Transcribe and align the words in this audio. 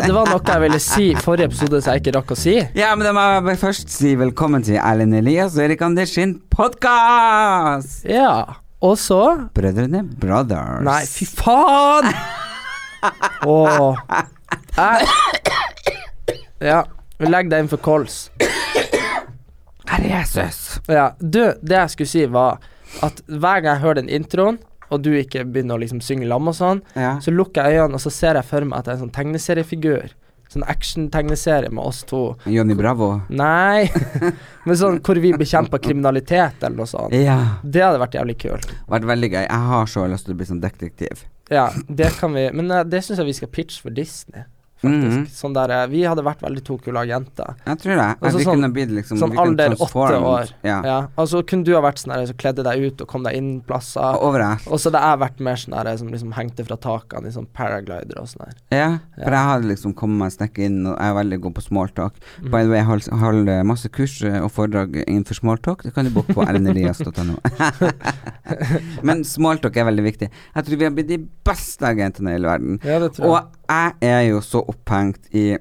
Det 0.00 0.12
var 0.14 0.28
noe 0.30 0.40
jeg 0.40 0.60
ville 0.62 0.78
si 0.80 1.10
i 1.10 1.16
forrige 1.20 1.50
episode 1.50 1.80
som 1.84 1.92
jeg 1.92 2.00
ikke 2.00 2.14
rakk 2.16 2.30
å 2.32 2.36
si. 2.38 2.54
Ja, 2.78 2.94
men 2.96 3.04
da 3.04 3.10
må 3.12 3.50
jeg 3.50 3.58
først 3.60 3.92
si 3.92 4.14
velkommen 4.16 4.64
til 4.64 4.78
Erlend 4.80 5.12
Elias 5.18 5.58
og 5.58 5.66
Erik 5.66 5.82
Anders 5.84 6.14
sin 6.16 6.38
podkast! 6.54 8.06
Ja. 8.08 8.56
Og 8.82 8.96
så 8.98 9.18
Brødrene 9.52 10.00
Brothers. 10.22 10.80
Nei, 10.86 11.02
fy 11.10 11.28
faen! 11.28 12.08
Åh. 13.44 14.00
Jeg 14.78 15.06
Ja. 16.72 16.80
Vi 17.20 17.28
legger 17.28 17.52
deg 17.52 17.66
inn 17.66 17.70
for 17.70 17.82
kols. 17.84 18.16
Herre 19.92 20.08
Jesus. 20.08 20.78
Ja. 20.88 21.10
Du, 21.20 21.42
det 21.60 21.76
jeg 21.82 21.92
skulle 21.98 22.12
si, 22.16 22.24
var 22.32 22.62
at 23.04 23.20
hver 23.28 23.60
gang 23.60 23.74
jeg 23.76 23.84
hører 23.84 24.00
den 24.00 24.08
introen, 24.12 24.58
og 24.92 25.02
du 25.02 25.10
ikke 25.16 25.42
begynner 25.48 25.78
å 25.78 25.82
liksom 25.82 26.02
synge 26.04 26.28
lam 26.28 26.50
og 26.52 26.54
sånn, 26.58 26.82
Ja. 26.94 27.14
så 27.24 27.32
lukker 27.34 27.64
jeg 27.64 27.80
øynene, 27.80 27.96
og 27.96 28.04
så 28.04 28.12
ser 28.12 28.36
jeg 28.38 28.44
for 28.44 28.64
meg 28.68 28.78
at 28.78 28.84
det 28.84 28.92
er 28.92 28.98
en 29.00 29.06
sånn 29.08 29.16
tegneseriefigur. 29.16 30.12
Sånn 30.52 30.66
action-tegneserie 30.68 31.70
med 31.72 31.80
oss 31.80 32.02
to. 32.04 32.18
Johnny 32.44 32.74
Bravo. 32.76 33.22
Nei, 33.32 33.88
men 34.66 34.76
sånn 34.76 34.98
hvor 35.00 35.16
vi 35.22 35.30
bekjemper 35.32 35.80
kriminalitet 35.80 36.60
eller 36.62 36.76
noe 36.82 36.90
sånt. 36.90 37.14
Ja. 37.16 37.38
Det 37.64 37.80
hadde 37.80 38.02
vært 38.02 38.18
jævlig 38.20 38.36
kult. 38.44 38.68
Vært 38.92 39.06
veldig 39.08 39.30
gøy. 39.32 39.42
Jeg 39.46 39.68
har 39.72 39.86
så 39.88 40.04
lyst 40.12 40.28
til 40.28 40.34
å 40.34 40.40
bli 40.42 40.48
sånn 40.50 40.60
detektiv. 40.60 41.24
Ja, 41.52 41.70
det 41.88 42.12
kan 42.20 42.32
vi 42.36 42.46
Men 42.52 42.70
eh, 42.70 42.84
det 42.84 43.00
syns 43.04 43.18
jeg 43.20 43.26
vi 43.28 43.32
skal 43.40 43.48
pitche 43.52 43.80
for 43.82 43.90
Disney, 43.96 44.44
faktisk. 44.82 45.16
Mhm. 45.16 45.26
Sånn 45.32 45.54
der 45.56 45.70
eh, 45.76 45.86
Vi 45.92 46.02
hadde 46.04 46.24
vært 46.26 46.42
veldig 46.44 46.62
to 46.66 46.76
kule 46.82 46.98
agenter. 47.02 47.54
Jeg 47.66 47.78
tror 47.82 47.96
det. 48.00 48.08
Altså 48.20 48.38
vi 48.38 48.44
sånn- 48.44 48.58
kunne 48.60 48.72
blitt 48.74 48.90
liksom 48.92 49.18
sånn 49.22 49.36
alder 49.38 49.76
åtte 49.78 50.18
år. 50.20 50.52
Ja. 50.66 50.78
Ja. 50.84 50.98
Altså 51.16 51.42
kunne 51.46 51.64
du 51.64 51.72
ha 51.76 51.80
vært 51.84 52.02
sånn 52.02 52.14
der 52.14 52.26
som 52.26 52.36
kledde 52.36 52.64
deg 52.66 52.82
ut 52.86 53.00
og 53.00 53.08
kom 53.08 53.22
deg 53.24 53.36
inn 53.38 53.60
plasser. 53.66 54.18
Overalt. 54.22 54.66
Og 54.68 54.78
så 54.82 54.90
hadde 54.90 55.02
jeg 55.06 55.22
vært 55.24 55.40
mer 55.40 55.56
sånn 55.62 55.76
der 55.84 55.96
som 55.96 56.08
liksom 56.12 56.32
hengte 56.36 56.66
fra 56.66 56.76
takene 56.76 57.26
i 57.30 57.34
sånn 57.34 57.46
paraglider 57.54 58.20
og 58.20 58.26
sånn 58.28 58.46
der. 58.46 58.54
Ja, 58.74 58.88
for 59.16 59.30
jeg 59.38 59.48
hadde 59.52 59.70
liksom 59.72 59.94
kommet 59.94 60.18
meg 60.18 60.32
snekket 60.36 60.64
inn, 60.66 60.86
og 60.86 60.96
jeg 60.98 61.08
er 61.10 61.14
veldig 61.22 61.40
god 61.46 61.54
på 61.54 61.62
smalltalk. 61.68 62.14
Mhm. 62.42 62.50
By 62.50 62.62
the 62.62 62.68
way, 62.70 62.78
jeg 62.82 62.86
holder, 62.86 63.16
holder 63.22 63.64
masse 63.64 63.88
kurs 63.88 64.22
eh, 64.22 64.40
og 64.42 64.50
foredrag 64.52 64.98
innenfor 65.06 65.38
smalltalk. 65.40 65.82
Det 65.82 65.94
kan 65.94 66.04
du 66.04 66.10
booke 66.10 66.34
på 66.34 66.42
erlendelias.no. 66.46 67.38
Men 69.06 69.24
smalltalk 69.26 69.76
er 69.76 69.88
veldig 69.88 70.04
viktig. 70.06 70.28
Jeg 70.54 70.66
tror 70.66 70.78
vi 70.80 70.84
har 70.88 70.94
blitt 70.96 71.08
de 71.10 71.18
beste 71.46 71.86
agentene 71.88 72.32
i 72.32 72.36
hele 72.36 72.50
verden. 72.50 72.80
Ja, 72.86 72.98
det 73.02 73.12
tror 73.16 73.26
jeg. 73.26 73.32
Og 73.32 73.58
jeg 73.72 74.12
er 74.12 74.22
jo 74.28 74.40
så 74.44 74.62
opphengt 74.72 75.28
i 75.36 75.58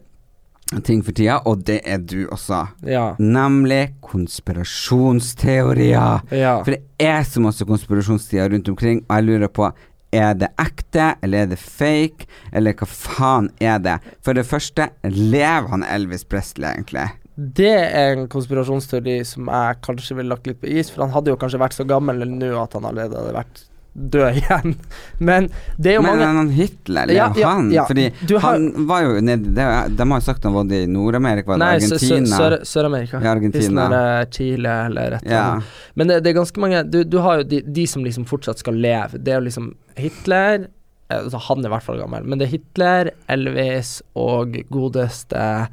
ting 0.87 1.01
for 1.03 1.11
tida, 1.11 1.41
og 1.47 1.65
det 1.67 1.81
er 1.83 1.99
du 1.99 2.29
også. 2.31 2.67
Ja. 2.87 3.15
Nemlig 3.19 3.95
konspirasjonsteorier. 4.05 6.21
Ja. 6.31 6.63
For 6.63 6.77
det 6.77 6.83
er 7.01 7.23
så 7.27 7.41
masse 7.43 7.65
konspirasjonstider 7.67 8.53
rundt 8.53 8.69
omkring, 8.71 9.03
og 9.07 9.15
jeg 9.17 9.27
lurer 9.27 9.51
på 9.51 9.71
er 10.11 10.35
det 10.35 10.49
ekte, 10.59 11.13
eller 11.23 11.45
er 11.45 11.49
det 11.53 11.59
fake, 11.59 12.27
eller 12.51 12.75
hva 12.75 12.87
faen 12.87 13.47
er 13.63 13.79
det? 13.83 13.97
For 14.23 14.35
det 14.35 14.43
første, 14.47 14.89
lever 15.07 15.69
han 15.71 15.85
Elvis 15.87 16.25
Presley 16.27 16.73
egentlig? 16.73 17.07
Det 17.35 17.71
er 17.71 18.17
en 18.17 18.27
konspirasjonsteori 18.31 19.21
som 19.25 19.47
jeg 19.47 19.79
kanskje 19.85 20.17
ville 20.17 20.33
lagt 20.33 20.49
litt 20.49 20.59
på 20.61 20.67
is, 20.67 20.91
for 20.91 21.05
han 21.05 21.13
hadde 21.15 21.31
jo 21.31 21.39
kanskje 21.39 21.61
vært 21.63 21.77
så 21.77 21.87
gammel 21.87 22.25
nå 22.27 22.51
at 22.59 22.75
han 22.75 22.89
allerede 22.89 23.17
hadde 23.17 23.37
vært 23.39 23.63
død 23.93 24.37
igjen. 24.39 24.75
Men 25.19 25.49
det 25.77 25.91
er 25.91 25.95
jo 25.97 26.01
Men 26.05 26.19
mange 26.19 26.27
Men 26.37 26.49
Hitler, 26.55 27.01
eller 27.03 27.13
Ja, 27.17 27.25
ja, 27.35 27.49
han? 27.49 27.71
ja. 27.73 27.83
Fordi 27.89 28.05
har- 28.31 28.39
han 28.39 28.87
var 28.87 29.01
jo 29.03 29.19
nede 29.21 29.51
De 29.53 30.05
har 30.07 30.19
jo 30.19 30.23
sagt 30.25 30.43
han 30.47 30.53
var 30.53 30.71
i 30.71 30.85
Nord-Amerika, 30.87 31.53
eller 31.53 31.79
det 31.79 31.83
Argentina? 31.91 32.37
Sør- 32.39 32.61
Sør-Amerika. 32.65 33.19
I 33.21 33.27
Argentina. 33.27 33.59
Hvis 33.59 33.67
den 33.67 33.77
er, 33.77 34.21
eh, 34.21 34.25
Chile 34.31 34.75
eller 34.85 35.17
et 35.17 35.23
eller 35.25 35.41
annet. 35.41 35.63
Men 35.95 36.07
det, 36.07 36.23
det 36.23 36.29
er 36.31 36.39
ganske 36.39 36.57
mange 36.63 36.83
Du, 36.89 37.03
du 37.03 37.17
har 37.19 37.37
jo 37.41 37.43
de, 37.43 37.61
de 37.61 37.85
som 37.87 38.03
liksom 38.03 38.25
fortsatt 38.25 38.57
skal 38.63 38.73
leve. 38.79 39.17
Det 39.21 39.33
er 39.33 39.41
jo 39.41 39.45
liksom 39.49 39.73
Hitler 39.97 40.67
eh, 41.09 41.17
altså 41.19 41.37
Han 41.49 41.59
er 41.65 41.67
i 41.67 41.73
hvert 41.75 41.83
fall 41.83 41.99
gammel, 41.99 42.23
men 42.23 42.39
det 42.39 42.47
er 42.47 42.51
Hitler, 42.57 43.11
Elvis 43.27 44.01
og 44.15 44.55
godeste 44.71 45.67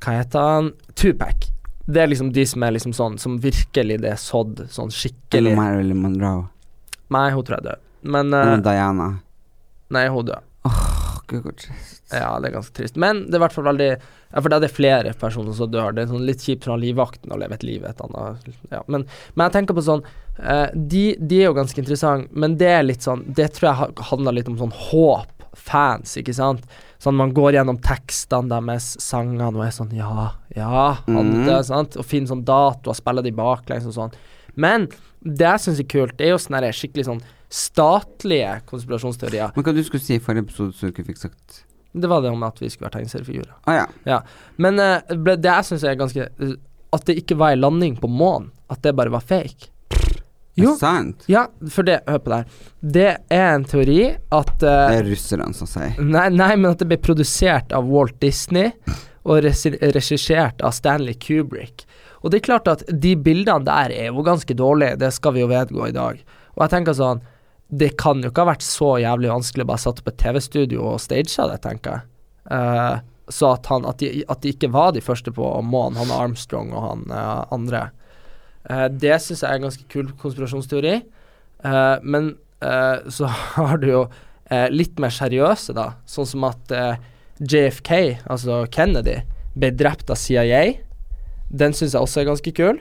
Hva 0.00 0.16
heter 0.18 0.38
han? 0.48 0.72
Tupac. 0.96 1.50
Det 1.86 2.00
er 2.00 2.06
liksom 2.08 2.32
de 2.32 2.46
som 2.48 2.62
er 2.64 2.72
liksom 2.72 2.94
sånn 2.96 3.18
Som 3.20 3.38
virkelig 3.44 4.00
det 4.00 4.10
er 4.14 4.16
sådd 4.16 4.62
sånn 4.72 4.88
skikkelig. 4.88 5.36
Eller 5.42 5.56
Marilyn 5.56 6.00
Monroe? 6.00 6.46
Nei, 7.12 7.28
hun 7.34 7.44
tror 7.44 7.58
jeg 7.58 7.64
er 7.64 7.70
død. 7.72 7.86
Men 8.14 8.34
eh, 8.36 8.56
Diana? 8.64 9.08
Nei, 9.94 10.06
hun 10.12 10.28
død. 10.28 10.50
Åh, 10.64 11.20
gud, 11.26 11.42
hvor 11.44 11.56
trist. 11.58 12.00
Ja, 12.12 12.38
det 12.40 12.48
er 12.48 12.54
ganske 12.56 12.76
trist. 12.76 12.96
Men 13.00 13.24
det 13.26 13.36
er 13.36 13.40
i 13.40 13.44
hvert 13.44 13.56
fall 13.56 13.68
veldig 13.68 13.90
Ja, 13.94 14.40
for 14.40 14.50
da 14.50 14.58
er 14.58 14.64
det 14.64 14.72
flere 14.74 15.12
personer 15.18 15.56
som 15.56 15.70
dør. 15.72 15.94
Det 15.94 16.04
er 16.04 16.10
sånn 16.12 16.26
litt 16.26 16.44
kjipt 16.44 16.66
for 16.66 16.74
han 16.74 16.82
livvakten 16.82 17.32
å 17.32 17.38
leve 17.40 17.58
et 17.58 17.66
liv 17.66 17.84
et 17.86 18.00
annet 18.04 18.48
ja. 18.72 18.82
men, 18.90 19.06
men 19.34 19.46
jeg 19.46 19.54
tenker 19.58 19.76
på 19.76 19.84
sånn 19.86 20.02
uh, 20.04 20.68
de, 20.74 21.04
de 21.20 21.38
er 21.40 21.48
jo 21.48 21.56
ganske 21.56 21.80
interessante, 21.80 22.28
men 22.32 22.56
det 22.60 22.70
er 22.72 22.82
litt 22.86 23.06
sånn 23.06 23.22
Det 23.36 23.46
tror 23.56 23.70
jeg 23.70 24.08
handler 24.10 24.38
litt 24.38 24.50
om 24.50 24.58
sånn 24.60 24.74
håp. 24.88 25.30
Fans, 25.54 26.16
ikke 26.18 26.34
sant. 26.34 26.64
Sånn 26.98 27.14
man 27.14 27.30
går 27.36 27.54
gjennom 27.54 27.76
tekstene 27.78 28.50
deres, 28.50 28.88
sangene, 28.98 29.52
og 29.52 29.62
er 29.62 29.74
sånn 29.76 29.92
Ja, 29.94 30.32
ja, 30.56 30.86
han 31.06 31.30
det, 31.46 31.60
sant. 31.68 31.94
Og 32.00 32.08
finner 32.10 32.32
sånn 32.32 32.42
datoer, 32.48 32.96
spiller 32.98 33.22
de 33.22 33.30
baklengs 33.38 33.86
og 33.86 33.94
sånn. 33.94 34.16
Men 34.56 34.88
det 35.24 35.46
jeg 35.48 35.62
syns 35.64 35.80
er 35.80 35.88
kult, 35.88 36.16
det 36.18 36.26
er 36.28 36.34
jo 36.34 36.40
sånne 36.42 36.72
skikkelig 36.76 37.06
sånn 37.08 37.22
statlige 37.54 38.56
konspirasjonsteorier. 38.70 39.52
Men 39.56 39.64
hva 39.66 39.74
du 39.76 39.82
skulle 39.86 40.02
si 40.04 40.16
i 40.18 40.22
forrige 40.22 40.46
episode 40.48 40.74
som 40.76 40.88
du 40.88 40.92
ikke 40.94 41.06
fikk 41.12 41.20
sagt? 41.22 41.60
Det 41.94 42.08
var 42.10 42.24
det 42.24 42.32
om 42.34 42.42
at 42.42 42.58
vi 42.58 42.68
skulle 42.72 42.88
være 42.88 42.98
tegneseriefigurer. 43.00 43.52
Ah, 43.70 43.76
ja. 43.78 43.84
Ja. 44.08 44.18
Men 44.58 44.80
eh, 44.82 45.14
ble- 45.14 45.36
det 45.38 45.50
jeg 45.52 45.68
syns 45.68 45.84
er 45.86 45.94
ganske 46.00 46.24
eh, 46.26 46.56
At 46.94 47.04
det 47.06 47.16
ikke 47.20 47.36
var 47.38 47.54
ei 47.54 47.58
landing 47.60 47.94
på 48.02 48.10
månen. 48.10 48.50
At 48.70 48.82
det 48.82 48.92
bare 48.98 49.12
var 49.14 49.22
fake. 49.22 49.70
Er 49.94 50.62
Jo. 50.62 50.72
det 50.74 50.78
sant? 50.82 51.24
Ja, 51.30 51.46
for 51.70 51.82
det 51.86 52.00
Hør 52.06 52.18
på 52.22 52.30
det 52.30 52.36
her. 52.42 52.58
Det 52.98 53.06
er 53.34 53.48
en 53.56 53.64
teori 53.66 54.00
at 54.14 54.52
uh, 54.62 54.68
Det 54.90 54.98
er 55.00 55.08
russerne 55.10 55.48
som 55.54 55.66
sier. 55.70 55.96
nei, 55.98 56.28
nei, 56.34 56.52
men 56.56 56.70
at 56.72 56.78
det 56.82 56.86
ble 56.92 56.98
produsert 57.02 57.72
av 57.74 57.86
Walt 57.90 58.18
Disney 58.22 58.70
og 59.24 59.40
regissert 59.46 60.62
av 60.62 60.74
Stanley 60.76 61.14
Kubrick. 61.18 61.83
Og 62.24 62.32
det 62.32 62.40
er 62.40 62.46
klart 62.46 62.68
at 62.72 62.82
de 62.88 63.12
bildene 63.20 63.66
der 63.66 63.92
er 63.92 64.08
jo 64.08 64.24
ganske 64.24 64.56
dårlige, 64.56 64.96
det 65.00 65.12
skal 65.12 65.36
vi 65.36 65.42
jo 65.42 65.50
vedgå 65.50 65.90
i 65.90 65.94
dag. 65.94 66.20
Og 66.56 66.64
jeg 66.64 66.72
tenker 66.72 66.96
sånn 66.96 67.22
Det 67.68 67.94
kan 68.00 68.20
jo 68.22 68.30
ikke 68.30 68.44
ha 68.44 68.52
vært 68.52 68.64
så 68.64 68.94
jævlig 69.02 69.32
vanskelig 69.32 69.64
å 69.64 69.68
bare 69.68 69.82
satt 69.82 70.00
opp 70.02 70.08
et 70.10 70.18
TV-studio 70.20 70.84
og 70.92 71.02
stagea 71.02 71.48
det, 71.50 71.58
tenker 71.64 71.96
jeg. 71.96 72.06
Uh, 72.44 72.96
så 73.32 73.54
at, 73.54 73.66
han, 73.72 73.86
at, 73.88 74.02
de, 74.02 74.20
at 74.30 74.42
de 74.44 74.52
ikke 74.52 74.68
var 74.72 74.92
de 74.92 75.02
første 75.02 75.32
på 75.32 75.48
månen, 75.64 75.96
han 75.96 76.12
Armstrong 76.12 76.74
og 76.76 76.84
han 76.84 77.04
uh, 77.08 77.40
andre. 77.56 77.86
Uh, 78.68 78.86
det 78.92 79.16
syns 79.24 79.42
jeg 79.42 79.48
er 79.48 79.58
en 79.58 79.66
ganske 79.66 79.88
kul 79.92 80.12
konspirasjonsteori. 80.20 80.98
Men 82.04 82.34
så 83.08 83.28
har 83.56 83.78
du 83.80 83.86
jo 83.88 84.00
litt 84.72 85.00
mer 85.00 85.12
seriøse, 85.12 85.72
da. 85.76 85.94
Sånn 86.08 86.28
som 86.28 86.44
at 86.46 86.72
JFK, 87.40 88.20
altså 88.30 88.62
Kennedy, 88.72 89.22
ble 89.56 89.72
drept 89.72 90.12
av 90.12 90.20
CIA. 90.20 90.66
Den 91.54 91.72
syns 91.76 91.94
jeg 91.94 92.02
også 92.02 92.22
er 92.22 92.28
ganske 92.32 92.52
kul. 92.56 92.80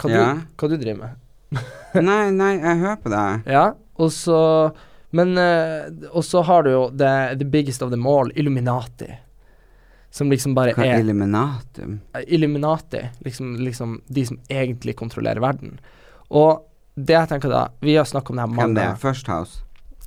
Hva, 0.00 0.10
Ja. 0.10 0.24
du, 0.34 0.46
hva 0.60 0.68
du 0.70 0.76
driver 0.80 1.00
med? 1.00 1.26
Nei, 2.06 2.30
nei, 2.30 2.52
jeg 2.60 2.78
hører 2.78 3.00
på 3.02 3.10
deg. 3.10 3.48
Ja, 3.50 3.64
og 3.98 4.12
så 4.14 4.36
Men 5.10 5.32
eh, 5.42 5.88
Og 6.14 6.22
så 6.22 6.38
har 6.46 6.62
du 6.62 6.68
jo 6.70 6.82
the, 6.94 7.34
the 7.40 7.44
biggest 7.44 7.82
of 7.82 7.90
them 7.90 8.06
all, 8.06 8.30
Illuminati. 8.38 9.08
Som 10.14 10.30
liksom 10.30 10.54
bare 10.54 10.74
Hva 10.76 10.86
er 10.86 11.00
Illuminatum? 11.02 11.96
Illuminati. 12.26 13.00
Liksom, 13.26 13.56
liksom 13.62 13.96
de 14.06 14.24
som 14.26 14.38
egentlig 14.50 14.94
kontrollerer 14.98 15.42
verden. 15.42 15.78
Og 16.30 16.62
det 16.94 17.14
jeg 17.16 17.28
tenker 17.32 17.50
da 17.50 17.64
Vi 17.82 17.96
har 17.98 18.06
snakket 18.06 18.30
om 18.30 18.36
det 18.36 18.44
her 18.44 18.54
Hvem 18.54 18.56
mange 18.62 18.78
det 18.78 18.86
er? 18.86 18.96
First 19.02 19.26
House? 19.30 19.62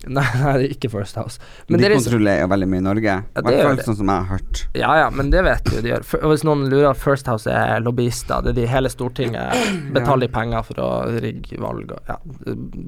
Nei, 0.07 0.25
nei, 0.41 0.53
det 0.59 0.69
ikke 0.75 0.89
First 0.91 1.17
House. 1.19 1.39
Men 1.67 1.79
de 1.81 1.91
kontrollerer 1.93 2.35
er 2.35 2.41
liksom, 2.41 2.53
veldig 2.53 2.69
mye 2.71 2.81
i 2.81 2.85
Norge. 2.87 3.17
Ja, 3.23 3.43
det 3.47 3.55
gjør 3.55 3.77
det. 3.79 3.85
sånn 3.87 3.99
som 3.99 4.11
jeg 4.11 4.23
har 4.23 4.31
hørt. 4.37 4.63
ja 4.77 4.93
ja, 4.99 5.09
men 5.13 5.31
det 5.33 5.43
vet 5.47 5.69
du 5.69 5.77
de 5.77 5.93
gjør. 5.93 6.07
Og 6.21 6.33
hvis 6.33 6.45
noen 6.47 6.65
lurer, 6.71 6.97
First 6.99 7.29
House 7.31 7.51
er 7.51 7.83
lobbyister. 7.83 8.43
Det 8.43 8.53
er 8.53 8.59
de 8.61 8.69
hele 8.71 8.91
Stortinget 8.91 9.69
betaler 9.95 10.27
ja. 10.29 10.33
penger 10.35 10.67
for 10.67 10.83
å 10.83 10.89
rigge 11.23 11.61
valg 11.63 11.95
og 11.95 12.11
Ja, 12.11 12.19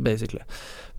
basically. 0.06 0.44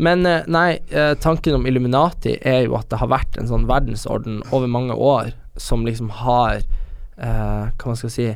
Men 0.02 0.26
eh, 0.28 0.44
nei, 0.52 0.78
eh, 0.90 1.14
tanken 1.20 1.56
om 1.56 1.68
Illuminati 1.68 2.36
er 2.40 2.66
jo 2.66 2.76
at 2.78 2.90
det 2.92 3.00
har 3.00 3.12
vært 3.12 3.38
en 3.40 3.48
sånn 3.48 3.68
verdensorden 3.68 4.42
over 4.50 4.68
mange 4.68 4.96
år 4.96 5.32
som 5.56 5.86
liksom 5.86 6.10
har 6.24 6.60
eh, 6.60 7.64
Hva 7.72 7.88
man 7.88 7.96
skal 7.96 8.12
si 8.12 8.26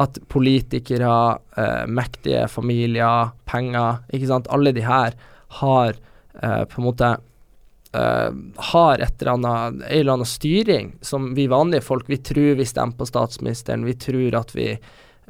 At 0.00 0.16
politikere, 0.32 1.16
eh, 1.60 1.84
mektige 1.84 2.46
familier, 2.48 3.34
penger, 3.44 4.00
ikke 4.12 4.30
sant, 4.30 4.48
alle 4.48 4.72
de 4.72 4.84
her 4.86 5.12
har 5.60 5.98
eh, 6.40 6.64
på 6.64 6.80
en 6.80 6.86
måte 6.86 7.10
eh, 7.92 8.30
har 8.72 8.98
et 8.98 9.22
eller 9.22 9.32
annet, 9.32 9.82
en 9.82 10.00
eller 10.00 10.12
annen 10.12 10.28
styring 10.28 10.94
som 11.00 11.34
vi 11.34 11.46
vanlige 11.46 11.84
folk 11.84 12.08
Vi 12.08 12.16
tror 12.16 12.54
vi 12.60 12.64
stemmer 12.68 12.96
på 12.96 13.06
statsministeren, 13.06 13.84
vi 13.84 13.94
tror 13.94 14.38
at 14.40 14.54
vi 14.56 14.70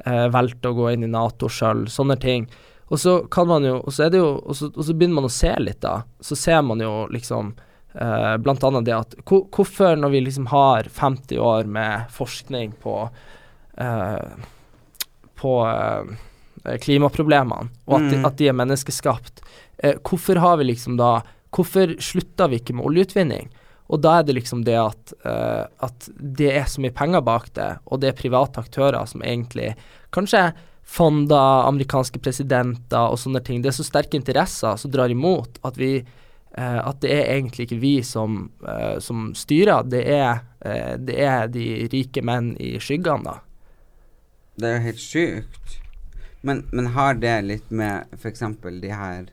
eh, 0.05 0.27
valgte 0.31 0.69
å 0.71 0.77
gå 0.77 0.91
inn 0.93 1.03
i 1.03 1.11
Nato 1.11 1.49
sjøl, 1.51 1.87
sånne 1.91 2.17
ting. 2.21 2.47
Og 2.93 2.99
så 2.99 3.19
kan 3.31 3.47
man 3.47 3.65
jo, 3.65 3.77
og 3.81 3.93
så 3.93 4.05
er 4.05 4.09
det 4.13 4.19
jo, 4.21 4.31
og 4.43 4.55
så, 4.55 4.67
og 4.75 4.83
så 4.85 4.93
begynner 4.93 5.21
man 5.21 5.29
å 5.29 5.33
se 5.33 5.53
litt, 5.59 5.81
da. 5.81 6.03
Så 6.21 6.35
ser 6.37 6.61
man 6.61 6.81
jo 6.83 7.07
liksom 7.09 7.53
eh, 7.95 8.33
blant 8.43 8.63
annet 8.63 8.85
det 8.85 8.95
at 8.97 9.15
hvor, 9.23 9.47
hvorfor 9.49 9.95
når 9.97 10.13
vi 10.13 10.21
liksom 10.27 10.49
har 10.51 10.89
50 10.91 11.39
år 11.41 11.63
med 11.65 12.11
forskning 12.13 12.75
på 12.83 12.97
eh, 13.81 14.49
på 15.43 15.53
eh, 15.67 16.77
klimaproblemene, 16.79 17.67
og 17.87 17.97
at, 17.97 18.05
de, 18.09 18.17
Mm. 18.21 18.25
at 18.29 18.37
de 18.39 18.47
er 18.47 18.55
menneskeskapt, 18.55 19.42
eh, 19.83 19.99
hvorfor 20.01 20.41
har 20.41 20.59
vi 20.61 20.71
liksom 20.71 20.99
da 21.01 21.21
Hvorfor 21.53 21.91
slutta 22.01 22.47
vi 22.49 22.57
ikke 22.57 22.73
med 22.73 22.87
oljeutvinning? 22.89 23.51
Og 23.93 23.99
da 24.01 24.15
er 24.17 24.23
det 24.25 24.33
liksom 24.39 24.63
det 24.65 24.73
at, 24.73 25.11
eh, 25.21 25.67
at 25.85 26.07
det 26.17 26.47
er 26.49 26.65
så 26.65 26.81
mye 26.81 26.95
penger 26.97 27.21
bak 27.21 27.51
det, 27.53 27.67
og 27.85 28.01
det 28.01 28.09
er 28.09 28.17
private 28.17 28.63
aktører 28.63 29.05
som 29.05 29.21
egentlig 29.21 29.75
kanskje 30.17 30.47
fonder 30.83 31.67
amerikanske 31.67 32.17
presidenter 32.23 33.11
og 33.11 33.19
sånne 33.21 33.43
ting. 33.45 33.61
Det 33.61 33.69
er 33.69 33.77
så 33.77 33.85
sterke 33.85 34.17
interesser 34.17 34.79
som 34.81 34.91
drar 34.91 35.13
imot 35.13 35.61
at 35.67 35.77
vi 35.77 35.93
eh, 35.99 36.79
at 36.79 36.99
det 37.03 37.13
er 37.13 37.31
egentlig 37.35 37.67
ikke 37.67 37.81
vi 37.81 37.95
som, 38.07 38.47
eh, 38.67 38.97
som 38.99 39.31
styrer, 39.37 39.85
det 39.89 40.03
er, 40.09 40.43
eh, 40.65 40.95
det 40.97 41.19
er 41.19 41.47
de 41.53 41.67
rike 41.93 42.25
menn 42.25 42.53
i 42.57 42.75
skyggene, 42.79 43.23
da. 43.23 43.39
Det 44.57 44.69
er 44.69 44.75
jo 44.77 44.87
helt 44.87 45.01
sjukt. 45.01 45.79
Men, 46.43 46.65
men 46.71 46.91
har 46.97 47.15
det 47.15 47.37
litt 47.47 47.71
med 47.71 48.11
f.eks. 48.19 48.43
de 48.81 48.91
her 48.91 49.31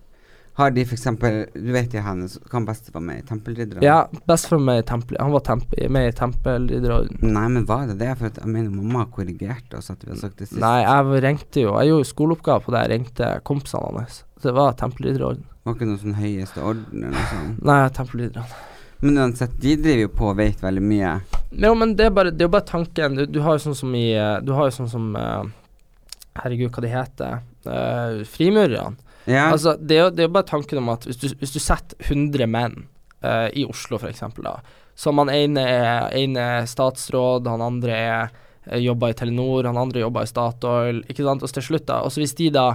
Har 0.60 0.70
de 0.76 0.82
f.eks. 0.84 1.06
Du 1.54 1.72
vet 1.72 1.94
jo 1.96 2.00
han 2.04 2.26
kan 2.52 2.66
bestefar 2.68 3.00
med 3.00 3.22
i 3.22 3.26
Tempelridderne? 3.28 3.80
Ja, 3.84 4.02
bestefaren 4.28 4.66
med 4.66 4.82
i 4.82 4.86
tempel, 4.90 5.16
han 5.20 5.32
var 5.32 5.40
temp 5.46 5.76
med 5.88 6.08
i 6.10 6.16
tempelridderen. 6.18 7.14
Nei, 7.24 7.46
men 7.48 7.64
var 7.64 7.86
det 7.88 7.96
det? 8.02 8.10
For 8.18 8.28
at 8.28 8.42
jeg 8.42 8.52
mener 8.52 8.68
mamma 8.74 9.06
korrigerte 9.08 9.80
oss 9.80 9.88
at 9.88 10.04
vi 10.04 10.12
har 10.12 10.20
sagt 10.20 10.42
det 10.42 10.50
sist. 10.50 10.60
Nei, 10.60 10.82
jeg 10.84 11.22
ringte 11.24 11.64
jo 11.64 11.72
Jeg 11.78 11.88
gjorde 11.88 12.04
jo 12.04 12.10
skoleoppgave 12.10 12.66
på 12.66 12.74
det, 12.74 12.82
jeg 12.84 12.92
ringte 12.92 13.30
kompisene 13.48 13.94
hans. 14.02 14.20
Så 14.36 14.50
det 14.50 14.56
var 14.58 14.76
Tempelridderorden. 14.82 15.46
Var 15.64 15.76
ikke 15.78 15.88
noe 15.88 16.02
sånn 16.04 16.20
høyeste 16.20 16.60
orden 16.64 17.06
eller 17.06 17.16
noe 17.16 17.30
sånt. 17.32 17.64
Nei, 17.72 17.80
Tempelridderne. 17.96 18.60
Men 19.00 19.16
uansett, 19.24 19.56
de 19.60 19.78
driver 19.80 20.02
jo 20.04 20.12
på 20.12 20.28
og 20.28 20.36
vet 20.42 20.60
veldig 20.60 20.82
mye. 20.84 21.14
Jo, 21.56 21.72
men 21.72 21.96
det 21.96 22.10
er 22.10 22.16
bare, 22.20 22.34
det 22.34 22.44
er 22.44 22.50
jo 22.50 22.52
bare 22.52 22.68
tanken 22.68 23.16
Du, 23.16 23.24
du 23.24 23.40
har 23.42 23.56
jo 23.56 23.62
sånn 23.64 23.78
som 23.78 23.94
i 23.96 24.10
eh, 24.12 24.36
Du 24.44 24.52
har 24.54 24.68
jo 24.68 24.74
sånn 24.76 24.90
som 24.92 25.06
eh, 25.18 25.48
Herregud, 26.36 26.68
hva 26.70 26.84
de 26.84 26.90
heter 26.92 27.40
uh, 27.66 28.20
Frimurerne. 28.28 29.09
Ja, 29.28 29.50
Altså, 29.50 29.76
det 29.76 29.96
er 29.96 30.06
jo 30.06 30.10
det 30.14 30.24
er 30.24 30.30
jo 30.30 30.36
bare 30.36 30.48
tanken 30.48 30.80
om 30.80 30.92
at 30.94 31.04
hvis 31.08 31.20
du, 31.20 31.28
hvis 31.40 31.52
du 31.54 31.60
setter 31.60 31.98
100 32.06 32.46
menn 32.50 32.76
uh, 33.24 33.48
i 33.52 33.66
Oslo, 33.68 33.98
for 34.00 34.44
da, 34.44 34.54
som 34.96 35.20
han 35.20 35.32
ene 35.32 35.64
er, 35.64 36.06
ene 36.16 36.46
er 36.60 36.70
statsråd, 36.70 37.48
han 37.48 37.64
andre 37.64 37.96
er 37.96 38.22
eh, 38.66 38.80
jobber 38.80 39.12
i 39.12 39.16
Telenor, 39.16 39.68
han 39.68 39.80
andre 39.80 40.02
jobber 40.02 40.26
i 40.26 40.30
Statoil, 40.30 41.02
ikke 41.08 41.24
sant, 41.24 41.44
og 41.44 41.52
til 41.56 41.64
slutt 41.64 41.86
da, 41.88 42.02
og 42.04 42.12
så 42.12 42.20
hvis 42.20 42.36
de 42.36 42.50
da 42.52 42.66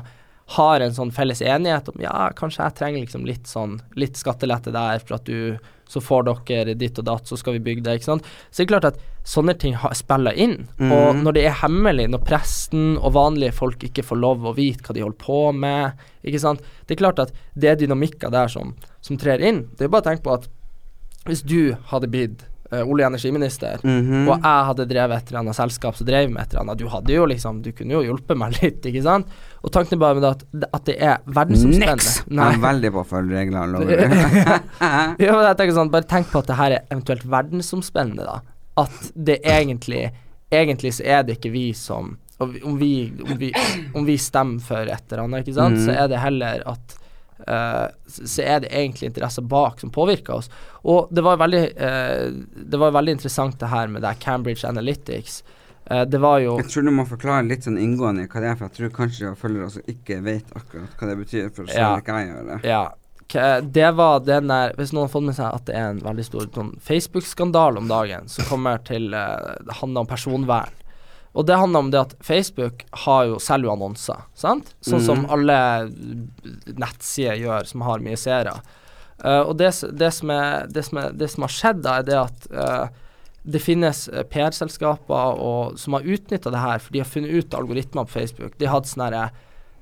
har 0.56 0.82
en 0.82 0.94
sånn 0.94 1.14
felles 1.14 1.42
enighet 1.42 1.88
om 1.90 2.02
ja, 2.04 2.30
kanskje 2.38 2.68
jeg 2.68 2.78
trenger 2.78 3.02
liksom 3.02 3.24
litt 3.26 3.50
sånn 3.50 3.80
litt 3.98 4.18
skattelette 4.20 4.74
der 4.74 5.02
for 5.02 5.18
at 5.18 5.26
du 5.26 5.58
så 5.88 6.02
får 6.02 6.24
dere 6.48 6.74
ditt 6.78 6.98
og 7.00 7.06
datt, 7.06 7.28
så 7.28 7.38
skal 7.38 7.54
vi 7.54 7.60
bygge 7.60 7.84
det, 7.84 8.00
ikke 8.00 8.10
sant. 8.12 8.24
Så 8.52 8.58
det 8.62 8.66
er 8.66 8.72
klart 8.80 8.88
at 8.94 8.98
sånne 9.26 9.58
ting 9.58 9.74
har, 9.76 9.94
spiller 9.94 10.34
inn. 10.34 10.68
Og 10.80 11.16
Mhm. 11.16 11.24
når 11.24 11.34
det 11.34 11.46
er 11.46 11.60
hemmelig, 11.62 12.10
når 12.10 12.24
presten 12.26 12.98
og 12.98 13.14
vanlige 13.14 13.54
folk 13.54 13.80
ikke 13.84 14.04
får 14.04 14.18
lov 14.20 14.44
å 14.46 14.56
vite 14.56 14.84
hva 14.84 14.94
de 14.94 15.02
holder 15.02 15.18
på 15.18 15.54
med, 15.54 15.94
ikke 16.24 16.40
sant. 16.40 16.62
Det 16.88 16.96
er 16.98 17.04
klart 17.04 17.20
at 17.20 17.32
det 17.56 17.70
er 17.70 17.76
dynamikker 17.76 18.32
der 18.32 18.48
som, 18.48 18.74
som 19.02 19.18
trer 19.18 19.40
inn. 19.42 19.68
Det 19.78 19.86
er 19.86 19.88
bare 19.90 20.02
å 20.02 20.10
tenke 20.12 20.24
på 20.24 20.34
at 20.34 20.48
hvis 21.26 21.42
du 21.44 21.74
hadde 21.90 22.08
blitt 22.12 22.46
olje- 22.72 23.06
og 23.06 23.12
energiminister, 23.14 23.80
Mhm. 23.84 24.28
og 24.28 24.40
jeg 24.42 24.66
hadde 24.70 24.86
drevet 24.90 25.18
et 25.22 25.28
eller 25.30 25.40
annet 25.44 25.56
selskap 25.56 25.96
som 25.96 26.08
drev 26.08 26.30
med 26.32 26.42
et 26.42 26.54
eller 26.54 26.62
annet, 26.64 26.78
du 26.80 26.88
hadde 26.90 27.14
jo 27.14 27.26
liksom 27.30 27.62
Du 27.62 27.72
kunne 27.72 27.92
jo 27.94 28.02
hjulpet 28.04 28.38
meg 28.38 28.56
litt, 28.62 28.82
ikke 28.86 29.04
sant? 29.06 29.28
Og 29.64 29.72
tanken 29.72 29.98
er 29.98 30.02
bare 30.02 30.16
med 30.18 30.24
det 30.26 30.32
at, 30.32 30.74
at 30.74 30.86
det 30.86 30.96
er 31.02 31.18
verdensomspennende. 31.26 31.96
Niks! 31.96 32.26
Jeg 32.30 32.58
er 32.58 32.60
veldig 32.66 32.92
på 32.92 33.02
å 33.02 33.08
følge 33.10 33.38
reglene, 33.38 33.68
lover. 33.72 34.04
Ja, 35.26 35.32
men 35.36 35.46
jeg 35.46 35.58
tenker 35.58 35.74
sånn, 35.78 35.92
bare 35.94 36.10
tenk 36.10 36.28
på 36.34 36.42
at 36.44 36.48
det 36.52 36.58
her 36.60 36.72
er 36.80 36.86
eventuelt 36.92 37.26
verdensomspennende, 37.26 38.26
da. 38.26 38.42
At 38.78 39.12
det 39.16 39.40
egentlig 39.44 40.12
Egentlig 40.54 40.92
så 40.94 41.04
er 41.10 41.24
det 41.26 41.40
ikke 41.40 41.52
vi 41.52 41.72
som 41.74 42.18
og 42.40 42.52
Om 42.68 42.76
vi, 42.78 43.12
om 43.24 43.38
vi, 43.40 43.50
om 43.96 44.06
vi 44.06 44.18
stemmer 44.20 44.60
for 44.62 44.84
et 44.92 45.12
eller 45.12 45.24
annet, 45.24 45.46
ikke 45.46 45.56
sant, 45.56 45.78
mm. 45.80 45.86
så 45.88 45.94
er 46.04 46.10
det 46.12 46.20
heller 46.20 46.62
at 46.68 46.96
eh, 47.48 47.86
så 48.08 48.42
er 48.42 48.64
det 48.64 48.72
egentlig 48.72 49.12
interesser 49.12 49.46
bak 49.46 49.80
som 49.80 49.92
påvirker 49.94 50.40
oss. 50.40 50.50
Og 50.84 51.12
det 51.12 51.24
var 51.26 51.40
veldig 51.42 51.64
uh, 51.76 52.32
Det 52.56 52.78
var 52.78 52.94
veldig 52.94 53.16
interessant 53.18 53.60
det 53.60 53.72
her 53.72 53.88
med 53.92 54.04
det 54.06 54.14
Cambridge 54.22 54.68
Analytics. 54.68 55.44
Uh, 55.92 56.04
det 56.06 56.22
var 56.22 56.40
jo 56.44 56.58
Jeg 56.62 56.70
tror 56.74 56.86
du 56.86 56.92
må 56.96 57.08
forklare 57.10 57.48
litt 57.48 57.66
sånn 57.66 57.80
inngående 57.82 58.28
hva 58.30 58.44
det 58.44 58.52
er, 58.52 58.60
for 58.60 58.70
jeg 58.70 58.78
tror 58.78 58.94
kanskje 59.00 59.34
følgere 59.40 59.72
også 59.72 59.84
ikke 59.96 60.22
vet 60.26 60.54
akkurat 60.56 61.00
hva 61.00 61.10
det 61.10 61.18
betyr, 61.24 61.50
for 61.50 61.66
sånn 61.66 61.82
Ja. 61.82 61.90
ikke 62.00 62.22
jeg 62.22 62.32
gjør 62.32 62.48
det. 62.54 62.62
Ja. 62.70 62.86
Det 63.66 63.88
var 63.98 64.20
den 64.22 64.52
der 64.52 64.76
Hvis 64.78 64.92
noen 64.94 65.08
har 65.08 65.14
fått 65.16 65.24
med 65.26 65.34
seg 65.34 65.50
at 65.50 65.64
det 65.66 65.74
er 65.74 65.88
en 65.90 66.02
veldig 66.06 66.26
stor 66.28 66.46
sånn 66.54 66.76
Facebook-skandale 66.78 67.82
om 67.82 67.88
dagen 67.90 68.30
som 68.30 68.46
kommer 68.46 68.78
til 68.86 69.14
uh, 69.18 69.58
handler 69.82 70.06
om 70.06 70.10
personvern. 70.10 70.85
Og 71.36 71.46
det 71.46 71.58
handler 71.60 71.84
om 71.84 71.92
det 71.92 72.00
at 72.00 72.14
Facebook 72.24 72.86
har 73.06 73.26
jo, 73.28 73.40
selger 73.44 73.68
jo 73.68 73.74
annonser, 73.76 74.22
sant? 74.40 74.74
Sånn 74.82 75.02
som 75.04 75.24
Mhm. 75.26 75.32
alle 75.36 75.58
nettsider 76.80 77.36
gjør 77.42 77.68
som 77.68 77.82
har 77.82 78.00
mye 78.00 78.18
seere. 78.20 78.54
Uh, 79.24 79.42
og 79.50 79.58
det, 79.58 79.72
det, 79.96 80.12
som 80.14 80.30
er, 80.32 80.68
det, 80.68 80.86
som 80.86 80.98
er, 81.00 81.12
det 81.16 81.30
som 81.32 81.44
har 81.44 81.54
skjedd, 81.56 81.82
da, 81.84 81.98
er 82.00 82.08
det 82.08 82.18
at 82.20 82.48
uh, 82.52 82.88
det 83.46 83.62
finnes 83.62 84.08
eh, 84.10 84.24
PR-selskaper 84.26 85.78
som 85.78 85.94
har 85.94 86.02
utnytta 86.02 86.50
det 86.50 86.58
her, 86.64 86.80
for 86.82 86.96
de 86.96 87.04
har 87.04 87.06
funnet 87.12 87.30
ut 87.30 87.54
algoritmer 87.54 88.08
på 88.08 88.16
Facebook. 88.16 88.56
De 88.58 88.66
hadde 88.66 88.90
sånn 88.90 89.04
herre 89.06 89.28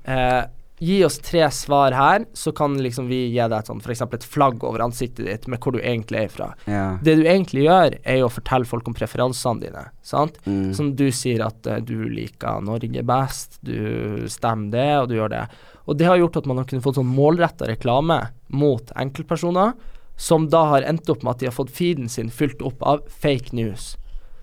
eh, 0.04 0.42
Gi 0.78 1.04
oss 1.06 1.20
tre 1.22 1.50
svar 1.54 1.94
her, 1.94 2.24
så 2.32 2.52
kan 2.52 2.74
liksom 2.82 3.06
vi 3.06 3.20
gi 3.30 3.38
deg 3.38 3.54
et 3.54 3.68
sånn 3.70 3.78
f.eks. 3.78 4.00
et 4.02 4.24
flagg 4.26 4.64
over 4.66 4.82
ansiktet 4.82 5.28
ditt 5.28 5.44
med 5.46 5.62
hvor 5.62 5.76
du 5.76 5.78
egentlig 5.78 6.24
er 6.24 6.32
fra. 6.32 6.48
Ja. 6.66 6.86
Det 6.98 7.14
du 7.20 7.22
egentlig 7.22 7.68
gjør, 7.68 7.94
er 8.02 8.18
jo 8.18 8.26
å 8.26 8.32
fortelle 8.34 8.66
folk 8.66 8.88
om 8.90 8.96
preferansene 8.96 9.62
dine. 9.62 9.84
Sant? 10.02 10.40
Mm. 10.48 10.72
Som 10.74 10.90
du 10.98 11.06
sier 11.14 11.44
at 11.46 11.68
uh, 11.70 11.78
du 11.78 12.08
liker 12.10 12.64
Norge 12.66 13.04
best, 13.06 13.60
du 13.62 14.26
stemmer 14.30 14.72
det, 14.74 14.88
og 14.98 15.12
du 15.12 15.14
gjør 15.20 15.30
det. 15.36 15.44
Og 15.86 16.00
det 16.00 16.08
har 16.08 16.18
gjort 16.18 16.40
at 16.40 16.48
man 16.50 16.58
har 16.58 16.66
kunnet 16.66 16.86
fått 16.86 16.98
sånn 16.98 17.12
målretta 17.20 17.68
reklame 17.70 18.18
mot 18.50 18.90
enkeltpersoner, 18.98 19.76
som 20.18 20.48
da 20.50 20.64
har 20.72 20.86
endt 20.88 21.10
opp 21.10 21.22
med 21.22 21.36
at 21.36 21.44
de 21.44 21.50
har 21.50 21.54
fått 21.54 21.70
feeden 21.74 22.10
sin 22.10 22.34
fylt 22.34 22.62
opp 22.66 22.82
av 22.82 23.06
fake 23.22 23.54
news. 23.54 23.92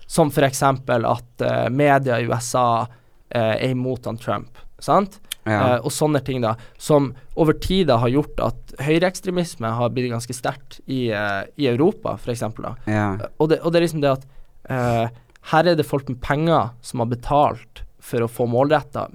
Som 0.08 0.32
f.eks. 0.32 0.64
at 0.64 1.44
uh, 1.44 1.68
media 1.68 2.16
i 2.16 2.24
USA 2.24 2.86
uh, 2.86 3.36
er 3.36 3.68
imot 3.68 4.08
han 4.08 4.20
Trump. 4.20 4.56
Sant? 4.80 5.20
Ja. 5.44 5.74
Eh, 5.74 5.78
og 5.82 5.90
sånne 5.90 6.20
ting, 6.24 6.40
da. 6.44 6.54
Som 6.78 7.12
over 7.36 7.52
tid 7.58 7.88
da 7.88 7.96
har 7.98 8.08
gjort 8.12 8.38
at 8.40 8.74
høyreekstremisme 8.78 9.66
har 9.74 9.90
blitt 9.90 10.10
ganske 10.12 10.34
sterkt 10.36 10.80
i, 10.86 11.08
uh, 11.10 11.42
i 11.58 11.66
Europa, 11.66 12.14
f.eks. 12.20 12.44
da. 12.60 12.74
Uh, 12.86 13.24
Og 13.42 13.48
det, 13.50 13.58
og 13.62 13.72
det 13.72 13.80
er 13.80 13.86
liksom 13.88 14.04
det 14.04 14.12
at 14.12 14.26
uh, 14.70 15.08
her 15.52 15.66
er 15.72 15.74
det 15.74 15.86
folk 15.88 16.08
med 16.08 16.20
penger 16.22 16.70
som 16.86 17.02
har 17.02 17.10
betalt 17.10 17.82
for 18.02 18.22
å 18.22 18.30
få 18.30 18.46
målretta 18.50 19.08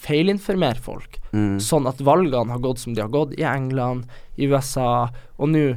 feilinformere 0.00 0.80
folk, 0.80 1.18
Mm. 1.32 1.60
sånn 1.62 1.86
at 1.86 2.00
valgene 2.02 2.50
har 2.50 2.58
gått 2.58 2.78
som 2.82 2.94
de 2.94 3.00
har 3.04 3.08
gått 3.12 3.36
i 3.38 3.44
England, 3.46 4.08
i 4.36 4.48
USA, 4.50 5.08
og 5.38 5.48
nå 5.52 5.76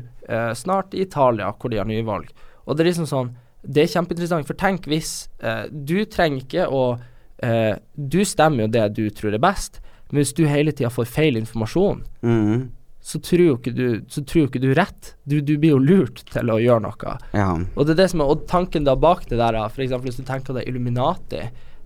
snart 0.56 0.94
i 0.96 1.02
Italia, 1.04 1.52
hvor 1.60 1.70
de 1.70 1.78
har 1.78 1.86
nyvalg. 1.86 2.30
Og 2.66 2.76
det 2.78 2.86
er 2.86 2.90
liksom 2.92 3.10
sånn 3.10 3.34
Det 3.64 3.84
er 3.84 3.92
kjempeinteressant, 3.92 4.48
for 4.48 4.56
tenk 4.60 4.88
hvis 4.88 5.28
eh, 5.44 5.66
Du 5.72 6.06
trenger 6.06 6.42
ikke 6.44 6.66
å 6.68 6.98
eh, 7.44 7.76
Du 7.96 8.24
stemmer 8.28 8.66
jo 8.66 8.72
det 8.72 8.88
du 8.96 9.10
tror 9.10 9.36
er 9.36 9.40
best, 9.44 9.80
men 10.14 10.22
hvis 10.22 10.36
du 10.38 10.44
hele 10.46 10.72
tida 10.72 10.92
får 10.94 11.10
feil 11.10 11.40
informasjon, 11.42 12.04
Mm. 12.22 12.70
så 13.04 13.20
tror 13.20 13.42
jo 13.44 13.56
ikke 13.58 13.74
du, 13.76 13.86
så 14.08 14.22
tror 14.24 14.46
ikke 14.48 14.62
du 14.64 14.70
rett. 14.78 15.16
Du, 15.28 15.42
du 15.42 15.58
blir 15.58 15.74
jo 15.74 15.80
lurt 15.82 16.22
til 16.32 16.48
å 16.54 16.60
gjøre 16.62 16.86
noe. 16.86 17.16
ja. 17.36 17.50
Og 17.76 17.88
det 17.90 17.96
er 17.98 18.04
det 18.04 18.10
som 18.14 18.22
er 18.24 18.30
Og 18.32 18.46
tanken 18.48 18.86
da 18.86 18.94
bak 18.96 19.26
det 19.28 19.40
der, 19.42 19.58
f.eks. 19.68 19.92
hvis 20.06 20.22
du 20.22 20.24
tenker 20.24 20.54
deg 20.56 20.70
Illuminati, 20.70 21.42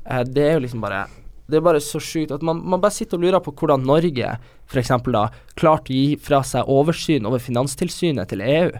eh, 0.06 0.24
det 0.28 0.44
er 0.44 0.54
jo 0.60 0.66
liksom 0.68 0.84
bare 0.84 1.08
Det 1.50 1.58
er 1.58 1.64
bare 1.64 1.80
så 1.80 1.98
sjukt 2.04 2.32
at 2.36 2.42
man, 2.44 2.60
man 2.68 2.82
bare 2.84 2.92
sitter 2.92 3.16
og 3.18 3.24
lurer 3.24 3.40
på 3.40 3.54
hvordan 3.56 3.86
Norge 3.88 4.38
f.eks. 4.68 4.90
da 5.08 5.30
klarte 5.56 5.90
å 5.90 5.96
gi 5.96 6.18
fra 6.20 6.44
seg 6.44 6.68
oversyn 6.68 7.26
over 7.26 7.40
Finanstilsynet 7.40 8.28
til 8.28 8.42
EU. 8.44 8.72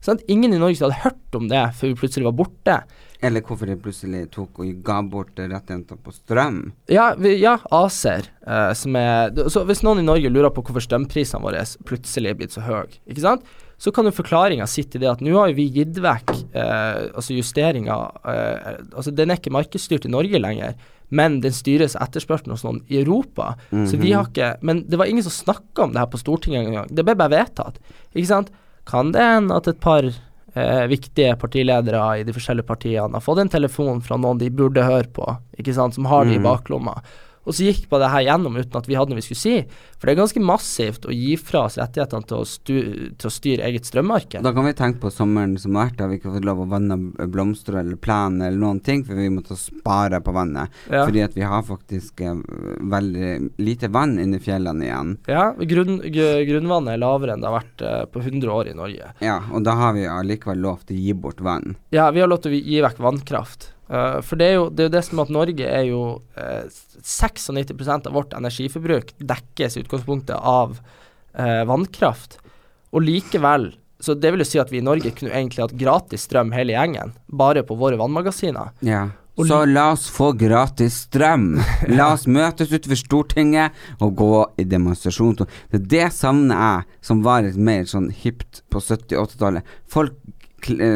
Sant? 0.00 0.22
Ingen 0.30 0.54
i 0.54 0.58
Norge 0.62 0.78
hadde 0.80 1.02
hørt 1.02 1.34
om 1.34 1.48
det 1.50 1.64
før 1.74 1.88
vi 1.92 1.98
plutselig 1.98 2.24
var 2.30 2.38
borte. 2.38 2.76
Eller 3.22 3.44
hvorfor 3.46 3.70
de 3.70 3.76
plutselig 3.78 4.24
tok 4.34 4.60
og 4.64 4.70
ga 4.82 4.98
bort 5.06 5.38
rettigheter 5.38 5.98
på 6.02 6.14
strøm. 6.14 6.62
Ja, 6.90 7.12
vi, 7.18 7.36
ja 7.38 7.56
ACER, 7.70 8.26
eh, 8.46 8.72
som 8.78 8.96
er 8.98 9.30
Så 9.52 9.62
hvis 9.68 9.84
noen 9.86 10.02
i 10.02 10.06
Norge 10.06 10.30
lurer 10.32 10.50
på 10.50 10.64
hvorfor 10.66 10.82
strømprisene 10.82 11.42
våre 11.44 11.62
plutselig 11.86 12.32
er 12.32 12.40
blitt 12.40 12.56
så 12.56 12.64
høye, 12.66 12.88
ikke 13.06 13.22
sant, 13.22 13.46
så 13.82 13.90
kan 13.94 14.06
jo 14.06 14.14
forklaringa 14.14 14.66
sitte 14.70 14.98
i 14.98 15.02
det 15.02 15.10
at 15.10 15.22
nå 15.24 15.34
har 15.34 15.54
vi 15.56 15.66
gitt 15.74 15.96
vekk 16.02 16.32
eh, 16.54 16.98
altså 17.10 17.34
justeringa 17.34 17.96
eh, 18.30 18.68
Altså 18.92 19.14
den 19.14 19.32
er 19.32 19.40
ikke 19.40 19.54
markedsstyrt 19.54 20.06
i 20.06 20.12
Norge 20.12 20.38
lenger, 20.38 20.76
men 21.10 21.40
den 21.44 21.54
styres 21.54 21.96
etterspørselen 21.98 22.54
hos 22.54 22.62
noen 22.66 22.82
i 22.88 23.00
Europa. 23.02 23.52
Mhm. 23.70 23.86
Så 23.90 23.98
vi 24.00 24.14
har 24.14 24.30
ikke 24.30 24.54
Men 24.62 24.84
det 24.88 24.98
var 24.98 25.10
ingen 25.10 25.26
som 25.26 25.34
snakka 25.34 25.86
om 25.86 25.94
det 25.94 26.02
her 26.02 26.10
på 26.10 26.20
Stortinget 26.22 26.66
engang. 26.66 26.90
Det 26.90 27.04
ble 27.06 27.18
bare 27.18 27.34
vedtatt. 27.34 27.78
Ikke 28.14 28.30
sant? 28.30 28.52
Kan 28.88 29.12
det 29.14 29.22
hende 29.22 29.54
at 29.54 29.68
et 29.68 29.80
par 29.82 30.08
eh, 30.54 30.86
viktige 30.86 31.36
partiledere 31.40 32.20
i 32.20 32.24
de 32.24 32.32
forskjellige 32.32 32.66
partiene 32.68 33.12
har 33.12 33.20
fått 33.24 33.38
en 33.38 33.48
telefon 33.48 34.00
fra 34.04 34.16
noen 34.20 34.38
de 34.38 34.50
burde 34.50 34.82
høre 34.84 35.08
på, 35.12 35.26
ikke 35.58 35.74
sant, 35.74 35.94
som 35.94 36.04
har 36.10 36.24
det 36.24 36.34
i 36.34 36.38
Mhm. 36.38 36.44
baklomma. 36.44 37.02
Og 37.42 37.56
så 37.56 37.66
gikk 37.66 37.88
bare 37.90 38.04
det 38.04 38.12
her 38.12 38.26
gjennom 38.28 38.58
uten 38.58 38.78
at 38.78 38.88
vi 38.88 38.96
hadde 38.98 39.12
noe 39.12 39.18
vi 39.18 39.24
skulle 39.26 39.40
si. 39.42 39.54
For 39.98 40.08
det 40.08 40.14
er 40.14 40.20
ganske 40.20 40.42
massivt 40.42 41.06
å 41.06 41.14
gi 41.14 41.34
fra 41.38 41.64
oss 41.68 41.78
rettighetene 41.80 42.28
til 42.28 42.38
å, 42.38 42.46
stu, 42.46 42.74
til 43.18 43.28
å 43.28 43.32
styre 43.32 43.66
eget 43.68 43.88
strømmarked. 43.88 44.42
Da 44.46 44.52
kan 44.54 44.66
vi 44.66 44.74
tenke 44.78 45.02
på 45.02 45.12
sommeren 45.14 45.56
som 45.60 45.78
har 45.78 45.90
vært, 45.90 45.98
da 45.98 46.08
vi 46.10 46.18
ikke 46.18 46.30
har 46.30 46.36
fått 46.38 46.48
lov 46.48 46.62
å 46.64 46.68
vanne 46.70 46.98
blomster 47.32 47.80
eller 47.80 47.98
planer 48.02 48.50
eller 48.50 48.62
noen 48.62 48.82
ting, 48.84 49.02
for 49.06 49.18
vi 49.18 49.30
måtte 49.32 49.58
spare 49.58 50.22
på 50.22 50.34
vannet. 50.34 50.70
Ja. 50.86 51.04
Fordi 51.04 51.24
at 51.26 51.36
vi 51.38 51.46
har 51.46 51.66
faktisk 51.66 52.22
eh, 52.22 52.38
veldig 52.94 53.32
lite 53.62 53.90
vann 53.92 54.16
inni 54.22 54.42
fjellene 54.42 54.86
igjen. 54.86 55.14
Ja, 55.30 55.50
grunn, 55.58 55.98
grunnvannet 56.02 56.94
er 56.94 57.02
lavere 57.02 57.36
enn 57.36 57.42
det 57.42 57.50
har 57.50 57.58
vært 57.58 57.86
eh, 57.86 58.00
på 58.12 58.22
100 58.22 58.54
år 58.54 58.72
i 58.72 58.78
Norge. 58.78 59.12
Ja, 59.24 59.40
og 59.50 59.66
da 59.66 59.76
har 59.78 59.94
vi 59.98 60.06
allikevel 60.10 60.62
lov 60.62 60.86
til 60.86 60.98
å 60.98 61.06
gi 61.06 61.18
bort 61.26 61.42
vann. 61.42 61.76
Ja, 61.94 62.10
vi 62.14 62.22
har 62.22 62.30
lov 62.30 62.42
til 62.44 62.54
å 62.54 62.62
gi 62.62 62.82
vekk 62.84 63.02
vannkraft. 63.02 63.72
Eh, 63.90 64.18
for 64.24 64.40
det 64.40 64.48
er, 64.48 64.56
jo, 64.58 64.68
det 64.70 64.84
er 64.84 64.90
jo 64.90 64.94
det 64.96 65.04
som 65.06 65.22
at 65.24 65.32
Norge 65.32 65.68
er 65.68 65.86
jo 65.88 66.02
uh, 66.38 66.64
96 67.02 67.72
av 67.98 68.12
vårt 68.14 68.34
energiforbruk 68.36 69.14
dekkes 69.18 69.76
i 69.76 69.84
utgangspunktet 69.84 70.36
av 70.38 70.78
uh, 70.78 71.62
vannkraft. 71.68 72.38
Og 72.92 73.04
likevel 73.06 73.72
Så 74.02 74.16
det 74.18 74.32
vil 74.34 74.42
jo 74.42 74.48
si 74.48 74.58
at 74.58 74.72
vi 74.72 74.80
i 74.80 74.84
Norge 74.84 75.12
kunne 75.14 75.30
egentlig 75.30 75.62
hatt 75.62 75.76
gratis 75.78 76.24
strøm 76.26 76.50
hele 76.50 76.74
gjengen, 76.74 77.12
bare 77.30 77.62
på 77.62 77.76
våre 77.78 77.94
vannmagasiner. 78.00 78.72
Ja. 78.82 79.04
Og 79.38 79.46
Så 79.46 79.60
la 79.64 79.84
oss 79.94 80.08
få 80.12 80.32
gratis 80.36 81.04
strøm. 81.06 81.54
La 81.88 82.10
oss 82.16 82.26
møtes 82.38 82.72
utenfor 82.72 82.98
Stortinget 82.98 83.78
og 84.02 84.16
gå 84.18 84.32
i 84.60 84.66
demonstrasjon. 84.68 85.38
Det 85.72 85.84
det 85.88 86.10
savner 86.12 86.58
jeg, 86.58 86.98
som 87.00 87.22
var 87.24 87.46
litt 87.46 87.56
mer 87.56 87.86
sånn 87.88 88.10
hipt 88.12 88.64
på 88.74 88.82
70-80-tallet. 88.82 89.76
Folk 89.88 90.18
eh, 90.18 90.41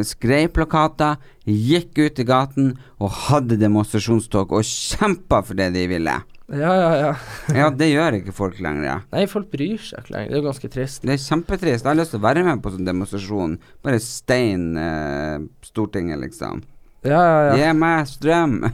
skrev 0.06 0.48
plakater, 0.56 1.18
gikk 1.46 1.98
ut 1.98 2.22
i 2.22 2.26
gaten 2.26 2.72
og 3.02 3.12
hadde 3.26 3.58
demonstrasjonstog 3.60 4.54
og 4.56 4.66
kjempa 4.66 5.42
for 5.46 5.58
det 5.58 5.72
de 5.76 5.86
ville. 5.90 6.16
Ja, 6.46 6.72
ja, 6.78 6.90
ja. 6.94 7.12
Ja, 7.58 7.70
det 7.74 7.88
gjør 7.90 8.20
ikke 8.20 8.34
folk 8.34 8.60
lenger. 8.62 8.84
Ja. 8.86 8.96
Nei, 9.10 9.24
folk 9.30 9.48
bryr 9.50 9.80
seg 9.82 10.04
ikke 10.04 10.14
lenger. 10.14 10.28
Det 10.30 10.36
er 10.36 10.42
jo 10.42 10.46
ganske 10.46 10.70
trist. 10.70 11.02
Det 11.02 11.14
er 11.16 11.22
kjempetrist. 11.24 11.82
Jeg 11.82 11.90
har 11.90 11.98
lyst 11.98 12.14
til 12.14 12.20
å 12.20 12.26
være 12.28 12.44
med 12.46 12.62
på 12.62 12.70
sånn 12.70 12.86
demonstrasjon. 12.86 13.56
Bare 13.82 13.98
stein 14.02 14.68
eh, 14.78 15.40
Stortinget, 15.66 16.22
liksom. 16.22 16.62
Ja, 17.06 17.18
ja, 17.18 17.40
ja. 17.50 17.56
Gi 17.60 17.72
meg 17.78 18.10
strøm! 18.10 18.60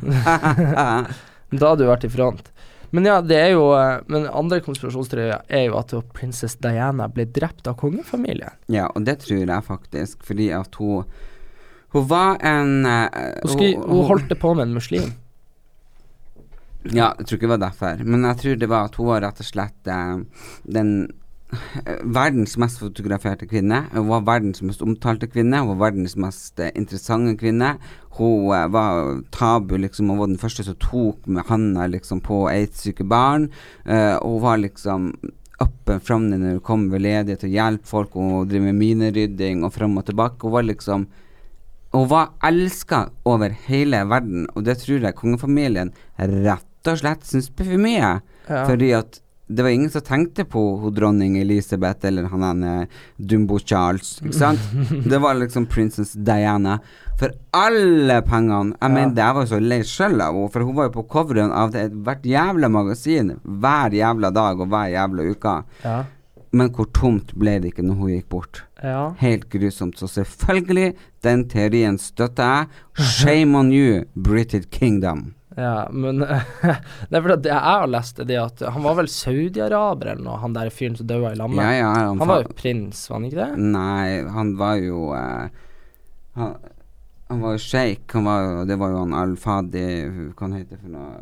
Da 1.52 1.68
hadde 1.74 1.84
du 1.84 1.88
vært 1.90 2.06
i 2.06 2.08
front. 2.08 2.46
Men 2.92 3.08
ja, 3.08 3.16
det 3.24 3.38
er 3.40 3.50
jo 3.54 3.70
eh, 3.72 4.02
Men 4.12 4.26
andre 4.28 4.60
konspirasjonsteorier 4.64 5.46
er 5.48 5.66
jo 5.70 5.78
at 5.80 5.94
prinsesse 6.12 6.60
Diana 6.60 7.08
ble 7.12 7.24
drept 7.24 7.68
av 7.70 7.78
kongefamilien. 7.80 8.58
Ja, 8.72 8.90
og 8.92 9.06
det 9.08 9.22
tror 9.24 9.40
jeg 9.40 9.68
faktisk, 9.68 10.20
fordi 10.26 10.50
at 10.52 10.76
hun 10.80 11.08
Hun 11.92 12.06
var 12.08 12.38
en 12.40 12.86
uh, 12.86 13.08
Hun, 13.42 13.50
skulle, 13.52 13.80
hun 13.80 14.06
holdt 14.08 14.28
det 14.28 14.38
på 14.40 14.54
med 14.54 14.68
en 14.68 14.76
muslim. 14.76 15.10
Ja, 16.82 17.12
jeg 17.18 17.26
tror 17.26 17.36
ikke 17.36 17.46
det 17.46 17.52
var 17.52 17.64
derfor, 17.68 18.04
men 18.04 18.24
jeg 18.26 18.38
tror 18.40 18.56
det 18.58 18.68
var 18.68 18.88
at 18.88 18.96
hun 18.98 19.06
var 19.06 19.20
rett 19.22 19.42
og 19.44 19.46
slett 19.46 19.90
uh, 19.92 20.48
den 20.64 20.94
verdens 22.02 22.56
mest 22.60 22.80
fotograferte 22.80 23.46
kvinne. 23.48 23.82
Hun 23.92 24.08
var 24.08 24.24
verdens 24.26 24.62
mest 24.64 24.82
omtalte 24.84 25.28
kvinne. 25.30 25.60
Hun 25.60 25.74
var 25.74 25.90
verdens 25.90 26.16
mest 26.20 26.60
eh, 26.60 26.72
interessante 26.78 27.36
kvinne. 27.40 27.74
Hun 28.16 28.52
eh, 28.56 28.66
var 28.72 29.20
tabu, 29.34 29.76
liksom. 29.80 30.10
Hun 30.10 30.22
var 30.22 30.32
den 30.32 30.40
første 30.40 30.64
som 30.66 30.78
tok 30.80 31.26
med 31.26 31.46
handa 31.50 31.86
liksom, 31.92 32.22
på 32.24 32.46
aids-syke 32.50 33.06
barn. 33.08 33.50
Uh, 33.86 34.16
hun 34.22 34.40
var 34.42 34.62
liksom 34.62 35.12
up 35.62 35.90
and 35.92 36.02
frem 36.02 36.28
når 36.30 36.56
hun 36.56 36.62
kom 36.66 36.88
ved 36.92 37.04
ledighet 37.04 37.44
og 37.46 37.56
hjelpe 37.56 37.90
folk. 37.90 38.16
Hun 38.16 38.48
driver 38.48 38.70
med 38.70 38.80
minerydding 38.80 39.66
og 39.66 39.74
frem 39.76 39.96
og 40.00 40.06
tilbake. 40.08 40.40
Hun 40.42 40.56
var 40.56 40.66
liksom 40.68 41.06
hun 41.92 42.06
var 42.08 42.30
elska 42.40 43.10
over 43.28 43.52
hele 43.66 43.98
verden, 44.08 44.46
og 44.56 44.64
det 44.64 44.78
tror 44.80 45.02
jeg 45.04 45.16
kongefamilien 45.18 45.90
rett 46.16 46.88
og 46.88 47.02
slett 47.02 47.26
syns 47.28 47.50
blir 47.52 47.68
for 47.68 47.82
mye. 47.84 48.12
Ja. 48.48 48.62
Fordi 48.64 48.88
at 48.96 49.18
det 49.54 49.62
var 49.66 49.70
ingen 49.74 49.90
som 49.90 50.00
tenkte 50.06 50.44
på 50.48 50.60
hun 50.80 50.94
dronning 50.96 51.36
Elisabeth 51.40 52.06
eller 52.08 52.28
han 52.32 52.42
ene 52.48 52.86
Dumbo 53.18 53.58
Charles, 53.58 54.14
ikke 54.22 54.34
sant? 54.38 54.60
det 55.10 55.20
var 55.22 55.34
liksom 55.40 55.66
princess 55.70 56.12
Diana. 56.12 56.78
For 57.20 57.30
alle 57.54 58.20
pengene 58.26 58.72
Jeg 58.72 58.80
Ja. 58.82 58.88
mener, 58.94 59.14
jeg 59.22 59.34
var 59.36 59.46
så 59.46 59.60
lei 59.60 59.80
sjøl 59.86 60.20
av 60.24 60.34
henne, 60.34 60.50
for 60.50 60.64
hun 60.66 60.74
var 60.74 60.88
jo 60.88 60.94
på 61.00 61.06
coveren 61.12 61.52
av 61.52 61.70
det, 61.74 61.90
hvert 61.92 62.24
jævla 62.26 62.68
magasin 62.72 63.36
hver 63.44 63.94
jævla 63.94 64.30
dag 64.34 64.60
og 64.60 64.68
hver 64.72 64.90
jævla 64.96 65.28
uke. 65.30 65.54
Ja. 65.84 66.00
Men 66.52 66.68
hvor 66.76 66.84
tomt 66.92 67.30
ble 67.38 67.54
det 67.62 67.70
ikke 67.72 67.84
når 67.86 67.94
hun 68.00 68.10
gikk 68.12 68.28
bort? 68.28 68.62
ja. 68.82 69.12
Helt 69.20 69.46
grusomt. 69.48 69.96
Så 69.96 70.08
selvfølgelig, 70.10 70.94
den 71.22 71.44
teorien 71.48 71.96
støtter 71.98 72.42
jeg. 72.42 72.66
Shame 73.16 73.56
on 73.58 73.70
you, 73.72 74.02
British 74.16 74.66
Kingdom. 74.70 75.34
Ja, 75.56 75.88
men 75.92 76.22
Det 76.22 77.18
er 77.18 77.24
fordi 77.24 77.50
jeg 77.50 77.60
har 77.60 77.86
lest, 77.90 78.20
det 78.28 78.38
at 78.40 78.62
han 78.74 78.84
var 78.86 78.96
vel 79.00 79.10
saudi-araber 79.12 80.14
eller 80.14 80.24
noe, 80.24 80.38
han 80.40 80.56
der 80.56 80.70
fyren 80.72 80.96
som 80.96 81.08
daua 81.10 81.34
i 81.34 81.38
lammet. 81.38 81.60
Ja, 81.60 81.72
ja, 81.76 81.90
Han 82.08 82.22
han, 82.22 82.30
var 82.30 82.44
jo 82.46 82.54
prins, 82.56 83.04
var 83.10 83.20
han 83.20 83.28
ikke 83.28 83.40
det? 83.42 83.66
Nei, 83.74 84.06
han 84.32 84.54
var 84.60 84.80
jo 84.80 85.10
eh, 85.18 85.68
han, 86.40 86.56
han 87.28 87.44
var 87.44 87.56
jo 87.56 87.62
sjeik. 87.64 88.06
Det 88.12 88.78
var 88.80 88.92
jo 88.92 89.04
han 89.04 89.14
Al-Fadi 89.16 89.86
Hva 90.32 90.46
han 90.46 90.56
heter 90.58 90.80
for 90.80 90.92
noe 90.92 91.12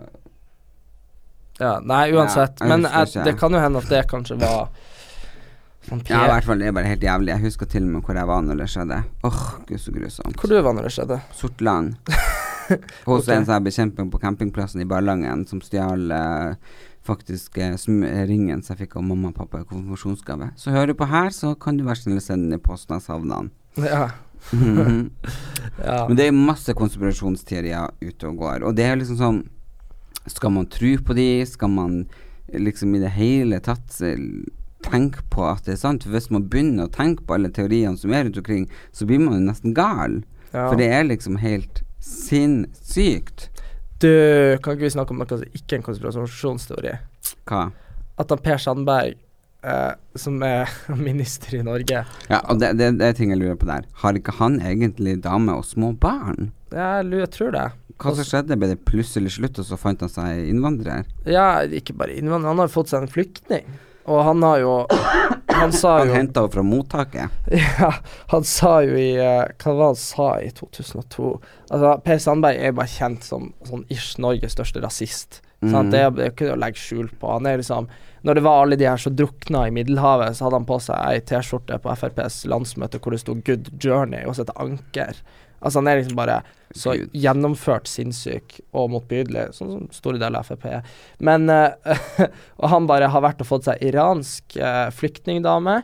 Ja, 1.61 1.75
nei, 1.85 2.07
uansett. 2.15 2.63
Ja, 2.63 2.71
men 2.71 2.87
jeg, 2.89 3.25
det 3.27 3.37
kan 3.39 3.55
jo 3.55 3.61
hende 3.63 3.83
at 3.83 3.91
det 3.93 4.07
kanskje 4.11 4.39
var 4.41 4.71
sånn 5.87 6.03
Ja, 6.09 6.25
i 6.25 6.31
hvert 6.33 6.47
fall. 6.49 6.63
Det 6.63 6.71
er 6.71 6.77
bare 6.77 6.91
helt 6.93 7.05
jævlig. 7.05 7.35
Jeg 7.35 7.45
husker 7.45 7.69
til 7.71 7.87
og 7.87 7.97
med 7.97 8.07
hvor 8.07 8.19
jeg 8.19 8.31
var 8.31 8.45
når 8.47 8.63
det 8.63 8.69
skjedde. 8.73 9.03
Åh, 9.29 9.41
gud 9.69 9.83
så 9.83 9.95
grusomt. 9.95 10.39
Hvor 10.41 10.53
du 10.53 10.61
var 10.61 10.77
når 10.77 10.89
det 10.89 10.95
skjedde? 10.97 11.21
Sortland. 11.37 11.99
Hos 13.09 13.27
okay. 13.27 13.37
en 13.37 13.49
er 13.49 13.65
bekjempet 13.65 14.13
på 14.13 14.21
campingplassen 14.23 14.83
i 14.83 14.89
Ballangen 14.89 15.45
som 15.49 15.63
stjal 15.65 16.11
eh, 16.15 16.73
faktisk 17.07 17.59
eh, 17.59 17.77
ringen 18.29 18.63
som 18.63 18.75
jeg 18.75 18.87
fikk 18.87 18.99
av 19.01 19.07
mamma 19.07 19.33
og 19.33 19.39
pappa 19.39 19.63
i 19.63 19.69
konfirmasjonsgave. 19.69 20.53
Så 20.61 20.75
hører 20.75 20.93
du 20.93 20.99
på 20.99 21.09
her, 21.11 21.31
så 21.35 21.55
kan 21.59 21.79
du 21.79 21.87
være 21.87 22.03
snill 22.03 22.21
å 22.21 22.25
sende 22.25 22.51
den 22.51 22.61
i 22.61 22.63
posten. 22.63 22.99
Jeg 22.99 23.07
savner 23.09 23.47
den. 23.47 23.53
Ja. 23.87 24.11
Mhm. 24.53 25.11
ja. 25.89 26.07
Men 26.09 26.17
det 26.19 26.29
er 26.29 26.37
masse 26.37 26.75
konspirasjonsteorier 26.77 27.93
ute 28.01 28.31
og 28.31 28.41
går. 28.41 28.65
Og 28.69 28.77
det 28.77 28.87
er 28.89 29.01
liksom 29.01 29.19
sånn 29.21 29.43
Skal 30.29 30.53
man 30.53 30.67
tro 30.69 30.91
på 31.01 31.15
de? 31.17 31.29
Skal 31.49 31.71
man 31.73 31.95
liksom 32.53 32.93
i 32.95 33.01
det 33.01 33.13
hele 33.15 33.57
tatt 33.65 33.95
eh, 34.05 34.21
tenke 34.85 35.23
på 35.33 35.47
at 35.49 35.65
det 35.65 35.75
er 35.75 35.81
sant? 35.81 36.05
For 36.05 36.13
hvis 36.13 36.29
man 36.31 36.45
begynner 36.53 36.87
å 36.87 36.93
tenke 36.93 37.25
på 37.25 37.39
alle 37.39 37.49
teoriene 37.57 37.97
som 37.99 38.13
er 38.13 38.27
rundt 38.27 38.37
omkring, 38.37 38.67
så 38.93 39.09
blir 39.09 39.23
man 39.23 39.39
jo 39.39 39.47
nesten 39.49 39.75
gal. 39.75 40.21
ja. 40.53 40.67
For 40.67 40.77
det 40.77 40.91
er 40.93 41.09
liksom 41.09 41.41
helt 41.41 41.81
sinnssykt. 42.01 43.49
Du, 44.01 44.09
kan 44.65 44.77
ikke 44.77 44.87
vi 44.89 44.93
snakke 44.95 45.13
om 45.13 45.21
noe 45.21 45.29
som 45.29 45.43
ikke 45.53 45.77
er 45.77 45.81
en 45.83 45.87
konspirasjonsteori? 45.91 46.95
Hva? 47.51 47.67
At 48.21 48.33
han 48.33 48.41
Per 48.45 48.61
Sandberg, 48.61 49.19
eh, 49.65 49.93
som 50.17 50.39
er 50.47 50.71
minister 51.11 51.59
i 51.59 51.63
Norge 51.67 52.03
Ja, 52.31 52.39
og 52.49 52.61
det, 52.63 52.73
det, 52.81 52.95
det 53.01 53.11
er 53.11 53.19
ting 53.19 53.33
jeg 53.35 53.41
lurer 53.43 53.59
på 53.61 53.69
der. 53.69 53.85
Har 54.03 54.17
ikke 54.17 54.35
han 54.41 54.57
egentlig 54.65 55.19
dame 55.25 55.59
og 55.61 55.67
små 55.69 55.93
barn? 56.01 56.51
Jeg, 56.73 57.05
lurer- 57.11 57.27
jeg 57.27 57.33
tror 57.37 57.53
det. 57.57 57.67
Hva 58.01 58.15
som 58.17 58.25
skjedde? 58.25 58.57
Ble 58.57 58.71
det 58.73 58.79
plutselig 58.89 59.35
slutt, 59.37 59.59
og 59.61 59.67
så 59.69 59.77
fant 59.77 60.01
han 60.01 60.09
seg 60.09 60.47
innvandrer? 60.49 61.05
Ja, 61.29 61.61
ikke 61.69 61.93
bare 62.01 62.15
innvandrer, 62.17 62.55
han 62.55 62.63
har 62.65 62.73
fått 62.73 62.89
seg 62.95 63.05
en 63.05 63.13
flyktning. 63.13 63.67
Og 64.11 64.25
han 64.27 64.43
har 64.43 64.63
jo 64.63 64.73
Han 65.55 65.73
sa 65.75 66.01
jo 66.01 66.09
Han 66.09 66.17
henta 66.17 66.43
henne 66.43 66.55
fra 66.55 66.65
mottaket? 66.67 67.37
Ja, 67.81 67.93
han 68.33 68.47
sa 68.49 68.81
jo 68.87 68.97
i 68.99 69.13
eh, 69.17 69.47
Hva 69.61 69.75
var 69.75 69.81
det 69.81 69.91
han 69.93 70.01
sa 70.03 70.31
i 70.43 70.51
2002? 70.57 71.31
Altså, 71.71 71.95
Per 72.05 72.21
Sandberg 72.23 72.59
er 72.59 72.77
bare 72.77 72.91
kjent 72.91 73.27
som 73.27 73.53
sånn 73.69 73.87
ish 73.93 74.19
Norges 74.23 74.57
største 74.57 74.83
rasist. 74.83 75.43
Mhm. 75.61 75.91
Det 75.93 76.05
det 76.17 76.25
er 76.25 76.33
ikke 76.33 76.55
å 76.55 76.59
legge 76.59 76.81
skjul 76.81 77.11
på. 77.21 77.35
Han 77.37 77.47
er 77.47 77.61
liksom 77.61 77.89
Når 78.25 78.35
det 78.37 78.43
var 78.45 78.63
alle 78.63 78.77
de 78.77 78.89
her 78.89 79.01
som 79.01 79.15
drukna 79.17 79.67
i 79.69 79.73
Middelhavet, 79.73 80.37
så 80.37 80.45
hadde 80.47 80.59
han 80.59 80.67
på 80.69 80.77
seg 80.85 80.99
ei 81.09 81.21
T-skjorte 81.25 81.79
på 81.81 81.93
FrPs 81.95 82.43
landsmøte 82.53 83.01
hvor 83.01 83.15
det 83.15 83.21
sto 83.23 83.35
'Good 83.35 83.71
Journey' 83.81 84.27
og 84.27 84.37
så 84.37 84.45
et 84.45 84.57
anker. 84.61 85.23
Altså, 85.61 85.79
han 85.79 85.91
er 85.91 86.01
liksom 86.01 86.19
bare 86.19 86.41
så 86.77 86.95
gjennomført 87.13 87.89
sinnssyk 87.91 88.61
og 88.79 88.93
motbydelig, 88.95 89.49
sånn 89.57 89.73
som 89.75 89.87
store 89.95 90.21
deler 90.21 90.41
av 90.41 90.49
Frp 90.49 90.67
er. 90.71 90.93
Men 91.19 91.51
uh, 91.51 91.75
Og 92.61 92.69
han 92.71 92.87
bare 92.91 93.11
har 93.11 93.25
vært 93.25 93.43
og 93.43 93.49
fått 93.49 93.67
seg 93.67 93.83
iransk 93.91 94.57
uh, 94.61 94.89
flyktningdame. 94.95 95.81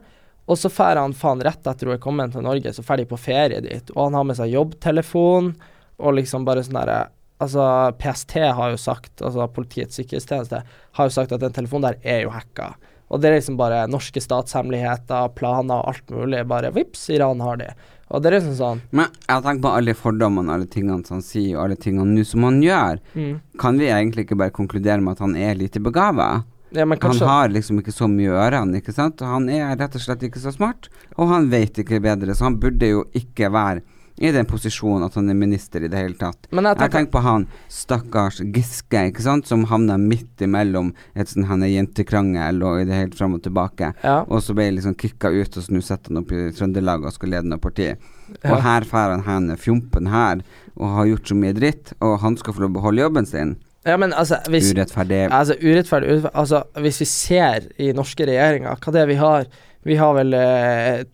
Og 0.46 0.60
så 0.60 0.70
drar 0.70 1.00
han 1.02 1.16
faen 1.16 1.42
rett 1.42 1.66
etter 1.66 1.90
hun 1.90 1.96
er 1.96 2.02
kommet 2.02 2.36
til 2.36 2.46
Norge, 2.46 2.72
så 2.72 2.84
drar 2.86 3.02
de 3.02 3.08
på 3.10 3.18
ferie 3.18 3.60
dit. 3.64 3.90
Og 3.96 4.04
han 4.04 4.18
har 4.18 4.28
med 4.28 4.38
seg 4.38 4.54
jobbtelefon 4.54 5.52
og 5.96 6.18
liksom 6.20 6.46
bare 6.48 6.64
sånn 6.66 6.80
derre 6.80 7.04
Altså, 7.36 7.60
PST 8.00 8.38
har 8.40 8.70
jo 8.72 8.78
sagt, 8.80 9.20
altså 9.20 9.44
Politiets 9.52 9.98
sikkerhetstjeneste, 9.98 10.62
har 10.96 11.08
jo 11.08 11.12
sagt 11.12 11.34
at 11.36 11.42
den 11.42 11.52
telefonen 11.52 11.90
der 11.90 12.14
er 12.14 12.22
jo 12.24 12.30
hacka. 12.32 12.70
Og 13.12 13.20
det 13.20 13.28
er 13.28 13.36
liksom 13.36 13.58
bare 13.60 13.82
norske 13.92 14.22
statshemmeligheter, 14.24 15.28
planer 15.36 15.82
og 15.82 15.90
alt 15.92 16.14
mulig. 16.14 16.40
Bare 16.48 16.72
vips, 16.72 17.04
Iran 17.12 17.44
har 17.44 17.60
de. 17.60 17.68
Og 18.06 18.22
det 18.22 18.30
er 18.30 18.36
liksom 18.36 18.54
sånn 18.54 18.82
Men 18.94 19.08
jeg 19.26 19.42
tenker 19.42 19.62
på 19.64 19.72
alle 19.78 19.94
fordommene, 19.98 20.52
alle 20.54 20.68
tingene 20.70 21.02
som 21.06 21.18
han 21.18 21.24
sier, 21.26 21.56
og 21.56 21.64
alle 21.64 21.78
tingene 21.80 22.14
nå 22.14 22.26
som 22.26 22.44
han 22.46 22.60
gjør. 22.62 23.00
mm. 23.14 23.32
Kan 23.58 23.80
vi 23.80 23.88
egentlig 23.90 24.26
ikke 24.26 24.38
bare 24.38 24.54
konkludere 24.54 25.02
med 25.02 25.16
at 25.16 25.24
han 25.24 25.34
er 25.36 25.58
lite 25.58 25.82
begava? 25.82 26.44
Ja, 26.70 26.84
men 26.84 26.98
Han 27.00 27.18
har 27.18 27.48
liksom 27.48 27.78
ikke 27.80 27.94
så 27.94 28.08
mye 28.10 28.26
i 28.26 28.36
ørene, 28.36 28.80
ikke 28.80 28.92
sant. 28.92 29.22
Han 29.24 29.48
er 29.48 29.76
rett 29.78 29.94
og 29.96 30.02
slett 30.02 30.24
ikke 30.26 30.42
så 30.42 30.52
smart, 30.52 30.88
og 31.16 31.30
han 31.30 31.48
vet 31.48 31.78
ikke 31.78 32.02
bedre, 32.02 32.34
så 32.34 32.48
han 32.50 32.58
burde 32.60 32.90
jo 32.90 33.04
ikke 33.16 33.50
være 33.54 33.84
i 34.16 34.32
den 34.32 34.48
posisjonen 34.48 35.04
at 35.06 35.16
han 35.18 35.28
er 35.30 35.38
minister 35.38 35.84
i 35.84 35.90
det 35.92 36.00
hele 36.00 36.16
tatt. 36.18 36.48
Men 36.50 36.64
jeg 36.64 36.76
Jeg 36.76 36.80
tenker 36.80 36.96
tenker 36.98 37.12
på 37.12 37.24
han 37.26 37.46
stakkars 37.68 38.40
Giske, 38.54 39.02
ikke 39.10 39.24
sant, 39.24 39.46
som 39.46 39.66
havna 39.68 39.98
midt 40.00 40.40
imellom 40.44 40.92
et 41.14 41.28
sånn 41.28 41.48
henne 41.48 41.68
jentekrangel 41.68 42.62
og 42.64 42.80
i 42.80 42.88
det 42.88 42.96
hele 42.96 43.16
fram 43.16 43.36
og 43.36 43.42
tilbake. 43.44 43.92
Ja. 44.02 44.24
Og 44.28 44.42
så 44.42 44.56
ble 44.56 44.70
liksom 44.76 44.96
kicka 44.96 45.30
ut, 45.30 45.56
og 45.56 45.62
så 45.62 45.72
nå 45.74 45.82
sitter 45.84 46.12
han 46.12 46.22
oppe 46.22 46.48
i 46.48 46.52
Trøndelag 46.56 47.04
og 47.04 47.12
skal 47.12 47.34
lede 47.36 47.50
noe 47.50 47.62
parti. 47.62 47.92
Ja. 47.92 48.54
Og 48.54 48.62
her 48.64 48.88
får 48.88 49.14
han 49.16 49.26
henne 49.28 49.56
fjompen 49.60 50.08
her, 50.10 50.42
og 50.76 50.96
har 50.98 51.12
gjort 51.12 51.28
så 51.28 51.36
mye 51.38 51.56
dritt, 51.56 51.94
og 52.00 52.18
han 52.24 52.36
skal 52.36 52.56
få 52.56 52.64
lov 52.64 52.74
å 52.74 52.78
beholde 52.80 53.04
jobben 53.04 53.28
sin. 53.28 53.56
Ja, 53.86 53.94
men 54.00 54.10
altså 54.18 54.40
hvis, 54.50 54.72
Urettferdig. 54.74 55.28
Altså, 55.30 55.54
urettferdig, 55.62 56.08
urettferdig 56.10 56.34
Altså, 56.34 56.64
hvis 56.82 56.98
vi 57.04 57.06
ser 57.06 57.68
i 57.78 57.92
norske 57.94 58.26
regjeringer, 58.26 58.80
hva 58.82 58.94
det 58.94 59.02
er 59.04 59.10
vi 59.12 59.18
har 59.20 59.46
Vi 59.86 59.96
har 60.00 60.16
vel 60.16 60.34
eh, 60.34 61.04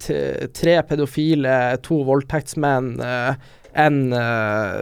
tre 0.57 0.79
pedofile, 0.88 1.57
to 1.85 1.99
voldtektsmenn, 2.09 2.95
eh, 3.05 3.35
en, 3.73 4.12
eh, 4.12 4.79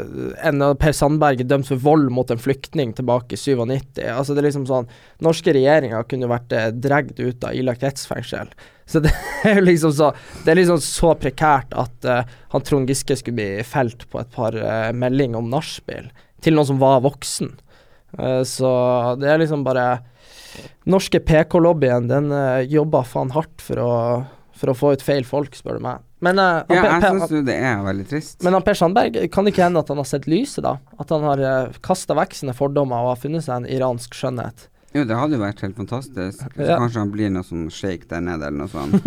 en 0.46 0.62
Per 0.78 0.94
Sandberg 0.94 1.42
er 1.42 1.48
dømt 1.50 1.68
for 1.68 1.82
vold 1.82 2.08
mot 2.14 2.30
en 2.30 2.40
flyktning 2.42 2.92
tilbake 2.98 3.34
i 3.34 3.40
97. 3.40 4.02
Altså, 4.10 4.34
det 4.34 4.42
er 4.42 4.48
liksom 4.48 4.66
sånn 4.66 4.88
Norske 5.22 5.54
regjeringer 5.54 6.06
kunne 6.10 6.30
vært 6.30 6.54
dregt 6.82 7.18
ut 7.22 7.46
av 7.46 7.54
ilagt 7.54 7.86
rettsfengsel. 7.86 8.50
Så 8.90 9.02
det 9.04 9.12
er 9.50 9.62
liksom 9.62 9.94
så 9.94 10.12
Det 10.44 10.52
er 10.52 10.60
liksom 10.60 10.80
så 10.82 11.12
prekært 11.18 11.74
at 11.78 12.06
uh, 12.08 12.22
han 12.54 12.66
Trond 12.66 12.90
Giske 12.90 13.14
skulle 13.18 13.38
bli 13.38 13.66
felt 13.66 14.08
på 14.10 14.22
et 14.22 14.30
par 14.34 14.56
uh, 14.58 14.90
meldinger 14.96 15.38
om 15.38 15.50
nachspiel 15.52 16.10
til 16.42 16.56
noen 16.56 16.72
som 16.72 16.80
var 16.82 17.02
voksen. 17.04 17.52
Uh, 18.18 18.42
så 18.42 18.70
det 19.20 19.30
er 19.30 19.42
liksom 19.44 19.62
bare 19.66 20.00
Norske 20.90 21.20
PK-lobbyen, 21.20 22.08
den 22.10 22.30
uh, 22.34 22.60
jobber 22.66 23.06
faen 23.08 23.32
hardt 23.36 23.62
for 23.64 23.82
å, 23.82 23.90
for 24.56 24.72
å 24.72 24.76
få 24.76 24.94
ut 24.96 25.04
feil 25.04 25.26
folk, 25.28 25.54
spør 25.58 25.78
du 25.78 25.84
meg. 25.86 26.02
Men, 26.20 26.40
uh, 26.40 26.62
Ja, 26.68 26.82
jeg 26.84 27.04
syns 27.06 27.32
jo 27.32 27.44
det 27.46 27.56
er 27.56 27.78
veldig 27.84 28.08
trist. 28.10 28.42
men 28.44 28.56
han 28.56 28.64
Per 28.66 28.76
Sandberg, 28.76 29.16
kan 29.32 29.46
det 29.46 29.54
ikke 29.54 29.64
hende 29.68 29.80
at 29.80 29.88
han 29.92 30.00
har 30.02 30.08
sett 30.08 30.28
lyset, 30.28 30.60
da? 30.66 30.76
At 31.00 31.12
han 31.14 31.24
har 31.24 31.40
uh, 31.40 31.78
kasta 31.84 32.16
vekk 32.18 32.36
sine 32.42 32.56
fordommer 32.56 33.06
og 33.06 33.14
har 33.14 33.22
funnet 33.22 33.46
seg 33.46 33.62
en 33.62 33.70
iransk 33.70 34.16
skjønnhet? 34.18 34.66
Jo, 34.90 35.04
det 35.06 35.14
hadde 35.14 35.36
jo 35.38 35.42
vært 35.44 35.60
helt 35.62 35.76
fantastisk. 35.78 36.40
Ja. 36.58 36.76
Kanskje 36.80 36.98
han 37.04 37.12
blir 37.14 37.30
noe 37.32 37.46
sånn 37.46 37.68
shake 37.72 38.08
der 38.10 38.24
nede, 38.26 38.48
eller 38.48 38.64
noe 38.64 38.72
sånt. 38.72 39.04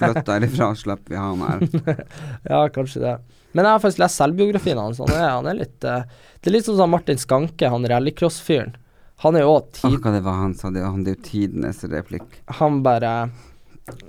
Flytt 0.00 0.24
derifra, 0.26 0.72
slipper 0.76 1.14
vi 1.14 1.20
han 1.20 1.44
her. 1.46 2.02
Ja, 2.50 2.64
kanskje 2.74 3.04
det. 3.04 3.12
Men 3.54 3.64
jeg 3.66 3.72
har 3.72 3.82
faktisk 3.82 4.02
lest 4.02 4.18
selvbiografien 4.20 4.78
hans. 4.78 4.98
Han 5.02 5.10
er, 5.14 5.28
han 5.30 5.48
er 5.50 5.56
litt 5.58 5.86
uh, 5.86 6.02
Det 6.42 6.50
er 6.50 6.54
litt 6.58 6.66
sånn 6.68 6.78
som 6.78 6.92
Martin 6.92 7.18
Skanke, 7.18 7.70
han 7.70 7.86
rallycross-fyren. 7.88 8.74
Han 9.20 9.36
er 9.36 9.44
jo 9.44 9.54
òg 9.58 9.70
tid... 9.76 9.98
hva 10.00 10.12
det 10.14 10.22
var 10.24 10.40
han 10.40 10.56
sa, 10.56 10.70
det, 10.72 10.82
han, 10.84 11.04
det 11.04 11.12
er 11.12 11.18
jo 11.18 11.24
tidenes 11.26 11.82
replikk. 11.92 12.38
Han 12.60 12.80
bare 12.84 13.14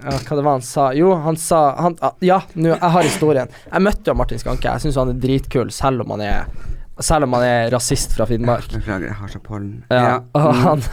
ja, 0.01 0.13
Hva 0.13 0.38
det 0.38 0.44
var 0.44 0.51
han 0.51 0.63
sa? 0.65 0.91
Jo, 0.96 1.13
han 1.25 1.39
sa 1.39 1.62
han, 1.80 1.98
ah, 2.06 2.13
Ja, 2.24 2.41
nu, 2.53 2.70
jeg 2.70 2.91
har 2.96 3.08
historien. 3.08 3.51
Jeg 3.65 3.84
møtte 3.84 4.12
jo 4.12 4.18
Martin 4.20 4.39
Skanke. 4.41 4.70
Jeg 4.70 4.86
syns 4.86 5.00
han 5.01 5.12
er 5.13 5.20
dritkul, 5.24 5.74
selv 5.74 6.06
om 6.06 6.15
han 6.15 6.24
er 6.27 6.70
Selv 7.01 7.25
om 7.25 7.36
han 7.38 7.48
er 7.48 7.72
rasist 7.74 8.13
fra 8.15 8.27
Finnmark. 8.30 8.70
Beklager, 8.72 9.10
jeg 9.10 9.18
har 9.18 9.32
så 9.32 9.41
pollen. 9.44 9.82
Ja, 9.89 10.20
og, 10.38 10.51
mm. 10.53 10.62
han, 10.68 10.86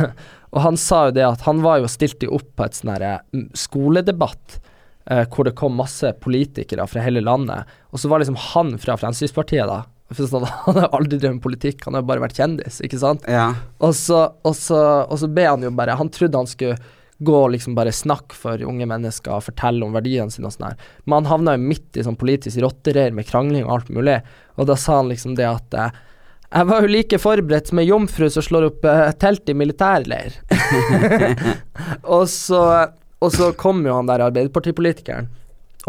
og 0.54 0.62
han 0.64 0.80
sa 0.80 1.04
jo 1.08 1.14
det 1.18 1.26
at 1.26 1.44
han 1.44 1.60
var 1.64 1.82
jo 1.82 1.90
stilt 1.90 2.24
opp 2.24 2.48
på 2.56 2.64
et 2.64 2.78
sånn 2.78 2.94
mm, 2.94 3.50
skoledebatt 3.58 4.58
eh, 5.10 5.24
hvor 5.28 5.44
det 5.44 5.56
kom 5.58 5.76
masse 5.76 6.14
politikere 6.22 6.86
fra 6.88 7.04
hele 7.04 7.20
landet, 7.20 7.68
og 7.92 8.00
så 8.00 8.08
var 8.08 8.22
liksom 8.22 8.38
han 8.54 8.78
fra 8.80 8.96
Fremskrittspartiet, 9.00 9.68
da. 9.68 9.82
Sånn, 10.16 10.46
han 10.66 10.78
har 10.80 10.92
aldri 10.96 11.18
drevet 11.18 11.36
med 11.36 11.44
politikk, 11.44 11.82
han 11.84 11.98
har 11.98 12.06
bare 12.08 12.22
vært 12.24 12.38
kjendis, 12.38 12.80
ikke 12.84 13.00
sant? 13.00 13.26
Ja. 13.28 13.50
Og 13.84 13.92
så, 13.96 14.22
og, 14.40 14.54
så, 14.56 14.78
og 15.04 15.20
så 15.20 15.28
ble 15.28 15.44
han 15.50 15.66
jo 15.66 15.72
bare 15.76 15.98
Han 16.00 16.08
trodde 16.12 16.40
han 16.40 16.48
skulle 16.48 16.78
gå 17.18 17.34
og 17.34 17.50
liksom 17.50 17.74
bare 17.74 17.92
snakke 17.94 18.36
for 18.38 18.62
unge 18.62 18.86
mennesker 18.86 19.34
og 19.34 19.48
fortelle 19.48 19.82
om 19.84 19.94
verdiene 19.96 20.30
sine 20.30 20.46
og 20.48 20.54
sånn 20.54 20.68
her. 20.68 20.76
Men 21.04 21.18
han 21.18 21.32
havna 21.32 21.56
jo 21.56 21.64
midt 21.72 21.98
i 21.98 22.04
sånn 22.06 22.18
politisk 22.18 22.62
rottereir 22.62 23.14
med 23.14 23.26
krangling 23.26 23.66
og 23.66 23.74
alt 23.74 23.90
mulig, 23.94 24.20
og 24.54 24.68
da 24.70 24.76
sa 24.78 25.00
han 25.00 25.10
liksom 25.10 25.34
det 25.38 25.48
at 25.48 25.74
eh, 25.74 25.96
jeg 26.48 26.68
var 26.70 26.84
jo 26.84 26.92
like 26.92 27.18
forberedt 27.20 27.68
som 27.68 27.80
ei 27.82 27.88
jomfru 27.90 28.28
som 28.32 28.44
slår 28.46 28.68
opp 28.70 28.86
eh, 28.88 29.10
telt 29.20 29.50
i 29.50 29.56
militærleir. 29.58 30.38
og, 32.16 32.24
så, 32.32 32.62
og 33.18 33.34
så 33.34 33.50
kom 33.58 33.82
jo 33.84 33.98
han 33.98 34.08
der 34.08 34.24
Arbeiderpartipolitikeren 34.30 35.28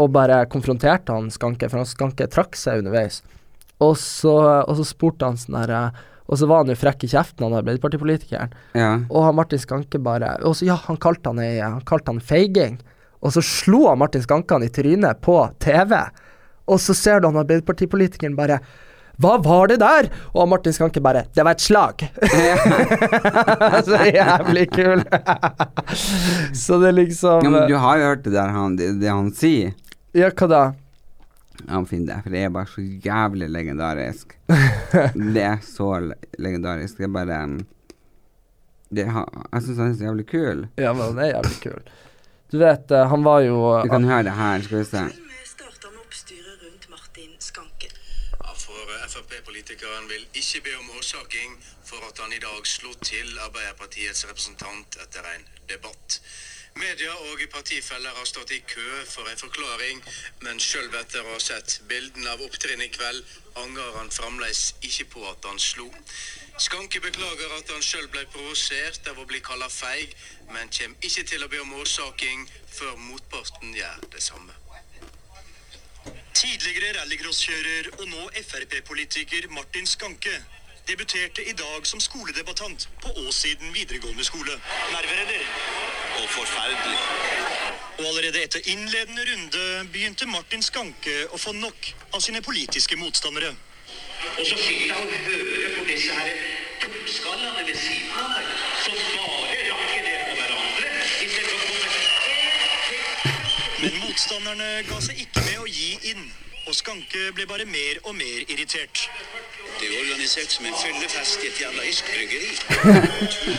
og 0.00 0.12
bare 0.14 0.42
konfronterte 0.50 1.14
han 1.14 1.30
Skanke, 1.32 1.68
for 1.70 1.80
han 1.80 1.88
Skanke 1.88 2.28
trakk 2.32 2.58
seg 2.58 2.82
underveis. 2.82 3.20
Og 3.80 3.96
så, 3.98 4.36
og 4.60 4.76
så 4.76 4.84
spurte 4.84 5.28
han 5.28 5.38
sånn 5.40 5.56
der 5.62 5.74
eh, 5.76 6.00
Og 6.30 6.38
så 6.38 6.46
var 6.46 6.62
han 6.62 6.70
jo 6.70 6.78
frekk 6.78 7.06
i 7.06 7.10
kjeften, 7.10 7.46
han 7.46 7.58
Arbeiderpartipolitikeren. 7.58 8.52
ja. 8.78 8.90
Og 9.08 9.24
han 9.26 9.34
Martin 9.38 9.58
Skanke 9.58 9.98
bare 9.98 10.36
Og 10.46 10.54
så 10.58 10.68
ja, 10.68 10.76
han 10.86 11.00
kalte 11.00 11.32
han, 11.32 11.40
han 11.40 11.80
kalte 11.88 12.12
han 12.12 12.20
feiging. 12.20 12.78
Og 13.20 13.34
så 13.34 13.42
slo 13.44 13.86
han 13.88 13.98
Martin 14.00 14.22
Skanke 14.22 14.54
han 14.54 14.64
i 14.64 14.70
trynet 14.72 15.20
på 15.24 15.40
TV. 15.60 15.96
Og 16.70 16.78
så 16.80 16.94
ser 16.94 17.20
du 17.20 17.28
han 17.30 17.40
Arbeiderpartipolitikeren 17.42 18.38
bare 18.38 18.60
hva 19.20 19.34
var 19.44 19.68
det 19.68 19.76
der? 19.82 20.06
Og 20.32 20.48
Martin 20.48 20.72
Skanke 20.72 21.00
bare 21.04 21.26
Det 21.36 21.44
var 21.44 21.52
et 21.52 21.60
slag. 21.60 22.06
så 23.88 23.98
jævlig 24.08 24.64
kul. 24.72 25.02
så 26.62 26.78
det 26.80 26.94
liksom 26.96 27.44
ja, 27.44 27.50
men 27.50 27.68
du 27.68 27.76
har 27.76 28.00
jo 28.00 28.06
hørt 28.12 28.24
det 28.24 28.32
der 28.32 28.54
han, 28.54 28.78
det, 28.80 28.94
det 29.02 29.10
han 29.12 29.28
sier. 29.36 29.74
Ja, 30.16 30.30
hva 30.32 30.48
da? 30.50 30.62
Han 31.68 31.86
finner 31.86 32.14
det, 32.14 32.22
for 32.24 32.34
det 32.34 32.44
er 32.44 32.54
bare 32.54 32.70
så 32.70 32.84
jævlig 33.04 33.48
legendarisk. 33.50 34.36
det 35.34 35.42
er 35.42 35.58
så 35.64 35.90
legendarisk. 36.38 36.98
Det 36.98 37.08
er 37.08 37.14
bare 37.14 37.42
um, 37.44 37.56
det, 38.90 39.06
han, 39.06 39.26
Jeg 39.52 39.62
syns 39.62 39.78
han 39.78 39.90
er 39.90 39.98
så 39.98 40.04
jævlig 40.08 40.26
kul. 40.30 40.68
Ja, 40.78 40.92
men 40.92 41.02
han 41.02 41.18
er 41.18 41.34
jævlig 41.34 41.58
kul. 41.62 41.82
Du 42.50 42.58
vet, 42.58 42.90
eh, 42.90 43.08
han 43.08 43.24
var 43.24 43.40
jo 43.46 43.58
Du 43.84 43.90
kan 43.90 44.04
høre 44.04 44.22
det 44.26 44.32
her, 44.32 44.62
skal 44.62 44.78
vi 44.78 44.84
se. 44.84 45.08
for 48.70 48.94
eh, 48.94 49.06
Frp-politikeren 49.12 50.08
vil 50.12 50.24
ikke 50.40 50.60
be 50.66 50.72
om 50.80 50.90
årsaking 50.98 51.56
for 51.90 52.00
at 52.08 52.18
han 52.22 52.32
i 52.36 52.42
dag 52.42 52.66
slo 52.66 52.92
til 53.02 53.28
Arbeiderpartiets 53.46 54.26
representant 54.30 54.98
etter 55.04 55.26
en 55.34 55.46
debatt. 55.72 56.20
Media 56.78 57.12
og 57.12 57.40
partifeller 57.52 58.14
har 58.14 58.26
stått 58.28 58.52
i 58.54 58.60
kø 58.66 59.04
for 59.10 59.28
en 59.28 59.40
forklaring, 59.40 60.02
men 60.44 60.60
sjøl 60.62 60.86
etter 61.00 61.24
å 61.24 61.34
ha 61.34 61.40
sett 61.42 61.80
bildene 61.90 62.30
av 62.30 62.42
opptrinnet 62.46 62.86
i 62.86 62.94
kveld, 62.94 63.24
angrer 63.62 63.96
han 63.98 64.12
fremdeles 64.14 64.74
ikke 64.86 65.08
på 65.16 65.24
at 65.30 65.48
han 65.50 65.58
slo. 65.58 65.88
Skanke 66.60 67.00
beklager 67.02 67.56
at 67.56 67.72
han 67.74 67.82
sjøl 67.82 68.06
ble 68.12 68.22
provosert 68.32 69.06
av 69.10 69.18
å 69.18 69.26
bli 69.26 69.40
kalla 69.42 69.68
feig, 69.72 70.14
men 70.54 70.70
kommer 70.76 71.10
ikke 71.10 71.26
til 71.32 71.44
å 71.44 71.50
be 71.50 71.60
om 71.64 71.74
årsaking 71.80 72.46
før 72.70 72.96
motparten 73.08 73.74
gjør 73.74 74.06
det 74.14 74.22
samme. 74.22 74.54
Tidligere 76.40 76.94
rallycrosskjører 77.00 77.90
og 77.98 78.06
nå 78.08 78.28
Frp-politiker 78.46 79.50
Martin 79.52 79.88
Skanke 79.90 80.38
debuterte 80.90 81.42
i 81.50 81.52
dag 81.52 81.86
som 81.86 82.00
skoledebattant 82.00 82.88
på 83.02 83.08
Åssiden 83.26 83.72
videregående 83.74 84.24
skole. 84.24 84.54
Nerveredder. 84.94 85.42
Og 86.20 86.26
forferdelig. 86.30 86.98
Og 87.98 88.04
allerede 88.10 88.42
etter 88.42 88.60
innledende 88.72 89.22
runde 89.30 89.64
begynte 89.92 90.26
Martin 90.26 90.62
Skanke 90.62 91.16
å 91.30 91.38
få 91.38 91.52
nok 91.52 91.92
av 92.14 92.20
sine 92.24 92.42
politiske 92.42 92.96
motstandere. 92.98 93.52
Og 94.38 94.44
så 94.46 94.56
sitter 94.56 94.94
han 94.94 95.06
og 95.06 95.12
hører 95.28 95.70
på 95.78 95.84
disse 95.92 96.12
her 96.18 96.32
toppskallene 96.82 97.62
ved 97.68 97.76
siden 97.84 98.10
av 98.22 98.28
meg, 98.34 98.44
som 98.84 98.94
bare 99.14 99.58
rakker 99.70 100.02
ned 100.08 100.20
på 100.26 100.34
hverandre. 100.40 100.88
i 101.24 101.28
stedet 101.28 101.50
for 101.50 101.56
å 101.56 101.64
komme- 101.68 101.94
Men 103.82 103.92
motstanderne 104.04 104.70
ga 104.90 105.00
seg 105.00 105.14
ikke 105.26 105.40
med 105.46 105.58
å 105.58 105.66
gi 105.66 105.90
inn, 106.10 106.32
og 106.66 106.74
Skanke 106.74 107.32
ble 107.34 107.46
bare 107.46 107.64
mer 107.64 107.94
og 108.04 108.14
mer 108.14 108.40
irritert. 108.48 109.08
Det 109.80 109.88
er 109.88 110.00
organisert 110.00 110.52
som 110.52 110.66
en 110.66 110.74
fyllefest 110.82 111.44
i 111.44 111.46
et 111.46 111.60
jævla 111.60 111.82
irsk 111.82 112.04
bryggeri. 112.04 112.50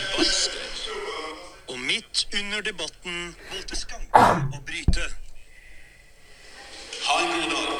og 1.72 1.80
midt 1.80 2.28
under 2.38 2.60
debatten 2.60 3.36
valgte 3.50 3.76
Skanken 3.80 4.54
å 4.54 4.60
bryte. 4.68 5.08
Ha 7.06 7.16
en 7.24 7.32
god 7.34 7.50
dag. 7.54 7.74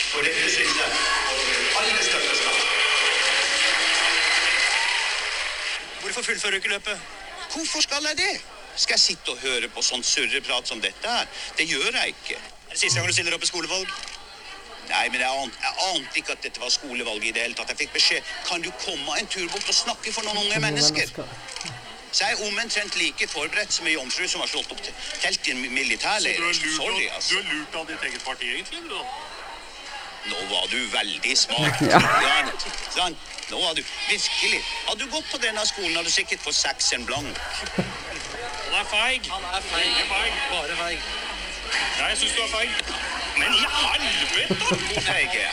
For 0.00 0.26
dette 0.26 0.50
skinnet 0.56 0.98
over 1.30 1.54
alle 1.84 2.02
støtteskap. 2.08 2.58
Hvorfor 6.02 6.22
fullfører 6.22 6.50
du 6.50 6.56
ikke 6.56 6.74
løpet? 6.74 7.08
Hvorfor 7.54 7.86
skal 7.86 8.10
jeg 8.10 8.18
det? 8.24 8.34
Skal 8.76 8.98
jeg 8.98 9.00
sitte 9.00 9.30
og 9.30 9.38
høre 9.46 9.70
på 9.70 9.86
sånn 9.92 10.02
surreprat 10.02 10.74
som 10.74 10.82
dette 10.82 11.18
her? 11.18 11.30
Det 11.58 11.70
gjør 11.70 11.90
jeg 12.02 12.18
ikke. 12.18 12.42
Er 12.66 12.74
det 12.74 12.82
siste 12.82 12.98
gang 12.98 13.06
du 13.06 13.14
stiller 13.14 13.38
opp 13.38 13.46
i 13.46 13.54
skolevalg? 13.54 13.98
Nei, 14.88 15.08
men 15.10 15.20
jeg 15.20 15.28
ante, 15.42 15.56
jeg 15.62 15.74
ante 15.94 16.20
ikke 16.20 16.32
at 16.36 16.42
dette 16.46 16.60
var 16.62 16.70
skolevalget 16.70 17.28
i 17.28 17.32
det 17.36 17.42
hele 17.42 17.54
tatt. 17.58 17.72
Jeg 17.74 17.80
fikk 17.84 17.92
beskjed 17.96 18.32
kan 18.48 18.62
du 18.62 18.70
komme 18.84 19.18
en 19.20 19.26
tur 19.26 19.48
bort 19.50 19.68
og 19.68 19.74
snakke 19.74 20.12
for 20.14 20.22
noen 20.28 20.38
unge 20.44 20.60
mennesker. 20.62 21.10
Så 22.12 22.24
jeg 22.24 22.36
er 22.38 22.44
omtrent 22.46 22.96
like 22.96 23.28
forberedt 23.28 23.72
som 23.74 23.86
ei 23.90 23.92
jomfru 23.96 24.28
som 24.30 24.40
har 24.40 24.48
slått 24.48 24.70
opp 24.72 24.82
til 24.86 24.94
telt 25.20 25.48
i 25.48 25.50
en 25.52 25.58
mi- 25.60 25.72
militærleir. 25.74 26.38
Sorry, 26.76 27.08
altså. 27.14 27.34
du 27.34 27.38
er 27.40 27.48
lurt 27.52 27.74
av 27.80 27.88
ditt 27.90 28.06
eget 28.08 28.22
parti, 28.24 28.48
egentlig? 28.54 28.80
Du, 28.86 28.94
da? 28.94 29.02
Nå 30.30 30.38
var 30.50 30.64
du 30.70 30.78
veldig 30.94 31.34
smart. 31.38 31.82
Ja. 31.92 32.00
ja 32.22 32.36
Sant? 32.94 33.18
Nå 33.50 33.60
var 33.62 33.74
du 33.78 33.82
virkelig 34.08 34.62
Hadde 34.88 35.04
du 35.04 35.10
gått 35.10 35.28
på 35.30 35.38
denne 35.38 35.66
skolen, 35.66 35.92
hadde 35.94 36.08
du 36.08 36.14
sikkert 36.14 36.42
fått 36.42 36.56
seks 36.58 36.92
en 36.96 37.04
blank. 37.06 37.38
Han 37.76 38.74
er 38.80 38.88
feig. 38.90 39.28
Han 39.30 39.44
er 39.54 39.62
feig. 39.70 40.42
Bare 40.50 40.76
feig. 40.80 40.98
Ja, 41.98 42.04
jeg 42.12 42.16
syns 42.20 42.34
du 42.36 42.40
har 42.42 42.50
feil. 42.54 42.70
Men 43.40 43.50
i 43.52 43.64
helvete! 43.76 44.64
Det? 45.26 45.48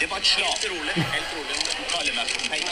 Det 0.00 0.06
var 0.10 0.18
et 0.18 0.26
slag. 0.26 0.54
Helt 0.54 0.64
rolig. 0.72 0.94
Helt 1.14 1.30
rolig. 1.36 1.56
Kaller 1.92 2.14
meg 2.16 2.26
for 2.30 2.40
feig. 2.50 2.64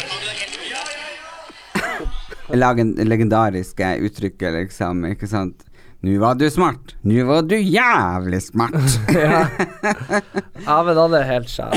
Lagen, 2.62 2.94
legendariske 3.08 3.92
uttrykket, 4.06 4.52
liksom, 4.58 5.04
ikke 5.12 5.28
sant. 5.30 5.62
Nå 6.02 6.16
var 6.18 6.34
du 6.34 6.48
smart. 6.50 6.96
Nå 7.06 7.22
var 7.28 7.42
du 7.46 7.54
jævlig 7.56 8.40
smart. 8.42 8.74
ja. 9.14 9.44
ja, 10.66 10.78
men 10.82 10.98
han 10.98 11.14
er 11.14 11.28
helt 11.28 11.50
skjær. 11.52 11.76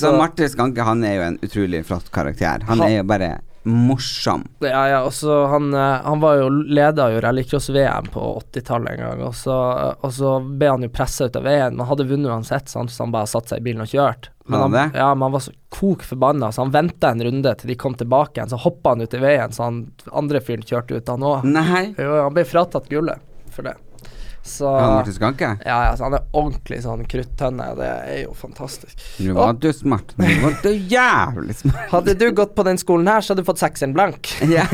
Så 0.00 0.14
Martin 0.16 0.48
Skanke, 0.48 0.80
han 0.88 1.04
er 1.04 1.14
jo 1.18 1.22
en 1.28 1.36
utrolig 1.44 1.82
flott 1.88 2.08
karakter. 2.14 2.64
Han 2.70 2.78
Han- 2.80 2.86
er 2.88 2.96
jo 3.02 3.04
bare 3.10 3.30
morsom. 3.62 4.44
Ja, 4.64 4.88
ja, 4.88 5.02
og 5.04 5.12
så 5.12 5.46
han, 5.46 5.74
eh, 5.74 6.00
han 6.04 6.20
var 6.20 6.38
jo 6.40 6.48
leda 6.48 7.10
jo 7.12 7.20
rallycross-VM 7.20 8.08
på 8.14 8.22
80-tallet 8.52 8.94
en 8.94 9.02
gang, 9.04 9.22
og 9.28 9.34
så, 9.36 9.56
og 10.00 10.14
så 10.16 10.38
ble 10.40 10.70
han 10.70 10.86
jo 10.86 10.92
pressa 10.94 11.28
ut 11.28 11.36
av 11.36 11.44
veien. 11.44 11.76
Man 11.76 11.88
hadde 11.90 12.08
vunnet 12.08 12.32
uansett, 12.32 12.72
så 12.72 12.84
han 12.86 13.12
bare 13.12 13.28
satte 13.30 13.54
seg 13.54 13.60
i 13.60 13.68
bilen 13.68 13.84
og 13.84 13.92
kjørte. 13.92 14.32
Men 14.50 14.64
han, 14.64 14.74
han 14.74 14.96
ja, 14.96 15.10
men 15.14 15.28
han 15.28 15.36
var 15.36 15.44
så 15.44 15.52
kok 15.68 16.02
forbanna, 16.02 16.50
så 16.52 16.64
han 16.64 16.72
venta 16.74 17.12
en 17.12 17.22
runde 17.22 17.52
til 17.60 17.70
de 17.70 17.76
kom 17.78 17.94
tilbake 17.94 18.40
igjen. 18.40 18.50
Så 18.50 18.58
hoppa 18.64 18.94
han 18.96 19.04
ut 19.04 19.14
i 19.14 19.22
veien, 19.22 19.52
så 19.52 19.68
han 19.68 19.84
andre 20.10 20.40
fyren 20.42 20.66
kjørte 20.66 20.96
ut, 20.96 21.12
han 21.12 21.26
òg. 21.26 21.46
Han 22.00 22.34
ble 22.34 22.48
fratatt 22.48 22.88
gullet 22.90 23.22
for 23.54 23.68
det. 23.68 23.76
Så 24.50 24.68
Han 24.74 24.94
Martin 24.98 25.14
Skanke? 25.14 25.48
Ja, 25.64 25.76
ja, 25.86 25.92
så 25.96 26.08
han 26.08 26.16
er 26.18 26.24
ordentlig 26.36 26.80
sånn 26.82 27.04
kruttønne, 27.10 27.68
det 27.78 27.88
er 28.10 28.18
jo 28.24 28.34
fantastisk. 28.34 28.98
Nå 29.22 29.36
var 29.36 29.54
du 29.62 29.68
smart. 29.76 30.14
Nå 30.18 30.28
var 30.42 30.56
du 30.64 30.70
jævlig 30.90 31.54
smart. 31.60 31.84
Hadde 31.92 32.16
du 32.18 32.26
gått 32.34 32.56
på 32.58 32.64
den 32.66 32.80
skolen 32.80 33.08
her, 33.10 33.22
så 33.22 33.32
hadde 33.32 33.44
du 33.44 33.50
fått 33.50 33.62
seks 33.62 33.86
en 33.86 33.94
blank. 33.96 34.32
Ja. 34.50 34.64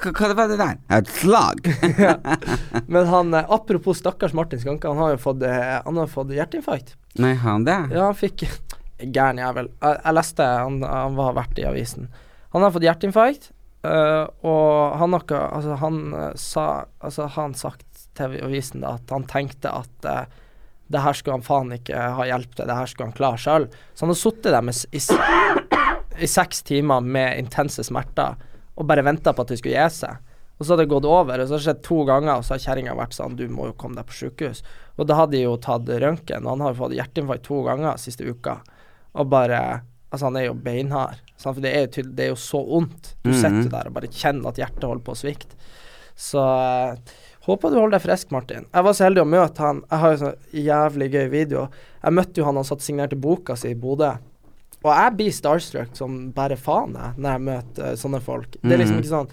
Hva 0.00 0.30
var 0.34 0.48
det 0.50 0.56
der? 0.58 0.78
Et 0.96 1.10
slag? 1.12 1.60
Men 2.92 3.06
han, 3.10 3.34
eh, 3.36 3.50
apropos 3.52 4.00
stakkars 4.00 4.32
Martin 4.34 4.62
Skanke, 4.62 4.88
han 4.88 4.98
har 5.02 5.14
jo 5.14 5.20
fått, 5.20 5.44
eh, 5.46 5.74
han 5.84 6.00
har 6.00 6.08
fått 6.10 6.32
hjerteinfarkt. 6.34 6.94
Nei, 7.20 7.34
har 7.36 7.58
han 7.58 7.66
det? 7.68 7.76
Ja, 7.94 8.08
han 8.08 8.18
fikk 8.18 8.46
Gæren 9.04 9.38
jævel. 9.42 9.68
Jeg, 9.82 10.00
jeg 10.00 10.16
leste, 10.16 10.46
han, 10.64 10.80
han 10.86 11.18
var 11.18 11.36
verdt 11.36 11.60
i 11.60 11.66
avisen. 11.68 12.08
Han 12.54 12.64
har 12.64 12.72
fått 12.74 12.86
hjerteinfarkt, 12.86 13.50
øh, 13.84 14.24
og 14.46 14.96
han 15.02 15.14
har 15.16 15.24
ikke 15.26 15.40
Altså, 15.44 15.78
han 15.82 15.98
sa 16.40 16.66
Altså, 17.02 17.26
har 17.28 17.42
han 17.42 17.58
sagt 17.58 17.86
til 18.18 18.38
avisen 18.46 18.80
da 18.84 18.94
at 18.98 19.10
han 19.14 19.24
tenkte 19.30 19.72
at 19.74 20.08
eh, 20.10 20.24
det 20.94 21.00
her 21.00 21.16
skulle 21.16 21.38
han 21.38 21.46
faen 21.46 21.72
ikke 21.78 21.96
ha 22.18 22.26
hjelp 22.28 22.54
til, 22.58 22.66
det 22.68 22.74
her 22.76 22.86
skulle 22.90 23.08
han 23.08 23.16
klare 23.16 23.40
sjøl. 23.40 23.64
Så 23.96 24.04
han 24.04 24.12
har 24.12 24.18
sittet 24.20 24.52
der 24.52 24.62
med, 24.62 24.74
i, 24.92 25.00
i 26.24 26.28
seks 26.28 26.62
timer 26.62 27.00
med 27.00 27.38
intense 27.40 27.82
smerter 27.86 28.36
og 28.74 28.86
bare 28.90 29.04
venta 29.06 29.32
på 29.32 29.42
at 29.44 29.52
det 29.54 29.58
skulle 29.60 29.78
gi 29.78 29.90
seg. 29.96 30.18
Og 30.58 30.66
så 30.66 30.74
har 30.74 30.82
det 30.84 30.90
gått 30.92 31.06
over, 31.08 31.40
og 31.40 31.48
så 31.48 31.54
har 31.56 31.58
det 31.62 31.66
skjedd 31.66 31.80
to 31.86 31.96
ganger, 32.06 32.36
og 32.38 32.44
så 32.46 32.54
har 32.54 32.62
kjerringa 32.62 32.92
vært 32.94 33.14
sånn 33.16 33.34
Du 33.38 33.42
må 33.50 33.66
jo 33.70 33.74
komme 33.78 33.96
deg 33.98 34.06
på 34.06 34.14
sjukehus. 34.20 34.60
Og 34.98 35.08
da 35.08 35.16
hadde 35.18 35.34
de 35.34 35.40
jo 35.42 35.56
tatt 35.62 35.88
røntgen, 35.88 36.44
og 36.46 36.52
han 36.52 36.62
har 36.62 36.74
jo 36.74 36.78
fått 36.84 36.94
hjerteinfarkt 36.94 37.46
to 37.48 37.58
ganger 37.66 37.98
siste 37.98 38.26
uka. 38.28 38.60
Og 39.18 39.28
bare 39.32 39.64
Altså, 40.14 40.28
han 40.28 40.36
er 40.38 40.44
jo 40.46 40.52
beinhard. 40.54 41.16
For 41.42 41.56
det 41.58 41.70
er 41.74 41.88
jo, 41.88 42.02
det 42.14 42.22
er 42.22 42.28
jo 42.30 42.36
så 42.38 42.60
vondt. 42.62 43.16
Du 43.24 43.32
Mhm. 43.32 43.34
sitter 43.40 43.70
der 43.72 43.88
og 43.88 43.94
bare 43.96 44.06
kjenner 44.06 44.52
at 44.52 44.60
hjertet 44.60 44.84
holder 44.86 45.02
på 45.02 45.10
å 45.10 45.18
svikte. 45.18 45.56
Så 46.14 46.38
eh, 46.38 46.94
håper 47.46 47.70
du 47.70 47.76
holder 47.80 47.98
deg 47.98 48.04
frisk, 48.06 48.30
Martin. 48.34 48.66
Jeg 48.72 48.84
var 48.86 48.92
så 48.96 49.04
heldig 49.08 49.22
å 49.24 49.28
møte 49.28 49.58
han. 49.64 49.82
Jeg 49.90 49.98
har 50.04 50.14
jo 50.14 50.20
sånn 50.22 50.38
jævlig 50.64 51.10
gøy 51.12 51.26
video. 51.32 51.66
Jeg 52.04 52.12
møtte 52.16 52.40
jo 52.40 52.44
han 52.48 52.56
han 52.56 52.64
satt 52.64 52.80
signerte 52.84 53.16
boka 53.20 53.56
si 53.56 53.70
i 53.72 53.74
Bodø. 53.78 54.14
Og 54.84 54.90
jeg 54.92 55.12
blir 55.16 55.32
starstruck 55.32 55.94
som 55.96 56.16
bare 56.36 56.58
faen 56.60 56.92
jeg, 56.92 57.14
når 57.16 57.30
jeg 57.30 57.42
møter 57.46 57.86
uh, 57.88 57.94
sånne 57.96 58.18
folk. 58.20 58.58
Det 58.60 58.72
er 58.74 58.80
liksom 58.82 58.98
Mhm. 58.98 59.04
ikke 59.04 59.14
sånn 59.14 59.28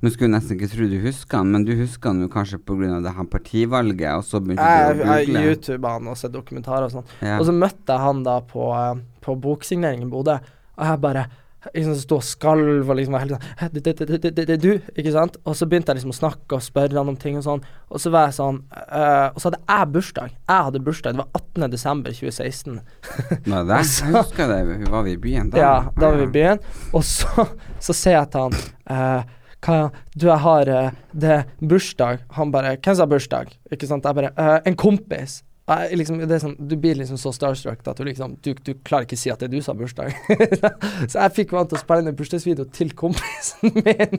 Men 0.00 0.10
skulle 0.14 0.30
nesten 0.32 0.56
ikke 0.56 0.70
tro 0.72 0.86
du 0.88 0.98
husker 1.02 1.36
han, 1.42 1.50
men 1.52 1.64
du 1.66 1.74
husker 1.76 2.08
han 2.08 2.20
jo 2.22 2.28
kanskje 2.28 2.58
pga. 2.64 3.02
det 3.02 3.12
her 3.16 3.24
partivalget, 3.24 4.14
og 4.16 4.22
så 4.24 4.40
begynte 4.40 4.64
Jeg, 4.64 4.96
du 4.96 5.02
å 5.02 5.04
google? 5.04 5.40
jeg 5.42 5.58
YouTuba 5.58 5.88
han 5.98 6.08
og 6.08 6.16
sett 6.16 6.32
dokumentarer 6.32 6.84
og 6.84 6.92
sånn. 6.92 7.04
Ja. 7.20 7.38
Og 7.38 7.44
så 7.44 7.52
møtte 7.52 7.92
jeg 7.92 8.00
han 8.00 8.22
da 8.22 8.40
på, 8.40 8.70
uh, 8.72 8.94
på 9.20 9.36
boksignering 9.40 10.02
i 10.02 10.08
Bodø, 10.08 10.38
og 10.78 10.84
jeg 10.86 11.00
bare 11.00 11.26
liksom 11.74 11.94
sto 11.96 12.16
og 12.20 12.24
skalv 12.26 12.90
og 12.90 12.96
liksom 12.98 13.14
var 13.16 13.22
helt 13.24 13.34
sånn 13.36 13.72
det, 13.72 13.82
det, 13.86 13.94
det, 14.00 14.18
det, 14.24 14.32
det, 14.36 14.48
er 14.56 14.60
du, 14.60 14.72
ikke 15.00 15.12
sant? 15.14 15.38
Og 15.48 15.56
så 15.56 15.68
begynte 15.70 15.92
jeg 15.94 16.00
liksom 16.02 16.12
å 16.12 16.18
snakke 16.18 16.58
og 16.58 16.64
spørre 16.66 16.98
han 16.98 17.12
om 17.12 17.16
ting 17.20 17.38
og 17.40 17.44
sånn, 17.46 17.62
og 17.88 18.02
så 18.02 18.12
var 18.14 18.26
jeg 18.28 18.36
sånn 18.40 18.58
eh, 18.74 19.28
Og 19.32 19.38
så 19.40 19.48
hadde 19.50 19.60
jeg 19.64 19.92
bursdag. 19.94 20.34
Jeg 20.48 20.66
hadde 20.68 20.82
bursdag, 20.84 21.14
det 21.16 21.22
var 21.24 21.30
18. 21.40 21.70
desember 21.72 22.10
2016. 22.18 22.80
Nei, 23.52 23.62
det? 23.70 23.80
Så- 23.88 24.04
Jeg 24.10 24.16
husker 24.18 24.52
det, 24.52 24.90
var 24.92 25.06
vi 25.06 25.14
i 25.16 25.22
byen 25.24 25.50
da? 25.54 25.62
Ja, 25.62 25.72
da 25.96 26.10
var 26.10 26.20
vi 26.20 26.28
i 26.28 26.34
byen. 26.34 26.60
Og 26.92 27.04
så, 27.06 27.48
så 27.80 27.96
ser 27.96 28.18
jeg 28.18 28.30
til 28.34 28.46
han 28.48 28.58
eh, 28.90 29.32
hva, 29.64 29.78
Du, 30.12 30.26
jeg 30.28 30.40
har 30.44 30.68
eh, 30.68 30.90
Det 31.16 31.38
bursdag. 31.64 32.24
Han 32.36 32.50
bare 32.52 32.74
Hvem 32.76 32.94
som 32.98 33.06
har 33.06 33.12
bursdag? 33.14 33.54
Ikke 33.72 33.88
sant? 33.88 34.04
Jeg 34.04 34.18
bare 34.20 34.32
«Eh, 34.36 34.58
En 34.68 34.76
kompis. 34.76 35.38
Jeg, 35.64 35.96
liksom, 35.96 36.18
det 36.28 36.38
sånn, 36.42 36.58
du 36.60 36.74
blir 36.76 36.98
liksom 36.98 37.16
så 37.16 37.30
starstruck 37.32 37.86
at 37.88 37.96
du 37.96 38.04
liksom 38.04 38.34
Du, 38.44 38.50
du 38.52 38.74
klarer 38.84 39.06
ikke 39.06 39.16
å 39.16 39.20
si 39.22 39.30
at 39.32 39.40
det 39.40 39.46
er 39.48 39.54
du 39.54 39.62
som 39.64 39.72
har 39.72 39.80
bursdag. 39.80 40.12
så 41.10 41.22
jeg 41.22 41.34
fikk 41.38 41.54
vant 41.56 41.70
til 41.72 41.78
å 41.78 41.80
spille 41.80 42.04
inn 42.04 42.10
en 42.12 42.18
bursdagsvideo 42.18 42.66
til 42.76 42.92
kompisen 42.98 43.72
min, 43.86 44.18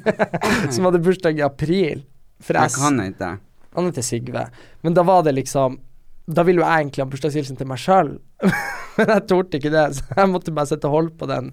som 0.74 0.88
hadde 0.90 1.04
bursdag 1.06 1.38
i 1.38 1.46
april. 1.46 2.02
For 2.42 2.58
jeg, 2.58 2.74
jeg 2.74 3.14
ikke? 3.14 3.36
han 3.76 3.92
heter 3.92 4.08
Sigve. 4.08 4.48
Men 4.82 4.98
da 4.98 5.04
var 5.04 5.24
det 5.24 5.36
liksom 5.36 5.78
Da 6.26 6.44
ville 6.44 6.64
jo 6.64 6.66
jeg 6.66 6.82
egentlig 6.82 7.04
ha 7.04 7.10
bursdagshilsen 7.12 7.60
til 7.60 7.70
meg 7.70 7.78
sjøl, 7.78 8.16
men 8.98 9.12
jeg 9.14 9.26
torde 9.30 9.60
ikke 9.60 9.70
det, 9.70 9.86
så 10.00 10.18
jeg 10.18 10.32
måtte 10.32 10.54
bare 10.56 10.72
sitte 10.72 10.90
og 10.90 10.96
holde 10.98 11.14
på 11.20 11.28
den 11.30 11.52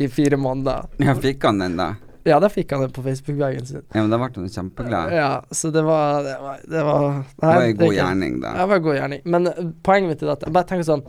i 0.00 0.08
fire 0.08 0.38
måneder. 0.40 0.88
Ja, 1.04 1.12
fikk 1.20 1.44
han 1.44 1.60
den 1.60 1.76
da? 1.76 1.90
Ja, 2.24 2.38
da 2.40 2.48
fikk 2.48 2.72
han 2.72 2.80
det 2.80 2.92
på 2.96 3.02
Facebook-bagen 3.04 3.66
sin. 3.68 3.82
Ja, 3.92 4.00
men 4.00 4.12
da 4.12 4.18
ble 4.20 4.30
han 4.32 4.52
kjempeglad. 4.52 5.12
Ja, 5.12 5.30
så 5.52 5.70
det 5.74 5.82
var 5.84 6.22
Det 6.24 6.36
var 6.40 6.60
Det 6.64 6.84
var, 6.84 7.24
Det 7.40 7.46
var 7.46 7.62
en 7.62 7.76
god 7.82 7.94
gjerning, 7.94 8.38
da. 8.40 8.52
Ja, 8.54 8.60
det 8.62 8.68
var 8.70 8.76
en 8.80 8.86
god 8.86 8.96
gjerning. 8.96 9.24
Men 9.24 9.46
eh, 9.50 9.64
poenget 9.84 10.12
mitt 10.12 10.22
er 10.22 10.32
at 10.32 10.46
jeg 10.46 10.54
bare 10.56 10.68
tenker 10.70 10.88
sånn 10.88 11.04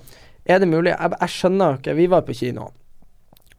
Er 0.46 0.60
det 0.60 0.68
mulig? 0.70 0.92
Jeg, 0.92 1.14
jeg 1.22 1.36
skjønner 1.38 1.72
jo 1.72 1.80
ikke 1.80 1.96
Vi 2.02 2.10
var 2.12 2.26
på 2.28 2.36
kino, 2.36 2.68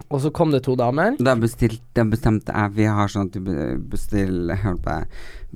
og 0.07 0.21
så 0.23 0.31
kom 0.31 0.53
det 0.53 0.61
to 0.63 0.77
damer. 0.79 1.17
Da, 1.19 1.33
bestilt, 1.41 1.81
da 1.97 2.05
bestemte 2.07 2.53
jeg 2.53 2.77
Vi 2.77 2.91
har 2.99 3.09
sånn 3.11 3.31
at 3.31 3.41
du 3.41 3.81
bestiller 3.91 4.69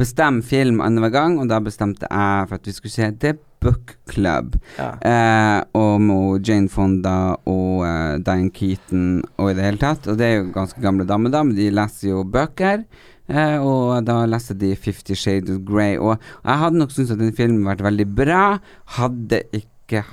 Bestem 0.00 0.40
film 0.42 0.80
annenhver 0.80 1.12
gang, 1.12 1.36
og 1.42 1.52
da 1.52 1.60
bestemte 1.60 2.08
jeg 2.08 2.48
for 2.48 2.56
at 2.56 2.66
vi 2.66 2.72
skulle 2.72 2.96
se 2.96 3.12
The 3.20 3.36
Book 3.60 3.96
Club. 4.10 4.56
Ja. 4.78 4.90
Eh, 5.04 5.58
og 5.76 6.00
med 6.02 6.48
Jane 6.48 6.70
Fonda 6.72 7.36
og 7.48 7.84
eh, 7.86 8.18
Diane 8.24 8.52
Keaton 8.56 9.22
og 9.36 9.52
i 9.52 9.56
det 9.58 9.66
hele 9.66 9.82
tatt. 9.82 10.08
Og 10.10 10.18
det 10.20 10.26
er 10.26 10.36
jo 10.38 10.50
ganske 10.54 10.82
gamle 10.82 11.06
damer, 11.08 11.32
da, 11.32 11.44
men 11.46 11.56
de 11.58 11.70
leser 11.74 12.12
jo 12.14 12.24
bøker. 12.24 12.84
Eh, 13.30 13.56
og 13.62 14.02
da 14.08 14.22
leser 14.26 14.58
de 14.58 14.72
Fifty 14.74 15.14
Shades 15.14 15.52
of 15.54 15.62
Grey. 15.68 15.98
Og 15.98 16.16
jeg 16.18 16.62
hadde 16.64 16.80
nok 16.80 16.94
syntes 16.94 17.14
at 17.14 17.22
den 17.22 17.36
filmen 17.36 17.68
vært 17.68 17.84
veldig 17.86 18.08
bra. 18.18 18.44
Hadde 18.98 19.44
ikke 19.52 19.69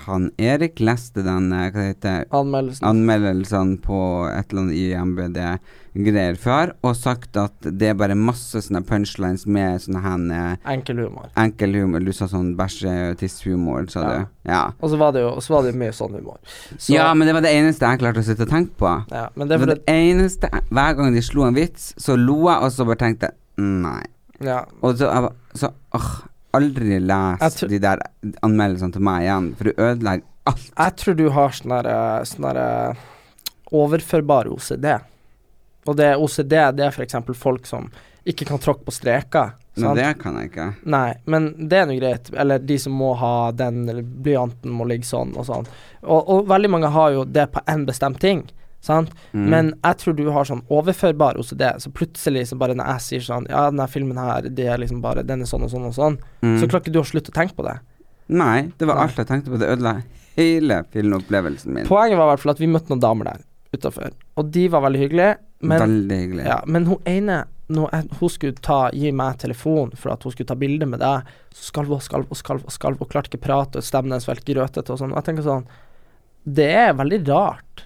han 0.08 0.32
Erik 0.42 0.80
leste 0.80 1.22
den 1.24 1.52
eh, 1.54 2.24
Anmeldelsen. 2.32 2.86
anmeldelsene 2.88 3.78
på 3.82 4.00
et 4.32 4.52
eller 4.52 4.62
annet 4.62 4.76
IMBD-greier 4.82 6.38
før, 6.42 6.72
og 6.86 6.96
sagt 6.98 7.38
at 7.38 7.54
det 7.62 7.90
er 7.92 7.94
bare 8.00 8.16
masse 8.18 8.58
sånne 8.66 8.82
punchlines 8.88 9.46
med 9.46 9.82
sånne 9.86 10.02
her 10.04 10.26
eh, 10.54 10.74
Enkel 10.74 10.98
humor. 11.06 11.30
enkel 11.38 11.74
humor. 11.78 12.00
Du 12.06 12.12
sa 12.14 12.26
sånn 12.32 12.56
bæsje-tiss-humor, 12.58 13.90
sa 13.90 14.02
Ja. 14.02 14.18
du. 14.20 14.28
Ja. 14.50 14.64
Og 14.82 14.90
så 14.90 14.98
var 14.98 15.12
det 15.14 15.22
jo 15.22 15.36
var 15.50 15.64
det 15.64 15.76
mye 15.76 15.92
sånn 15.94 16.14
humor. 16.18 16.38
Så, 16.78 16.94
ja, 16.94 17.14
men 17.14 17.28
det 17.28 17.34
var 17.34 17.42
det 17.42 17.54
eneste 17.56 17.86
jeg 17.86 18.00
klarte 18.00 18.20
å 18.20 18.24
sitte 18.24 18.44
og 18.44 18.50
tenke 18.50 18.76
på. 18.78 18.92
ja, 19.12 19.30
men 19.36 19.48
Det 19.48 19.60
det 19.60 19.68
var 19.68 19.76
det 19.76 19.84
eneste 19.88 20.50
Hver 20.70 20.94
gang 20.98 21.14
de 21.14 21.22
slo 21.22 21.44
en 21.48 21.54
vits, 21.56 21.94
så 21.98 22.16
lo 22.18 22.48
jeg, 22.50 22.62
og 22.64 22.72
så 22.72 22.86
bare 22.86 22.96
tenkte 22.98 23.32
jeg 23.32 23.66
nei. 23.66 24.04
Ja. 24.40 24.66
Og 24.82 24.98
så, 24.98 25.06
jeg, 25.10 25.32
så 25.56 25.72
åh, 25.94 26.10
aldri 26.58 27.00
les 27.04 27.62
de 27.64 27.80
der 27.84 28.02
anmeldelsene 28.46 28.96
til 28.96 29.06
meg 29.08 29.26
igjen, 29.26 29.52
for 29.58 29.70
du 29.70 29.78
ødelegger 29.78 30.26
alt. 30.50 30.72
Jeg 30.74 30.98
tror 31.02 31.18
du 31.20 31.28
har 31.36 31.56
sånn 31.56 31.76
derre 31.76 32.00
sånn 32.28 32.50
derre 32.50 32.68
overførbar 33.78 34.50
OCD. 34.52 34.92
Og 35.88 35.96
det 36.00 36.14
OCD, 36.16 36.56
det 36.76 36.86
er 36.88 36.92
f.eks. 36.92 37.18
folk 37.36 37.68
som 37.68 37.90
ikke 38.28 38.46
kan 38.48 38.60
tråkke 38.60 38.84
på 38.88 38.92
streker. 38.92 39.54
Men 39.78 39.96
det 39.96 40.08
kan 40.20 40.36
jeg 40.40 40.50
ikke. 40.50 40.68
Nei, 40.90 41.14
men 41.32 41.52
det 41.70 41.80
er 41.80 41.88
nå 41.88 41.96
greit. 42.00 42.32
Eller 42.36 42.60
de 42.60 42.78
som 42.82 42.96
må 42.98 43.14
ha 43.20 43.52
den, 43.56 43.86
eller 43.88 44.04
blyanten 44.04 44.74
må 44.74 44.88
ligge 44.90 45.08
sånn 45.08 45.36
og 45.38 45.48
sånn. 45.48 45.68
Og, 46.04 46.20
og 46.20 46.48
veldig 46.50 46.72
mange 46.74 46.92
har 46.92 47.14
jo 47.16 47.24
det 47.24 47.48
på 47.54 47.64
én 47.72 47.86
bestemt 47.88 48.20
ting. 48.24 48.44
Sant? 48.88 49.12
Mm. 49.34 49.46
Men 49.52 49.72
jeg 49.84 49.98
tror 50.02 50.16
du 50.18 50.24
har 50.32 50.48
sånn 50.48 50.64
overførbar 50.72 51.38
OCD, 51.42 51.64
så 51.84 51.92
plutselig 51.94 52.46
så 52.50 52.58
bare 52.60 52.76
når 52.80 52.94
jeg 52.94 53.06
sier 53.08 53.26
sånn 53.28 53.50
Ja, 53.52 53.66
denne 53.70 53.88
filmen 53.92 54.18
her, 54.22 54.48
det 54.48 54.66
er 54.72 54.80
liksom 54.82 55.02
bare 55.04 55.24
Den 55.28 55.44
er 55.44 55.50
sånn 55.50 55.66
og 55.68 55.72
sånn 55.74 55.86
og 55.92 55.94
sånn, 55.98 56.18
Mm. 56.42 56.60
så 56.62 56.68
klarer 56.72 56.86
ikke 56.88 56.94
du 56.96 57.02
å 57.02 57.06
slutte 57.12 57.32
å 57.34 57.38
tenke 57.38 57.56
på 57.58 57.66
det. 57.68 57.78
Nei, 58.30 58.72
det 58.78 58.88
var 58.88 58.96
Nei. 58.96 59.04
alt 59.08 59.16
jeg 59.22 59.28
tenkte 59.28 59.52
på. 59.54 59.60
Det 59.60 59.70
ødela 59.78 60.02
hele 60.38 60.82
filmopplevelsen 60.94 61.74
min. 61.74 61.86
Poenget 61.88 62.18
var 62.20 62.28
i 62.28 62.32
hvert 62.36 62.44
fall 62.44 62.52
at 62.56 62.60
vi 62.60 62.68
møtte 62.68 62.90
noen 62.92 63.00
damer 63.04 63.26
der 63.32 63.44
utafor, 63.76 64.12
og 64.38 64.52
de 64.52 64.68
var 64.72 64.82
veldig 64.88 65.00
hyggelige. 65.04 65.38
Men, 65.62 65.80
Veldig 65.82 66.18
hyggelige. 66.22 66.46
ja, 66.46 66.60
men 66.68 66.86
hun 66.86 67.00
ene 67.10 67.46
når 67.70 67.90
jeg, 67.92 68.06
hun 68.20 68.30
skulle 68.32 68.56
ta, 68.64 68.90
gi 68.96 69.10
meg 69.12 69.40
telefon 69.42 69.90
for 69.98 70.14
at 70.14 70.24
hun 70.24 70.32
skulle 70.32 70.48
ta 70.48 70.56
bilde 70.56 70.86
med 70.88 71.02
deg, 71.02 71.26
så 71.52 71.66
skalv 71.72 71.92
og 71.98 72.02
skalv 72.06 72.30
og 72.32 72.38
skalv 72.40 72.64
og 72.64 72.72
skalv 72.72 73.02
og 73.02 73.10
klarte 73.12 73.28
ikke 73.34 73.42
prate, 73.44 73.82
og 73.82 73.84
stemmen 73.84 74.14
hennes 74.14 74.28
var 74.30 74.38
helt 74.40 74.46
grøtete 74.48 74.94
og 74.94 75.00
sånn. 75.02 75.16
Jeg 75.18 75.26
tenker 75.28 75.44
sånn 75.44 75.66
Det 76.48 76.70
er 76.72 76.94
veldig 76.96 77.20
rart 77.28 77.84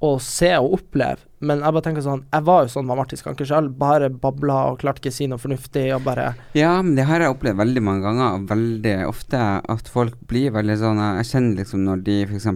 å 0.00 0.14
se 0.24 0.48
og 0.56 0.78
oppleve, 0.78 1.26
men 1.44 1.60
jeg 1.60 1.72
bare 1.76 1.84
tenker 1.84 2.04
sånn 2.04 2.22
Jeg 2.32 2.44
var 2.44 2.62
jo 2.64 2.70
sånn 2.72 2.86
med 2.88 2.96
Martin 2.96 3.18
Skanke 3.20 3.44
sjøl, 3.48 3.66
bare 3.80 4.08
babla 4.12 4.56
og 4.70 4.78
klarte 4.80 5.00
ikke 5.02 5.12
å 5.12 5.16
si 5.16 5.26
noe 5.28 5.40
fornuftig 5.40 5.82
og 5.96 6.02
bare 6.06 6.30
Ja, 6.56 6.70
men 6.80 6.94
det 6.96 7.04
har 7.08 7.20
jeg 7.20 7.32
opplevd 7.34 7.58
veldig 7.60 7.82
mange 7.84 8.04
ganger, 8.04 8.38
og 8.38 8.46
veldig 8.48 8.94
ofte 9.08 9.40
at 9.60 9.88
folk 9.92 10.16
blir 10.28 10.54
veldig 10.56 10.76
sånn 10.80 11.00
Jeg 11.20 11.28
kjenner 11.30 11.60
liksom 11.60 11.84
når 11.84 12.02
de 12.08 12.16
f.eks. 12.30 12.48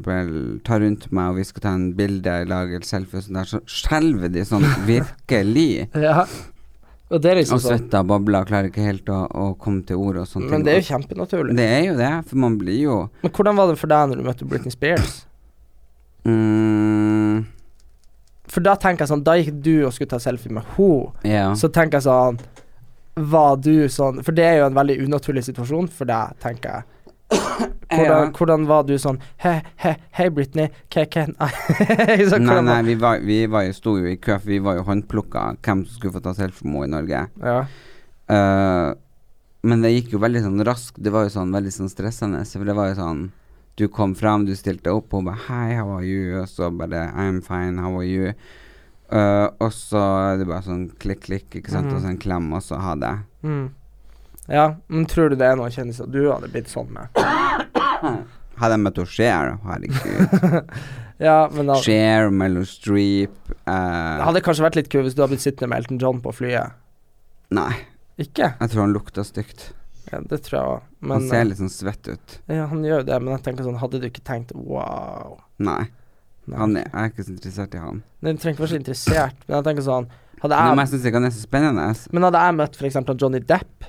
tar 0.65 0.81
rundt 0.85 1.07
meg 1.13 1.31
og 1.35 1.39
vi 1.43 1.45
skal 1.51 1.67
ta 1.67 1.75
en 1.77 1.87
bilde, 1.97 2.39
lage 2.49 2.81
et 2.81 2.89
selfie 2.89 3.21
og 3.21 3.27
sånn 3.29 3.41
der, 3.43 3.53
så 3.53 3.61
skjelver 3.69 4.33
de 4.33 4.45
sånn 4.49 4.65
virkelig. 4.89 5.69
Ja. 6.01 6.25
Og 7.13 7.21
det 7.21 7.31
er 7.31 7.37
liksom 7.43 7.59
Og 7.61 7.63
sånn. 7.67 7.77
svetter 7.79 8.01
og 8.01 8.09
babler 8.15 8.47
klarer 8.49 8.71
ikke 8.73 8.85
helt 8.89 9.09
å, 9.13 9.21
å 9.29 9.51
komme 9.61 9.85
til 9.87 10.01
ord 10.01 10.23
og 10.23 10.27
sånne 10.29 10.49
Men 10.51 10.65
det 10.65 10.73
er 10.73 10.81
jo 10.81 10.87
kjempenaturlig. 10.89 11.57
Det 11.61 11.67
er 11.77 11.83
jo 11.91 11.95
det, 12.01 12.11
for 12.31 12.41
man 12.41 12.57
blir 12.59 12.81
jo 12.81 12.97
Men 13.23 13.33
hvordan 13.37 13.61
var 13.61 13.69
det 13.71 13.77
for 13.81 13.93
deg 13.93 14.09
når 14.11 14.23
du 14.23 14.29
møtte 14.33 14.49
Britney 14.49 14.73
Spears? 14.73 15.21
Mm, 16.25 17.45
For 18.49 18.65
da 18.65 18.75
tenker 18.81 19.05
jeg 19.05 19.13
sånn 19.13 19.25
Da 19.27 19.37
gikk 19.39 19.53
du 19.65 19.75
og 19.85 19.93
skulle 19.95 20.13
ta 20.15 20.21
selfie 20.23 20.53
med 20.53 20.67
henne. 20.77 21.13
Yeah. 21.27 21.55
Så 21.59 21.71
tenker 21.75 22.01
jeg 22.01 22.09
sånn 22.09 22.41
Var 23.35 23.57
du 23.65 23.89
sånn 23.93 24.23
For 24.25 24.37
det 24.37 24.49
er 24.49 24.61
jo 24.63 24.69
en 24.71 24.79
veldig 24.79 24.99
unaturlig 25.05 25.45
situasjon 25.49 25.91
for 25.93 26.09
deg, 26.11 26.37
tenker 26.45 26.79
jeg. 26.79 26.91
Hvordan, 27.95 28.33
hvordan 28.37 28.67
var 28.69 28.85
du 28.89 28.95
sånn 29.01 29.21
Hei, 29.43 29.57
hei, 29.83 29.95
hei 30.19 30.27
Britney. 30.35 30.71
Hva 30.93 31.07
kan 31.11 31.35
Nei, 31.39 32.59
nei, 32.67 32.81
vi, 32.87 32.97
var, 33.01 33.23
vi 33.25 33.39
var 33.51 33.67
jo, 33.69 33.77
sto 33.77 33.97
jo 34.01 34.11
i 34.11 34.19
kø, 34.19 34.37
for 34.39 34.51
vi 34.51 34.61
var 34.63 34.79
jo 34.79 34.85
håndplukka 34.89 35.47
hvem 35.65 35.85
som 35.87 35.99
skulle 35.99 36.17
få 36.17 36.23
ta 36.25 36.35
selfie 36.37 36.69
med 36.69 36.85
henne 36.85 36.91
i 36.91 36.95
Norge. 36.95 37.23
Ja. 37.45 37.59
Uh, 38.31 38.91
men 39.65 39.85
det 39.85 39.95
gikk 39.95 40.15
jo 40.15 40.21
veldig 40.23 40.45
sånn 40.45 40.65
raskt. 40.67 41.01
Det 41.01 41.13
var 41.15 41.27
jo 41.27 41.33
sånn 41.33 41.55
veldig 41.55 41.73
sånn 41.73 41.93
stressende. 41.93 42.43
For 42.51 42.69
det 42.69 42.77
var 42.77 42.91
jo 42.91 42.99
sånn 43.01 43.25
Du 43.75 43.89
kom 43.89 44.15
fram, 44.15 44.45
du 44.47 44.55
stilte 44.57 44.93
opp, 44.95 45.11
og 45.13 45.23
hun 45.23 45.31
bare 45.33 45.47
Hei, 45.49 45.77
how 45.81 45.97
are 45.97 46.05
you? 46.07 46.37
Og 46.41 46.49
så 46.51 46.71
bare 46.71 47.09
I'm 47.11 47.41
fine, 47.43 47.83
how 47.83 47.97
are 47.99 48.07
you? 48.07 48.35
Uh, 49.11 49.49
og 49.63 49.73
så 49.75 50.01
er 50.01 50.39
det 50.41 50.47
bare 50.49 50.65
sånn 50.65 50.87
klikk, 51.03 51.25
klikk, 51.27 51.49
ikke 51.59 51.73
sant, 51.73 51.91
mm. 51.91 51.97
og 51.97 52.03
så 52.03 52.13
en 52.13 52.21
klem, 52.23 52.47
og 52.55 52.63
så 52.65 52.79
ha 52.81 52.95
det. 52.99 53.13
Mm. 53.47 53.67
Ja, 54.51 54.69
men 54.87 55.07
tror 55.11 55.33
du 55.33 55.39
det 55.41 55.47
er 55.49 55.59
noen 55.59 55.75
kjendiser 55.75 56.09
du 56.11 56.23
hadde 56.29 56.51
blitt 56.53 56.71
sånn 56.73 56.91
med? 56.95 57.11
Hadde 58.61 58.77
jeg 58.77 58.83
møtt 58.85 58.99
henne 59.01 59.11
Cher, 59.11 59.57
herregud. 59.67 60.61
Ja, 61.23 61.49
men 61.53 61.69
da 61.71 61.77
Cher, 61.79 62.27
Mellow 62.35 62.65
Streep 62.67 63.37
Det 63.47 63.71
eh, 63.71 64.23
hadde 64.27 64.41
kanskje 64.43 64.65
vært 64.65 64.79
litt 64.81 64.89
kult 64.91 65.07
hvis 65.07 65.15
du 65.15 65.23
hadde 65.23 65.37
blitt 65.37 65.45
sittende 65.45 65.71
med 65.71 65.85
Elton 65.85 66.01
John 66.03 66.19
på 66.25 66.33
flyet. 66.35 66.75
Nei, 67.55 67.71
Ikke? 68.19 68.51
jeg 68.59 68.73
tror 68.73 68.83
han 68.83 68.95
lukta 68.95 69.23
stygt. 69.27 69.69
Ja, 70.14 70.20
det 70.31 70.38
tror 70.46 70.57
jeg 70.59 70.70
òg. 70.77 70.88
Han 71.11 71.27
ser 71.29 71.40
eh, 71.42 71.46
litt 71.50 71.61
sånn 71.61 71.72
svett 71.74 72.09
ut. 72.12 72.38
Ja, 72.48 72.66
han 72.70 72.85
gjør 72.87 73.03
jo 73.03 73.07
det, 73.11 73.18
men 73.24 73.35
jeg 73.35 73.44
tenker 73.48 73.66
sånn 73.66 73.79
Hadde 73.83 74.00
du 74.00 74.07
ikke 74.09 74.22
tenkt 74.24 74.55
wow? 74.57 75.38
Nei. 75.59 75.83
Nei. 76.46 76.59
Han 76.61 76.77
er, 76.77 76.87
jeg 76.90 77.00
er 77.00 77.12
ikke 77.12 77.24
så 77.27 77.33
interessert 77.35 77.74
i 77.77 77.81
han. 77.83 78.03
Nei, 78.20 78.35
Du 78.37 78.40
trenger 78.42 78.57
ikke 78.59 78.64
være 78.66 78.74
så 78.74 78.81
interessert, 78.81 79.44
men 79.48 79.57
jeg 79.59 79.66
tenker 79.70 79.87
sånn 79.87 80.09
Hadde 80.44 80.57
Men 80.61 80.74
jeg 80.77 80.83
jeg 80.85 80.90
syns 80.92 81.07
ikke 81.09 81.20
han 81.20 81.29
er 81.29 81.33
så 81.35 81.44
spennende. 81.44 81.85
Men 82.12 82.27
hadde 82.29 82.40
jeg 82.46 82.57
møtt 82.59 82.74
f.eks. 82.81 82.98
Johnny 83.22 83.40
Depp 83.48 83.87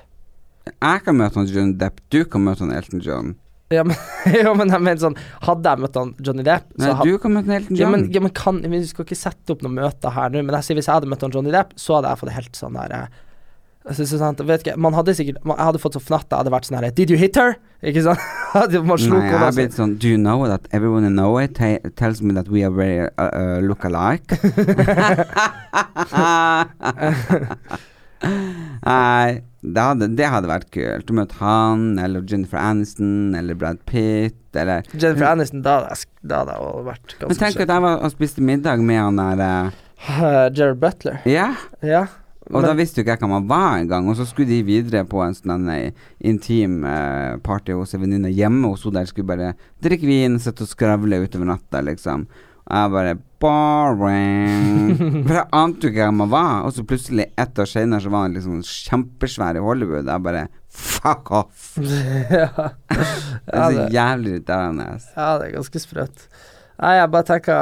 Jeg 0.72 1.02
kan 1.04 1.18
møte 1.18 1.40
han 1.40 1.50
Johnny 1.52 1.76
Depp, 1.82 2.00
du 2.14 2.22
kan 2.32 2.44
møte 2.46 2.64
han 2.64 2.72
Elton 2.76 3.02
John. 3.04 3.34
Ja, 3.74 3.82
men, 3.82 3.96
ja, 4.30 4.52
men 4.54 4.70
jeg 4.70 4.82
mener 4.86 5.00
sånn 5.02 5.16
Hadde 5.42 5.72
jeg 5.74 5.82
møtt 5.82 5.96
han 5.98 6.12
Johnny 6.22 6.44
Depp 6.46 6.68
Nei, 6.78 6.92
had- 6.94 7.08
du 7.08 7.16
kan 7.22 7.34
møte 7.34 7.50
han 7.50 7.56
Elton 7.58 7.76
ja, 7.76 7.82
John. 7.84 7.96
men, 7.96 8.08
ja, 8.14 8.22
men 8.22 8.34
kan 8.36 8.60
Vi 8.62 8.82
skal 8.86 9.04
ikke 9.08 9.18
sette 9.18 9.56
opp 9.56 9.64
noe 9.66 9.74
møte 9.74 10.12
her 10.14 10.30
nå, 10.32 10.42
men 10.46 10.54
jeg 10.60 10.68
sier 10.68 10.78
hvis 10.78 10.88
jeg 10.88 10.96
hadde 11.00 11.10
møtt 11.10 11.24
han 11.26 11.34
Johnny 11.34 11.54
Depp, 11.54 11.74
så 11.80 11.98
hadde 11.98 12.12
jeg 12.14 12.22
fått 12.22 12.36
helt 12.36 12.60
sånn 12.60 12.78
der 12.78 12.94
eh, 12.94 13.08
jeg 13.10 13.25
sant, 13.94 14.40
vet 14.48 14.64
ikke, 14.64 14.76
Man 14.80 14.94
hadde 14.96 15.14
sikkert 15.14 15.44
man, 15.44 15.56
Jeg 15.60 15.66
hadde 15.70 15.80
fått 15.82 15.94
så 15.94 16.00
fnatt 16.02 16.26
jeg 16.30 16.38
hadde 16.40 16.52
vært 16.54 16.66
sånn 16.68 16.78
her 16.80 16.90
Did 16.96 17.10
you 17.12 17.18
hit 17.20 17.36
her? 17.38 17.54
Ikke 17.86 18.02
sant? 18.02 18.20
Man 18.88 18.98
slo 18.98 19.20
Nei, 19.20 19.28
jeg 19.30 19.38
har 19.42 19.54
blitt 19.54 19.76
sånn 19.76 19.94
Do 20.02 20.10
you 20.10 20.18
know 20.18 20.46
that 20.50 20.66
everyone 20.72 21.06
in 21.06 21.14
Norway 21.18 21.46
te 21.46 21.78
tells 22.00 22.22
me 22.22 22.34
that 22.34 22.48
we 22.48 22.64
are 22.66 22.74
very 22.74 23.06
uh, 23.06 23.30
uh, 23.30 23.60
look 23.62 23.84
alike? 23.86 24.34
Nei, 28.86 29.42
det 29.60 29.82
hadde, 29.82 30.08
det 30.16 30.28
hadde 30.30 30.48
vært 30.48 30.68
kult. 30.74 31.10
Å 31.10 31.16
møte 31.18 31.38
han, 31.40 31.86
eller 32.00 32.24
Jennifer 32.26 32.60
Aniston, 32.60 33.34
eller 33.38 33.58
Brad 33.58 33.82
Pitt, 33.88 34.38
eller 34.56 34.86
Jennifer 34.94 35.26
Aniston, 35.28 35.64
da 35.66 35.80
hadde 35.84 36.56
jeg, 36.56 36.84
vært 36.86 37.16
ganske 37.18 37.32
Men 37.32 37.42
tenk 37.42 37.64
at 37.66 37.74
jeg 37.74 37.84
var 37.86 38.06
og 38.06 38.14
spiste 38.14 38.44
middag 38.44 38.84
med 38.86 39.02
han 39.02 39.20
der 39.20 39.74
Uh, 40.06 40.50
Jared 40.56 40.76
Butler. 40.76 41.22
Ja. 41.24 41.54
Ja. 41.80 42.02
Og 42.54 42.62
da 42.62 42.74
visste 42.78 43.00
jo 43.00 43.04
ikke 43.04 43.16
jeg 43.16 43.22
hvem 43.24 43.36
han 43.36 43.48
var 43.50 43.78
engang. 43.80 44.08
Og 44.10 44.18
så 44.18 44.26
skulle 44.28 44.50
de 44.50 44.62
videre 44.66 45.04
på 45.08 45.22
en 45.24 45.34
sånn 45.34 45.68
eh, 45.72 45.94
intim 46.30 46.84
eh, 46.86 47.38
party 47.42 47.74
hos 47.74 47.96
ei 47.96 48.02
venninne 48.02 48.30
hjemme 48.34 48.70
hos 48.70 48.84
henne 48.86 49.02
der 49.02 49.10
skulle 49.10 49.30
bare 49.32 49.54
drikke 49.82 50.06
vin, 50.06 50.38
sitte 50.42 50.66
og 50.66 50.70
skravle 50.70 51.22
utover 51.24 51.50
natta, 51.50 51.82
liksom. 51.84 52.28
Og 52.66 52.76
jeg 52.76 52.92
bare 52.96 53.16
Boring. 53.36 54.94
For 55.26 55.34
jeg 55.36 55.48
ante 55.54 55.86
jo 55.86 55.92
ikke 55.92 56.06
hvem 56.06 56.22
han 56.24 56.32
var. 56.32 56.52
Og 56.66 56.72
så 56.76 56.84
plutselig, 56.88 57.28
ett 57.38 57.58
år 57.60 57.68
senere, 57.68 58.00
så 58.02 58.12
var 58.12 58.26
han 58.26 58.36
liksom 58.36 58.62
kjempesvær 58.64 59.58
i 59.58 59.64
Hollywood. 59.64 60.08
Jeg 60.08 60.24
bare 60.24 60.46
Fuck 60.76 61.30
off! 61.32 61.70
ja. 61.80 62.50
Det 62.88 63.54
er 63.56 63.76
så 63.76 63.86
jævlig 63.94 64.32
irriterende. 64.34 64.88
ja, 65.16 65.28
det 65.40 65.46
er 65.46 65.54
ganske 65.54 65.80
sprøtt. 65.80 66.26
Nei, 66.76 66.90
jeg 66.98 67.12
bare 67.14 67.24
tenker 67.30 67.60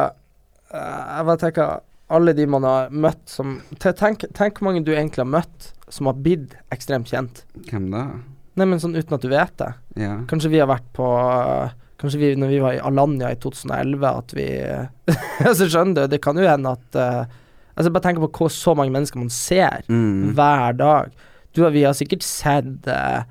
eh, 0.75 1.03
Jeg 1.15 1.27
bare 1.29 1.43
tenker 1.45 1.85
alle 2.13 2.35
de 2.37 2.45
man 2.47 2.63
har 2.67 2.91
møtt 2.93 3.23
som 3.31 3.57
Tenk 3.81 4.27
hvor 4.35 4.67
mange 4.69 4.83
du 4.85 4.93
egentlig 4.93 5.23
har 5.23 5.31
møtt 5.31 5.71
som 5.93 6.09
har 6.11 6.17
blitt 6.21 6.53
ekstremt 6.75 7.09
kjent. 7.11 7.45
Hvem 7.71 7.91
da? 7.93 8.05
Nei, 8.59 8.67
men 8.71 8.79
sånn 8.83 8.95
uten 8.97 9.17
at 9.17 9.25
du 9.25 9.31
vet 9.33 9.55
det. 9.61 9.71
Ja. 10.01 10.13
Kanskje 10.31 10.51
vi 10.53 10.61
har 10.63 10.69
vært 10.71 10.87
på 10.97 11.07
Kanskje 12.01 12.19
vi, 12.21 12.29
når 12.37 12.51
vi 12.51 12.59
var 12.61 12.75
i 12.77 12.81
Alanya 12.85 13.31
i 13.33 13.39
2011, 13.41 14.05
at 14.11 14.35
vi 14.37 14.47
Altså, 15.49 15.69
skjønner 15.71 16.05
du, 16.05 16.13
det 16.13 16.21
kan 16.25 16.37
jo 16.39 16.47
hende 16.49 16.73
at 16.77 16.99
uh, 16.99 17.25
Altså, 17.75 17.91
bare 17.95 18.05
tenk 18.09 18.21
på 18.23 18.31
hvor 18.39 18.53
så 18.53 18.75
mange 18.79 18.93
mennesker 18.95 19.19
man 19.23 19.31
ser 19.35 19.87
Mm. 19.89 20.35
hver 20.37 20.77
dag. 20.79 21.15
Du, 21.55 21.63
vi 21.71 21.83
har 21.87 21.95
sikkert 21.95 22.23
sett 22.27 22.87
eh, 22.91 23.23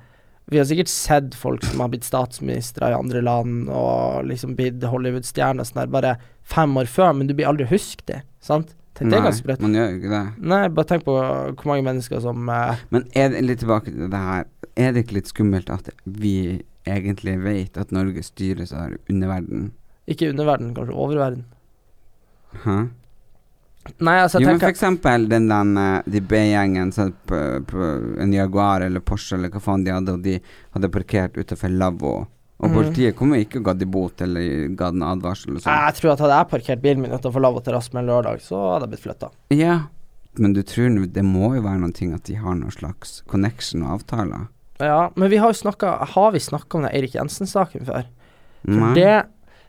Vi 0.52 0.58
har 0.60 0.66
sikkert 0.68 0.90
sett 0.92 1.34
folk 1.34 1.64
som 1.64 1.80
har 1.80 1.88
blitt 1.92 2.04
statsministre 2.04 2.90
i 2.92 2.96
andre 2.96 3.22
land, 3.24 3.68
og 3.72 4.26
liksom 4.28 4.56
blitt 4.58 4.84
Hollywood-stjerner 4.84 5.64
sånn 5.64 5.88
bare 5.92 6.18
fem 6.44 6.74
år 6.76 6.90
før, 6.90 7.14
men 7.16 7.30
du 7.30 7.34
blir 7.36 7.48
aldri 7.48 7.68
husket 7.70 8.04
det, 8.10 8.18
sant? 8.44 8.74
Det, 8.94 9.08
det 9.08 9.16
er 9.16 9.22
Nei, 9.22 9.22
ganske 9.26 9.42
sprøtt. 9.42 9.62
man 9.64 9.72
gjør 9.74 9.94
ikke 9.96 10.10
det. 10.12 10.22
Nei, 10.52 10.60
bare 10.76 10.86
tenk 10.86 11.06
på 11.06 11.14
hvor 11.18 11.64
mange 11.66 11.82
mennesker 11.82 12.20
som 12.22 12.44
uh, 12.46 12.76
Men 12.94 13.08
er 13.18 13.32
det 13.32 13.40
litt 13.42 13.58
tilbake 13.64 13.90
til 13.90 14.06
det 14.12 14.20
her 14.22 14.44
Er 14.78 14.92
det 14.94 15.02
ikke 15.02 15.16
litt 15.16 15.32
skummelt 15.32 15.72
at 15.74 15.88
vi 16.04 16.60
egentlig 16.86 17.34
vet 17.42 17.80
at 17.80 17.90
Norge 17.90 18.22
styres 18.22 18.70
av 18.76 18.94
underverden? 19.10 19.72
Ikke 20.06 20.28
underverden, 20.30 20.74
kanskje 20.76 20.94
oververden. 20.94 21.42
Hæ? 22.62 22.76
Nei, 24.00 24.18
altså, 24.22 24.40
Jo, 24.40 24.48
men 24.48 24.60
for 24.60 24.68
eksempel 24.72 25.26
den, 25.28 25.48
den 25.48 25.76
eh, 25.76 26.02
de 26.06 26.20
B-gjengen 26.20 26.92
på, 27.26 27.40
på 27.68 27.88
en 28.20 28.32
Jaguar 28.32 28.80
eller 28.86 29.00
Porsche 29.00 29.36
eller 29.36 29.50
hva 29.52 29.60
faen 29.60 29.84
de 29.84 29.92
hadde, 29.92 30.12
og 30.16 30.22
de 30.24 30.38
hadde 30.76 30.88
parkert 30.94 31.36
utenfor 31.36 31.68
lavvo. 31.70 32.26
Og 32.60 32.70
Mhm. 32.70 32.74
politiet 32.78 33.16
kom 33.16 33.34
jo 33.34 33.40
ikke 33.44 33.58
og 33.58 33.64
ga 33.64 33.72
de 33.74 33.84
bot 33.84 34.22
eller 34.22 34.68
ga 34.78 34.90
den 34.90 35.02
advarsel 35.02 35.56
og 35.56 35.60
sånn. 35.60 35.74
Jeg 35.74 35.94
tror 35.98 36.12
at 36.12 36.18
hadde 36.20 36.38
jeg 36.38 36.48
parkert 36.54 36.82
bilen 36.82 37.02
min 37.02 37.10
utenfor 37.12 37.40
lavvo 37.42 37.60
til 37.62 37.74
Rasmus 37.74 38.00
en 38.00 38.06
lørdag, 38.08 38.40
så 38.40 38.60
hadde 38.72 38.86
jeg 38.88 38.92
blitt 38.94 39.04
flytta. 39.04 39.30
Ja, 39.50 39.80
men 40.38 40.52
du 40.54 40.62
tror 40.62 40.88
nå 40.90 41.04
Det 41.12 41.22
må 41.22 41.54
jo 41.54 41.62
være 41.62 41.78
noen 41.82 41.92
ting 41.94 42.14
at 42.14 42.24
de 42.24 42.34
har 42.34 42.54
noen 42.54 42.72
slags 42.72 43.22
connection 43.28 43.82
og 43.82 44.00
avtaler? 44.00 44.48
Ja, 44.80 45.10
men 45.14 45.30
vi 45.30 45.36
har 45.36 45.52
jo 45.52 45.60
snakka 45.60 46.06
Har 46.14 46.32
vi 46.32 46.38
snakka 46.40 46.74
om 46.74 46.82
den 46.82 46.90
Eirik 46.90 47.12
Jensen-saken 47.14 47.84
før? 47.86 48.06
For 48.64 48.80
Nei. 48.80 48.94
det 48.94 49.26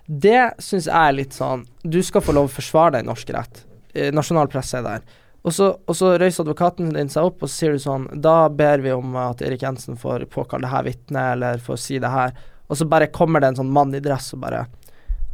Det 0.07 0.53
syns 0.59 0.85
jeg 0.87 0.93
er 0.95 1.13
litt 1.13 1.33
sånn 1.33 1.65
Du 1.83 2.01
skal 2.01 2.21
få 2.21 2.33
lov 2.33 2.47
å 2.49 2.53
forsvare 2.55 2.93
deg 2.93 3.03
i 3.05 3.07
norsk 3.09 3.29
rett. 3.35 3.65
Eh, 3.95 4.11
Nasjonal 4.13 4.51
presse 4.51 4.77
er 4.79 4.85
der. 4.85 5.05
Og 5.45 5.53
så, 5.53 5.69
og 5.85 5.95
så 5.97 6.15
røyser 6.17 6.41
advokaten 6.41 6.89
din 6.95 7.09
seg 7.11 7.27
opp, 7.29 7.43
og 7.43 7.49
så 7.49 7.53
sier 7.59 7.75
du 7.75 7.81
sånn 7.81 8.07
Da 8.21 8.47
ber 8.49 8.81
vi 8.81 8.93
om 8.95 9.13
at 9.21 9.43
Erik 9.45 9.61
Jensen 9.61 9.97
får 10.01 10.25
påkalle 10.33 10.65
det 10.65 10.73
her 10.73 10.85
vitnet, 10.87 11.33
eller 11.35 11.61
får 11.61 11.81
si 11.81 11.99
det 12.01 12.09
her. 12.09 12.33
Og 12.65 12.79
så 12.79 12.87
bare 12.89 13.11
kommer 13.13 13.43
det 13.43 13.53
en 13.53 13.59
sånn 13.61 13.73
mann 13.73 13.93
i 13.93 14.01
dress 14.01 14.31
og 14.33 14.41
bare 14.41 14.63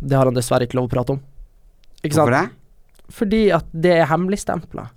Det 0.02 0.17
har 0.17 0.28
han 0.28 0.36
dessverre 0.36 0.67
ikke 0.67 0.80
lov 0.80 0.89
å 0.89 0.95
prate 0.95 1.15
om. 1.15 1.21
Ikke 2.02 2.17
sant? 2.17 2.28
Hvorfor 2.28 2.36
det? 2.36 3.13
Fordi 3.15 3.41
at 3.56 3.71
det 3.86 3.93
er 4.00 4.10
hemmeligstempla. 4.12 4.89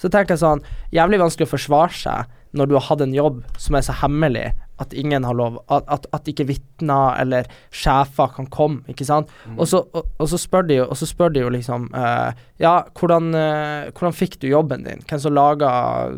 Så 0.00 0.10
tenker 0.12 0.34
jeg 0.34 0.44
sånn 0.44 0.64
Jævlig 0.94 1.20
vanskelig 1.22 1.48
å 1.48 1.54
forsvare 1.54 1.98
seg 1.98 2.40
når 2.54 2.70
du 2.70 2.76
har 2.76 2.86
hatt 2.86 3.02
en 3.04 3.14
jobb 3.14 3.42
som 3.58 3.76
er 3.76 3.84
så 3.86 3.96
hemmelig, 4.02 4.52
At 4.82 4.92
ingen 4.92 5.22
har 5.22 5.34
lov 5.38 5.60
At, 5.70 5.84
at, 5.86 6.06
at 6.12 6.26
ikke 6.26 6.48
vitner 6.48 7.14
eller 7.20 7.46
sjefer 7.70 8.32
kan 8.34 8.48
komme, 8.50 8.82
ikke 8.90 9.06
sant. 9.06 9.30
Mm. 9.46 9.58
Og, 9.58 9.68
så, 9.70 9.84
og, 9.94 10.08
og 10.18 10.28
så 10.32 10.38
spør 10.38 10.66
de 10.66 10.80
jo 10.80 10.88
Og 10.88 10.98
så 10.98 11.06
spør 11.06 11.30
de 11.34 11.44
jo 11.44 11.52
liksom 11.54 11.86
uh, 11.94 12.34
Ja, 12.58 12.82
hvordan, 12.98 13.30
uh, 13.34 13.92
hvordan 13.94 14.16
fikk 14.16 14.40
du 14.42 14.48
jobben 14.48 14.82
din? 14.86 15.04
Hvem 15.06 15.22
som 15.22 15.34
laga 15.34 15.70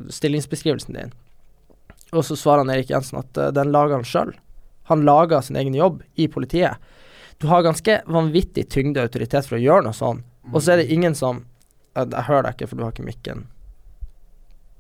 stillingsbeskrivelsen 0.08 0.96
din? 0.96 1.12
Og 2.14 2.24
så 2.24 2.36
svarer 2.38 2.64
han 2.64 2.72
Erik 2.72 2.90
Jensen 2.92 3.20
at 3.20 3.36
uh, 3.36 3.52
den 3.52 3.72
laga 3.74 3.98
han 3.98 4.08
sjøl. 4.08 4.32
Han 4.88 5.04
laga 5.04 5.42
sin 5.42 5.56
egen 5.60 5.74
jobb 5.74 6.02
i 6.14 6.28
politiet. 6.28 6.80
Du 7.38 7.48
har 7.50 7.66
ganske 7.66 8.00
vanvittig 8.06 8.68
tyngde 8.72 9.02
og 9.02 9.10
autoritet 9.10 9.48
for 9.48 9.58
å 9.58 9.60
gjøre 9.60 9.84
noe 9.88 9.96
sånn, 9.96 10.22
og 10.52 10.62
så 10.62 10.72
er 10.72 10.82
det 10.82 10.92
ingen 10.94 11.16
som 11.18 11.44
Jeg, 11.96 12.10
jeg 12.12 12.28
hører 12.28 12.46
deg 12.46 12.54
ikke, 12.56 12.68
for 12.70 12.76
du 12.76 12.84
har 12.84 12.92
ikke 12.92 13.06
mikken 13.06 13.46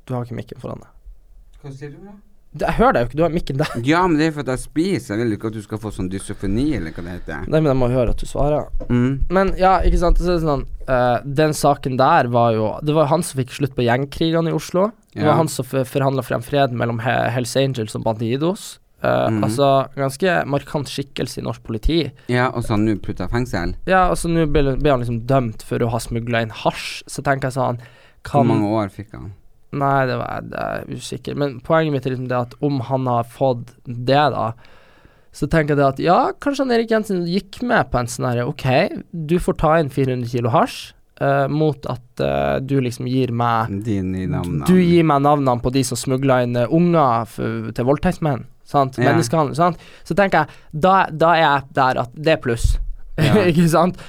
Du 0.06 0.14
har 0.14 0.24
ikke 0.24 0.38
mikken 0.38 0.60
foran 0.62 0.80
deg. 0.84 0.95
Hva 1.66 1.74
sier 1.74 1.90
du 1.92 1.98
da? 2.06 2.14
Det- 2.56 2.64
Jeg 2.70 2.74
hører 2.78 2.92
deg 2.96 3.02
jo 3.02 3.06
ikke, 3.10 3.16
du 3.18 3.22
har 3.26 3.32
mikken 3.34 3.56
der. 3.60 3.72
Ja, 3.84 4.06
men 4.08 4.16
det 4.16 4.26
er 4.28 4.32
for 4.32 4.40
at 4.40 4.52
jeg 4.54 4.58
spiser. 4.62 5.16
Jeg 5.18 5.26
vil 5.26 5.36
ikke 5.36 5.48
at 5.50 5.56
du 5.58 5.62
skal 5.66 5.78
få 5.82 5.90
sånn 5.92 6.08
dysofoni, 6.08 6.70
eller 6.78 6.94
hva 6.94 7.02
det 7.04 7.12
heter. 7.18 7.42
Nei, 7.50 7.60
men 7.60 7.68
jeg 7.68 7.76
må 7.82 7.88
høre 7.92 8.14
at 8.14 8.22
du 8.22 8.24
svarer. 8.24 8.70
Mm. 8.88 9.26
Men 9.28 9.50
ja, 9.60 9.74
ikke 9.84 9.98
sant. 10.00 10.16
Så 10.22 10.30
er 10.30 10.38
det 10.38 10.46
sånn, 10.46 10.64
uh, 10.88 11.18
den 11.26 11.52
saken 11.52 11.98
der 11.98 12.28
var 12.32 12.52
jo 12.56 12.70
Det 12.82 12.94
var 12.96 13.06
han 13.12 13.22
som 13.22 13.42
fikk 13.42 13.50
slutt 13.58 13.74
på 13.76 13.84
gjengkrigene 13.84 14.48
i 14.48 14.56
Oslo. 14.56 14.92
Det 15.12 15.20
Ja. 15.22 15.26
var 15.28 15.34
han 15.42 15.48
som 15.48 15.64
forhandla 15.66 16.24
frem 16.24 16.40
fred 16.42 16.72
mellom 16.72 17.00
He- 17.00 17.28
Hells 17.30 17.54
Angels 17.56 17.94
og 17.94 18.04
Bandidos. 18.04 18.78
Uh, 19.04 19.28
mm. 19.28 19.42
Altså 19.44 19.88
ganske 19.94 20.46
markant 20.48 20.88
skikkelse 20.88 21.38
i 21.38 21.44
norsk 21.44 21.62
politi. 21.62 22.10
Ja, 22.32 22.48
og 22.48 22.62
så 22.64 22.70
han 22.70 22.86
nå 22.86 22.96
putta 22.98 23.24
i 23.24 23.28
fengsel. 23.28 23.74
Ja, 23.86 24.08
altså 24.08 24.30
nå 24.32 24.46
ble, 24.50 24.76
ble 24.80 24.90
han 24.90 25.00
liksom 25.04 25.26
dømt 25.26 25.62
for 25.62 25.78
å 25.84 25.90
ha 25.90 25.98
smugla 25.98 26.40
inn 26.40 26.48
hasj, 26.50 27.02
så 27.06 27.22
tenker 27.22 27.50
jeg 27.50 27.58
sånn 27.60 27.78
Hvor 28.24 28.44
mange 28.48 28.64
år 28.64 28.88
fikk 28.90 29.12
han? 29.12 29.34
Nei, 29.76 30.06
det 30.08 30.16
var 30.20 30.48
det 30.48 30.64
er 30.64 30.88
usikker. 30.96 31.36
Men 31.38 31.60
poenget 31.64 31.94
mitt 31.94 32.08
er 32.08 32.16
liksom 32.16 32.30
det 32.30 32.40
at 32.40 32.56
om 32.64 32.80
han 32.88 33.06
har 33.10 33.28
fått 33.28 33.74
det, 33.84 34.24
da, 34.34 34.50
så 35.36 35.48
tenker 35.52 35.74
jeg 35.74 35.82
det 35.82 35.88
at 35.88 36.02
ja, 36.04 36.18
kanskje 36.40 36.64
han 36.64 36.74
Erik 36.76 36.92
Jensen 36.94 37.24
gikk 37.28 37.60
med 37.66 37.90
på 37.92 38.00
en 38.00 38.08
sånn 38.08 38.28
herre 38.30 38.46
Ok, 38.48 38.64
du 39.12 39.36
får 39.42 39.58
ta 39.60 39.74
inn 39.80 39.92
400 39.92 40.30
kilo 40.32 40.52
hasj 40.54 40.96
Uh, 41.16 41.46
mot 41.48 41.86
at 41.88 42.20
uh, 42.20 42.58
du 42.60 42.74
liksom 42.84 43.06
gir 43.08 43.30
meg 43.32 43.70
Du 44.68 44.74
gir 44.76 45.06
meg 45.08 45.22
navnene 45.24 45.62
på 45.64 45.70
de 45.72 45.80
som 45.88 45.96
smugla 45.96 46.42
inn 46.44 46.58
uh, 46.60 46.66
unger 46.68 47.22
f- 47.24 47.70
til 47.72 47.86
voldtektsmenn. 47.88 48.42
Sant? 48.68 48.98
Yeah. 48.98 49.14
Menneskehandel. 49.14 49.56
Sant? 49.56 49.80
Så 50.04 50.12
tenker 50.12 50.44
jeg, 50.44 50.58
da, 50.84 51.06
da 51.08 51.30
er 51.32 51.40
jeg 51.40 51.70
der 51.78 52.02
at 52.02 52.12
det 52.20 52.34
er 52.34 52.42
pluss. 52.44 52.66
Yeah. 53.16 53.46
ikke 53.48 53.64
sant? 53.72 54.04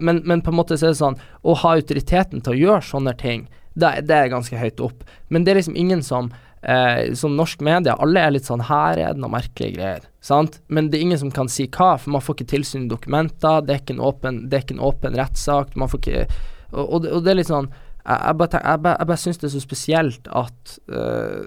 Men, 0.00 0.22
men 0.24 0.40
på 0.40 0.48
en 0.48 0.56
måte 0.56 0.78
så 0.80 0.86
er 0.88 0.94
det 0.94 1.00
sånn 1.02 1.18
Å 1.44 1.54
ha 1.60 1.74
autoriteten 1.76 2.40
til 2.40 2.54
å 2.54 2.56
gjøre 2.56 2.86
sånne 2.88 3.12
ting, 3.20 3.42
det, 3.76 3.92
det 4.08 4.16
er 4.16 4.32
ganske 4.32 4.56
høyt 4.58 4.80
opp. 4.84 5.04
Men 5.28 5.44
det 5.44 5.52
er 5.52 5.58
liksom 5.60 5.76
ingen 5.76 6.02
som 6.02 6.30
eh, 6.62 7.12
Som 7.14 7.36
norsk 7.36 7.60
media, 7.60 7.94
alle 8.00 8.22
er 8.24 8.32
litt 8.34 8.48
sånn 8.48 8.64
Her 8.66 8.96
er 8.98 9.12
det 9.14 9.20
noen 9.22 9.34
merkelige 9.36 9.76
greier. 9.76 10.06
Sant? 10.24 10.60
Men 10.68 10.88
det 10.90 10.98
er 10.98 11.04
ingen 11.06 11.20
som 11.20 11.30
kan 11.34 11.50
si 11.52 11.68
hva, 11.68 11.92
for 12.00 12.14
man 12.16 12.24
får 12.24 12.38
ikke 12.38 12.48
tilsyn 12.56 12.86
i 12.86 12.90
dokumenter. 12.90 13.60
Det 13.62 13.74
er 13.76 13.82
ikke 13.84 13.94
en 13.98 14.04
åpen, 14.08 14.40
det 14.50 14.64
ikke 14.64 14.78
en 14.78 14.84
åpen 14.88 15.18
rettssak. 15.20 15.76
Man 15.76 15.92
får 15.92 16.02
ikke 16.02 16.26
og, 16.72 16.82
og, 16.82 16.96
det, 17.04 17.12
og 17.14 17.22
det 17.22 17.30
er 17.30 17.38
litt 17.38 17.52
sånn 17.52 17.68
Jeg, 17.70 18.16
jeg 18.18 18.36
bare, 18.40 18.50
tenk- 18.56 18.64
jeg, 18.66 18.80
bare, 18.88 18.96
jeg 18.98 19.10
bare 19.12 19.22
syns 19.22 19.38
det 19.38 19.46
er 19.46 19.52
så 19.54 19.60
spesielt 19.62 20.28
at 20.42 20.76
uh, 20.90 21.44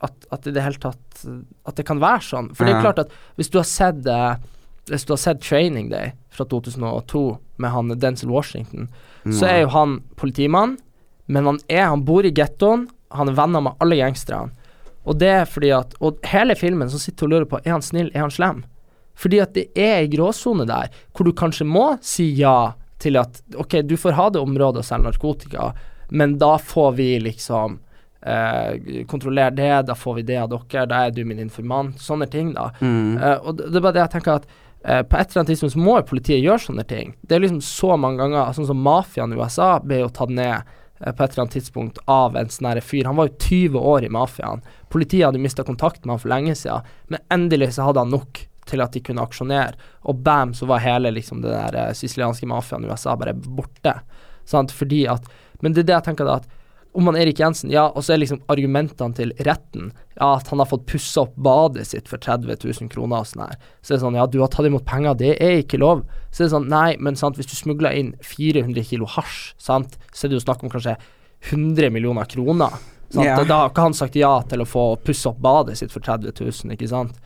at, 0.00 0.14
at 0.32 0.46
i 0.48 0.52
det 0.56 0.62
hele 0.64 0.80
tatt 0.80 1.24
At 1.68 1.76
det 1.76 1.84
kan 1.88 1.98
være 2.00 2.22
sånn. 2.24 2.46
For 2.56 2.64
det 2.64 2.72
er 2.76 2.84
klart 2.86 3.00
at 3.02 3.10
hvis 3.36 3.50
du 3.52 3.58
har 3.60 3.66
sett 3.68 4.06
eh, 4.08 4.38
Hvis 4.88 5.04
du 5.04 5.12
har 5.12 5.20
sett 5.20 5.42
Training 5.44 5.90
Day 5.90 6.14
fra 6.32 6.46
2002 6.48 7.20
med 7.60 7.70
han 7.74 7.92
Denzel 8.00 8.30
Washington, 8.32 8.86
så 9.28 9.44
er 9.50 9.58
jo 9.64 9.68
han 9.74 9.98
politimann, 10.16 10.78
men 11.30 11.46
han 11.46 11.60
er 11.70 11.86
Han 11.92 12.02
bor 12.04 12.26
i 12.26 12.32
gettoen, 12.34 12.88
han 13.14 13.30
er 13.30 13.38
venner 13.38 13.62
med 13.62 13.78
alle 13.82 13.98
gangsterne. 14.00 14.50
Og 15.08 15.16
det 15.18 15.30
er 15.32 15.46
fordi 15.48 15.70
at 15.72 15.94
Og 16.00 16.18
hele 16.28 16.56
filmen 16.58 16.90
så 16.90 16.98
sitter 17.00 17.26
og 17.26 17.32
lurer 17.32 17.48
på 17.48 17.60
Er 17.64 17.76
han 17.76 17.84
snill, 17.84 18.10
er 18.14 18.26
han 18.26 18.34
slem? 18.34 18.64
Fordi 19.20 19.40
at 19.42 19.54
det 19.54 19.68
er 19.78 20.00
ei 20.00 20.10
gråsone 20.12 20.66
der 20.68 20.90
hvor 21.12 21.28
du 21.28 21.34
kanskje 21.36 21.66
må 21.68 21.86
si 22.04 22.30
ja 22.38 22.72
til 23.00 23.16
at 23.20 23.40
OK, 23.56 23.80
du 23.88 23.96
får 23.96 24.16
ha 24.16 24.28
det 24.32 24.40
området 24.40 24.82
og 24.82 24.86
selge 24.86 25.08
narkotika, 25.08 25.70
men 26.12 26.36
da 26.40 26.54
får 26.60 26.90
vi 26.98 27.08
liksom 27.24 27.78
eh, 28.20 29.04
kontrollere 29.08 29.54
det, 29.56 29.70
da 29.88 29.96
får 29.96 30.18
vi 30.18 30.24
det 30.28 30.36
av 30.42 30.50
dere, 30.52 30.86
da 30.88 31.04
er 31.06 31.14
du 31.16 31.22
min 31.24 31.40
informant. 31.40 32.00
Sånne 32.00 32.28
ting, 32.32 32.52
da. 32.56 32.70
Mm. 32.80 33.16
Eh, 33.16 33.38
og 33.38 33.56
det, 33.56 33.70
det 33.70 33.80
er 33.80 33.86
bare 33.86 33.96
det 33.96 34.04
jeg 34.04 34.14
tenker 34.16 34.42
at 34.42 34.50
eh, 34.50 35.00
på 35.00 35.16
et 35.16 35.30
eller 35.30 35.40
annet 35.40 35.52
tidspunkt 35.54 35.76
så 35.76 35.84
må 35.84 35.96
jo 35.96 36.08
politiet 36.12 36.44
gjøre 36.44 36.64
sånne 36.66 36.86
ting. 36.92 37.14
Det 37.22 37.38
er 37.38 37.44
liksom 37.44 37.62
så 37.64 37.96
mange 38.00 38.20
ganger 38.20 38.52
Sånn 38.56 38.68
som 38.68 38.84
mafiaen 38.84 39.32
i 39.32 39.40
USA 39.40 39.72
ble 39.84 40.02
jo 40.02 40.12
tatt 40.12 40.32
ned 40.36 40.76
på 41.00 41.24
et 41.24 41.32
eller 41.32 41.46
annet 41.46 41.56
tidspunkt 41.56 41.98
av 42.10 42.36
en 42.36 42.52
sånn 42.52 42.80
fyr. 42.84 43.08
Han 43.08 43.16
var 43.16 43.30
jo 43.30 43.36
20 43.48 43.88
år 43.92 44.04
i 44.04 44.12
mafiaen. 44.12 44.62
Politiet 44.92 45.26
hadde 45.26 45.40
mista 45.42 45.64
kontakt 45.64 46.04
med 46.04 46.14
han 46.14 46.22
for 46.22 46.32
lenge 46.32 46.54
siden, 46.58 46.86
men 47.08 47.24
endelig 47.32 47.72
så 47.76 47.88
hadde 47.88 48.04
han 48.04 48.12
nok 48.12 48.44
til 48.70 48.84
at 48.84 48.94
de 48.94 49.02
kunne 49.02 49.24
aksjonere, 49.24 49.74
og 50.06 50.20
bam, 50.24 50.52
så 50.54 50.68
var 50.70 50.84
hele 50.84 51.10
liksom 51.16 51.40
den 51.42 51.54
der 51.54 51.78
eh, 51.80 51.94
sicilianske 51.96 52.46
mafiaen 52.46 52.84
i 52.84 52.90
USA 52.90 53.16
bare 53.18 53.34
borte. 53.34 53.96
Sant? 54.48 54.74
Fordi 54.74 55.06
at 55.10 55.26
Men 55.60 55.74
det 55.76 55.82
er 55.82 55.88
det 55.90 55.96
jeg 55.98 56.04
tenker 56.06 56.24
da 56.24 56.38
at 56.40 56.46
om 56.92 57.06
han 57.06 57.16
Erik 57.16 57.38
Jensen, 57.38 57.70
ja, 57.70 57.84
og 57.86 58.02
så 58.02 58.14
er 58.14 58.22
liksom 58.24 58.40
argumentene 58.50 59.14
til 59.14 59.30
retten 59.46 59.92
ja, 60.16 60.32
at 60.32 60.48
han 60.50 60.58
har 60.58 60.66
fått 60.66 60.88
pussa 60.90 61.22
opp 61.22 61.36
badet 61.38 61.86
sitt 61.86 62.10
for 62.10 62.18
30 62.18 62.56
000 62.64 62.90
kroner 62.90 63.22
og 63.22 63.28
sånn 63.30 63.44
her. 63.44 63.60
Så 63.78 63.92
det 63.92 63.98
er 63.98 64.02
sånn, 64.02 64.18
ja, 64.18 64.26
du 64.26 64.40
har 64.42 64.50
tatt 64.50 64.66
imot 64.66 64.86
penger, 64.88 65.14
det 65.20 65.36
er 65.38 65.60
ikke 65.62 65.78
lov. 65.78 66.02
Så 66.32 66.42
det 66.42 66.48
er 66.48 66.54
sånn, 66.56 66.66
nei, 66.72 66.88
men 66.98 67.18
sant, 67.18 67.38
hvis 67.38 67.50
du 67.50 67.54
smugler 67.54 67.94
inn 67.94 68.14
400 68.26 68.88
kilo 68.90 69.06
hasj, 69.14 69.52
sant, 69.62 69.94
så 70.10 70.26
er 70.26 70.32
det 70.32 70.40
jo 70.40 70.46
snakk 70.48 70.64
om 70.66 70.72
kanskje 70.72 70.96
100 71.52 71.94
millioner 71.94 72.26
kroner. 72.30 72.74
Sant? 73.10 73.24
Yeah. 73.26 73.44
Da 73.46 73.62
har 73.62 73.70
ikke 73.70 73.86
han 73.86 73.96
sagt 73.96 74.18
ja 74.18 74.32
til 74.50 74.62
å 74.62 74.68
få 74.68 74.84
pusse 75.06 75.30
opp 75.30 75.38
badet 75.42 75.78
sitt 75.78 75.94
for 75.94 76.02
30 76.02 76.34
000, 76.34 76.74
ikke 76.74 76.90
sant. 76.90 77.16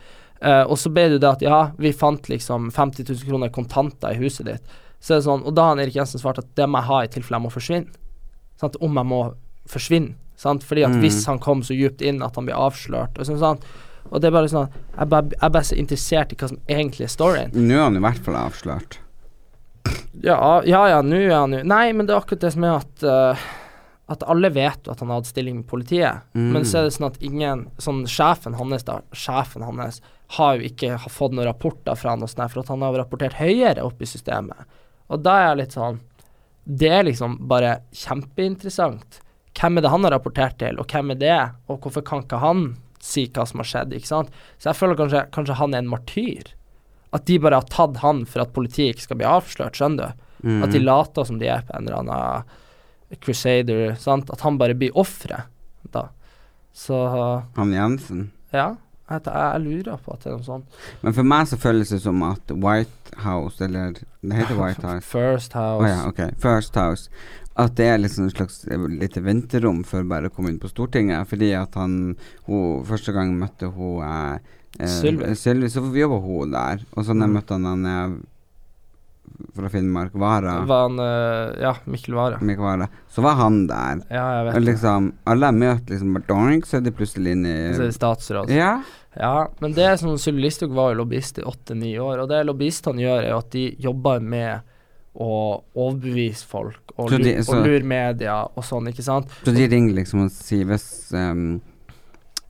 Uh, 0.43 0.61
og 0.67 0.77
så 0.77 0.91
ble 0.93 1.07
det 1.09 1.17
jo 1.17 1.23
det 1.23 1.31
at 1.39 1.43
ja, 1.45 1.59
vi 1.81 1.89
fant 1.95 2.29
liksom 2.29 2.69
50 2.75 3.09
000 3.09 3.29
kroner 3.29 3.53
kontanter 3.53 4.13
i 4.13 4.21
huset 4.21 4.45
ditt. 4.45 4.77
Så 5.01 5.15
er 5.15 5.21
det 5.21 5.27
sånn, 5.27 5.45
og 5.45 5.57
da 5.57 5.71
har 5.71 5.81
Erik 5.81 5.97
Jensen 5.97 6.21
svart 6.21 6.41
at 6.41 6.53
det 6.57 6.67
må 6.69 6.81
jeg 6.81 6.89
ha 6.91 7.01
i 7.01 7.09
tilfelle 7.13 7.39
jeg 7.39 7.45
må 7.45 7.53
forsvinne. 7.53 8.01
Sant? 8.61 8.77
Om 8.83 9.01
jeg 9.01 9.09
må 9.09 9.21
forsvinne. 9.67 10.15
Sant? 10.35 10.63
Fordi 10.63 10.83
at 10.85 10.91
Mm. 10.91 11.01
hvis 11.01 11.25
han 11.25 11.39
kom 11.39 11.61
så 11.63 11.73
djupt 11.77 12.01
inn 12.01 12.21
at 12.21 12.35
han 12.35 12.45
blir 12.45 12.55
avslørt 12.59 13.17
og 13.17 13.25
sånn, 13.25 13.39
sant? 13.39 13.63
Og 14.11 14.21
det 14.21 14.27
er 14.27 14.31
bare 14.35 14.47
sånn 14.51 14.67
Jeg 14.69 15.01
er 15.01 15.05
bare, 15.05 15.29
jeg 15.31 15.41
er 15.43 15.49
bare 15.49 15.63
så 15.63 15.77
interessert 15.77 16.31
i 16.33 16.35
hva 16.35 16.47
som 16.49 16.59
egentlig 16.69 17.01
er 17.05 17.13
storyen. 17.15 17.51
Nå 17.53 17.73
er 17.73 17.83
han 17.83 17.95
i 17.97 17.99
hvert 18.03 18.19
fall 18.23 18.35
avslørt. 18.35 18.97
Ja, 20.23 20.61
ja, 20.65 20.87
ja, 20.89 21.01
nå 21.01 21.15
er 21.19 21.33
han 21.35 21.51
jo 21.53 21.63
Nei, 21.63 21.91
men 21.93 22.05
det 22.07 22.13
er 22.15 22.21
akkurat 22.21 22.39
det 22.45 22.53
som 22.53 22.63
er 22.63 22.75
at 22.79 23.03
uh, 23.03 23.37
At 24.09 24.23
alle 24.29 24.49
vet 24.53 24.85
jo 24.85 24.91
at 24.93 24.99
han 25.01 25.09
hadde 25.09 25.25
stilling 25.31 25.55
med 25.57 25.67
politiet, 25.67 26.21
Mm. 26.35 26.51
men 26.53 26.63
så 26.63 26.79
er 26.79 26.83
det 26.83 26.93
sånn 26.93 27.07
at 27.09 27.17
ingen 27.21 27.65
Sånn 27.81 28.03
sjefen 28.05 28.55
hans, 28.55 28.83
da, 28.83 28.99
sjefen 29.13 29.63
hans 29.65 30.01
har 30.37 30.57
jo 30.57 30.63
ikke 30.69 30.97
har 30.97 31.09
fått 31.13 31.33
noen 31.33 31.45
rapporter 31.47 31.95
fra 31.95 32.09
han 32.15 32.23
og 32.23 32.29
sånn 32.29 32.49
for 32.49 32.59
at 32.61 32.67
han 32.67 32.81
har 32.81 32.93
rapportert 32.97 33.33
høyere 33.37 33.83
opp 33.85 34.01
i 34.01 34.05
systemet. 34.09 34.57
Og 35.09 35.21
da 35.21 35.35
er 35.37 35.47
jeg 35.49 35.57
litt 35.57 35.71
sånn 35.77 35.99
Det 36.67 36.89
er 36.89 37.03
liksom 37.03 37.37
bare 37.47 37.81
kjempeinteressant. 37.93 39.19
Hvem 39.55 39.77
er 39.79 39.85
det 39.85 39.91
han 39.93 40.03
har 40.03 40.11
rapportert 40.17 40.57
til, 40.59 40.77
og 40.81 40.89
hvem 40.91 41.13
er 41.15 41.19
det, 41.21 41.37
og 41.71 41.79
hvorfor 41.85 42.03
kan 42.05 42.25
ikke 42.25 42.41
han 42.41 42.65
si 42.99 43.27
hva 43.31 43.45
som 43.47 43.61
har 43.61 43.69
skjedd, 43.69 43.93
ikke 43.95 44.09
sant? 44.09 44.29
Så 44.59 44.71
jeg 44.71 44.79
føler 44.81 44.97
kanskje, 44.99 45.21
kanskje 45.35 45.55
han 45.61 45.73
er 45.77 45.83
en 45.83 45.91
martyr. 45.93 46.51
At 47.15 47.25
de 47.29 47.37
bare 47.39 47.61
har 47.61 47.69
tatt 47.71 48.01
han 48.03 48.25
for 48.27 48.43
at 48.43 48.51
politiet 48.55 48.95
ikke 48.95 49.05
skal 49.05 49.19
bli 49.21 49.27
avslørt, 49.29 49.77
skjønner 49.79 50.11
du? 50.11 50.23
Mm. 50.49 50.63
At 50.65 50.73
de 50.75 50.81
later 50.83 51.23
som 51.29 51.37
de 51.39 51.47
er 51.47 51.63
på 51.65 51.73
en 51.77 51.87
eller 51.87 52.01
annen 52.03 52.43
Crusader, 53.23 53.95
sant? 54.01 54.29
At 54.33 54.41
han 54.41 54.57
bare 54.59 54.75
blir 54.77 54.95
offeret, 54.97 55.47
da. 55.93 56.07
Så 56.75 56.97
Han 57.55 57.71
Jensen. 57.71 58.31
ja, 58.51 58.73
jeg, 59.09 59.21
jeg 59.29 59.61
lurer 59.61 59.99
på 60.01 60.11
at 60.15 60.23
det 60.25 60.31
er 60.31 60.35
noe 60.39 60.43
sånt. 60.47 60.79
Men 61.05 61.13
for 61.15 61.23
meg 61.29 61.47
så 61.47 61.59
føles 61.61 61.93
det 61.93 62.01
som 62.03 62.23
at 62.25 62.51
White 62.51 63.15
House, 63.23 63.61
eller 63.63 63.93
Det 64.01 64.33
heter 64.41 64.57
White 64.61 64.81
House. 64.83 65.05
First 65.07 65.53
Å 65.55 65.65
Oh, 65.79 65.85
ja, 65.87 66.01
ok. 66.09 66.23
First 66.41 66.75
House. 66.75 67.07
At 67.57 67.75
det 67.79 67.85
er 67.87 67.97
liksom 68.03 68.25
et 68.27 68.35
slags 68.35 68.65
eh, 68.67 68.77
lite 68.99 69.21
venterom 69.23 69.83
for 69.87 70.03
bare 70.03 70.27
å 70.27 70.33
komme 70.35 70.49
inn 70.51 70.59
på 70.59 70.67
Stortinget. 70.71 71.27
Fordi 71.29 71.53
at 71.55 71.75
han 71.79 72.15
hun, 72.49 72.83
Første 72.87 73.13
gang 73.15 73.31
møtte 73.39 73.69
hun 73.71 74.01
eh, 74.03 74.37
eh, 74.79 74.87
Sylvi. 74.91 75.33
Sylvi, 75.39 75.69
så 75.71 75.83
jobba 75.95 76.19
hun 76.25 76.51
der. 76.51 76.83
Og 76.95 77.05
så 77.07 77.15
Mm. 77.15 77.31
møtte 77.37 77.55
han, 77.55 77.65
han 77.71 77.85
eh, 77.85 78.17
fra 79.55 79.69
Finnmark, 79.71 80.13
Vara, 80.13 80.61
Var 80.67 80.81
han 80.89 80.99
eh, 80.99 81.61
Ja, 81.63 81.73
Mikkel 81.91 82.13
Vara. 82.15 82.37
Mikkel 82.39 82.63
Vara, 82.63 82.87
så 83.11 83.21
var 83.25 83.35
han 83.39 83.65
der. 83.67 84.03
Ja, 84.11 84.25
jeg 84.37 84.45
vet 84.47 84.55
og 84.59 84.61
liksom 84.67 85.09
Alle 85.27 85.49
jeg 85.49 85.59
møter, 85.63 85.95
liksom 85.95 86.19
doink, 86.27 86.67
så 86.69 86.77
er 86.77 86.85
de 86.85 86.93
plutselig 86.95 87.33
inne 87.35 87.55
Så 87.73 87.81
er 87.81 87.83
i 87.83 87.89
det 87.89 87.97
statsråd. 87.97 88.53
Ja. 88.53 88.77
Ja, 89.15 89.47
men 89.63 89.71
det 89.75 89.83
er 89.87 89.95
sånn 89.99 90.19
Sylvi 90.19 90.43
Listhaug 90.43 90.73
var 90.75 90.91
jo 90.91 90.99
lobbyist 91.01 91.37
i 91.39 91.43
åtte-ni 91.47 91.93
år, 92.03 92.19
og 92.25 92.29
det 92.31 92.41
lobbyistene 92.47 92.99
gjør, 92.99 93.21
er 93.23 93.29
jo 93.31 93.37
at 93.39 93.51
de 93.55 93.65
jobber 93.79 94.19
med 94.19 94.59
å 95.15 95.61
overbevise 95.75 96.45
folk 96.45 96.91
og, 96.97 97.09
Så 97.09 97.17
de- 97.23 97.35
så- 97.43 97.55
og 97.59 97.65
lure 97.67 97.83
media 97.83 98.41
og 98.55 98.63
sånn, 98.63 98.87
ikke 98.91 99.03
sant? 99.03 99.29
Så 99.45 99.53
de 99.55 99.67
ringer 99.67 99.93
liksom 99.95 100.25
og 100.25 100.31
sier 100.31 100.65
hvis 100.65 100.89
um, 101.13 101.61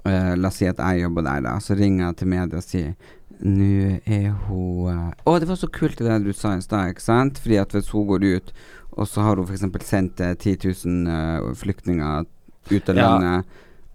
uh, 0.06 0.34
La 0.36 0.48
oss 0.50 0.58
si 0.62 0.66
at 0.70 0.78
jeg 0.78 1.02
jobber 1.04 1.22
der, 1.28 1.42
da. 1.46 1.56
Så 1.60 1.78
ringer 1.78 2.08
jeg 2.08 2.18
til 2.18 2.28
media 2.28 2.58
og 2.58 2.64
sier 2.66 2.96
Nå 3.44 4.00
er 4.08 4.30
hun 4.48 4.88
eh, 4.88 5.14
Å, 5.28 5.40
det 5.42 5.48
var 5.50 5.58
så 5.60 5.68
kult 5.68 5.98
det 6.00 6.24
du 6.24 6.32
sa 6.34 6.54
i 6.56 6.62
stad, 6.64 6.94
ikke 6.94 7.04
sant? 7.04 7.38
Fordi 7.44 7.58
at 7.60 7.74
hvis 7.76 7.90
hun 7.92 8.06
går 8.08 8.24
ut, 8.38 8.54
og 8.96 9.08
så 9.12 9.22
har 9.26 9.36
hun 9.36 9.46
f.eks. 9.50 9.66
sendt 9.84 10.22
eh, 10.24 10.36
10 10.40 10.56
000 10.86 11.08
uh, 11.12 11.54
flyktninger 11.54 12.26
ut 12.72 12.90
av 12.90 12.96
Ja. 12.96 13.10
landet, 13.18 13.46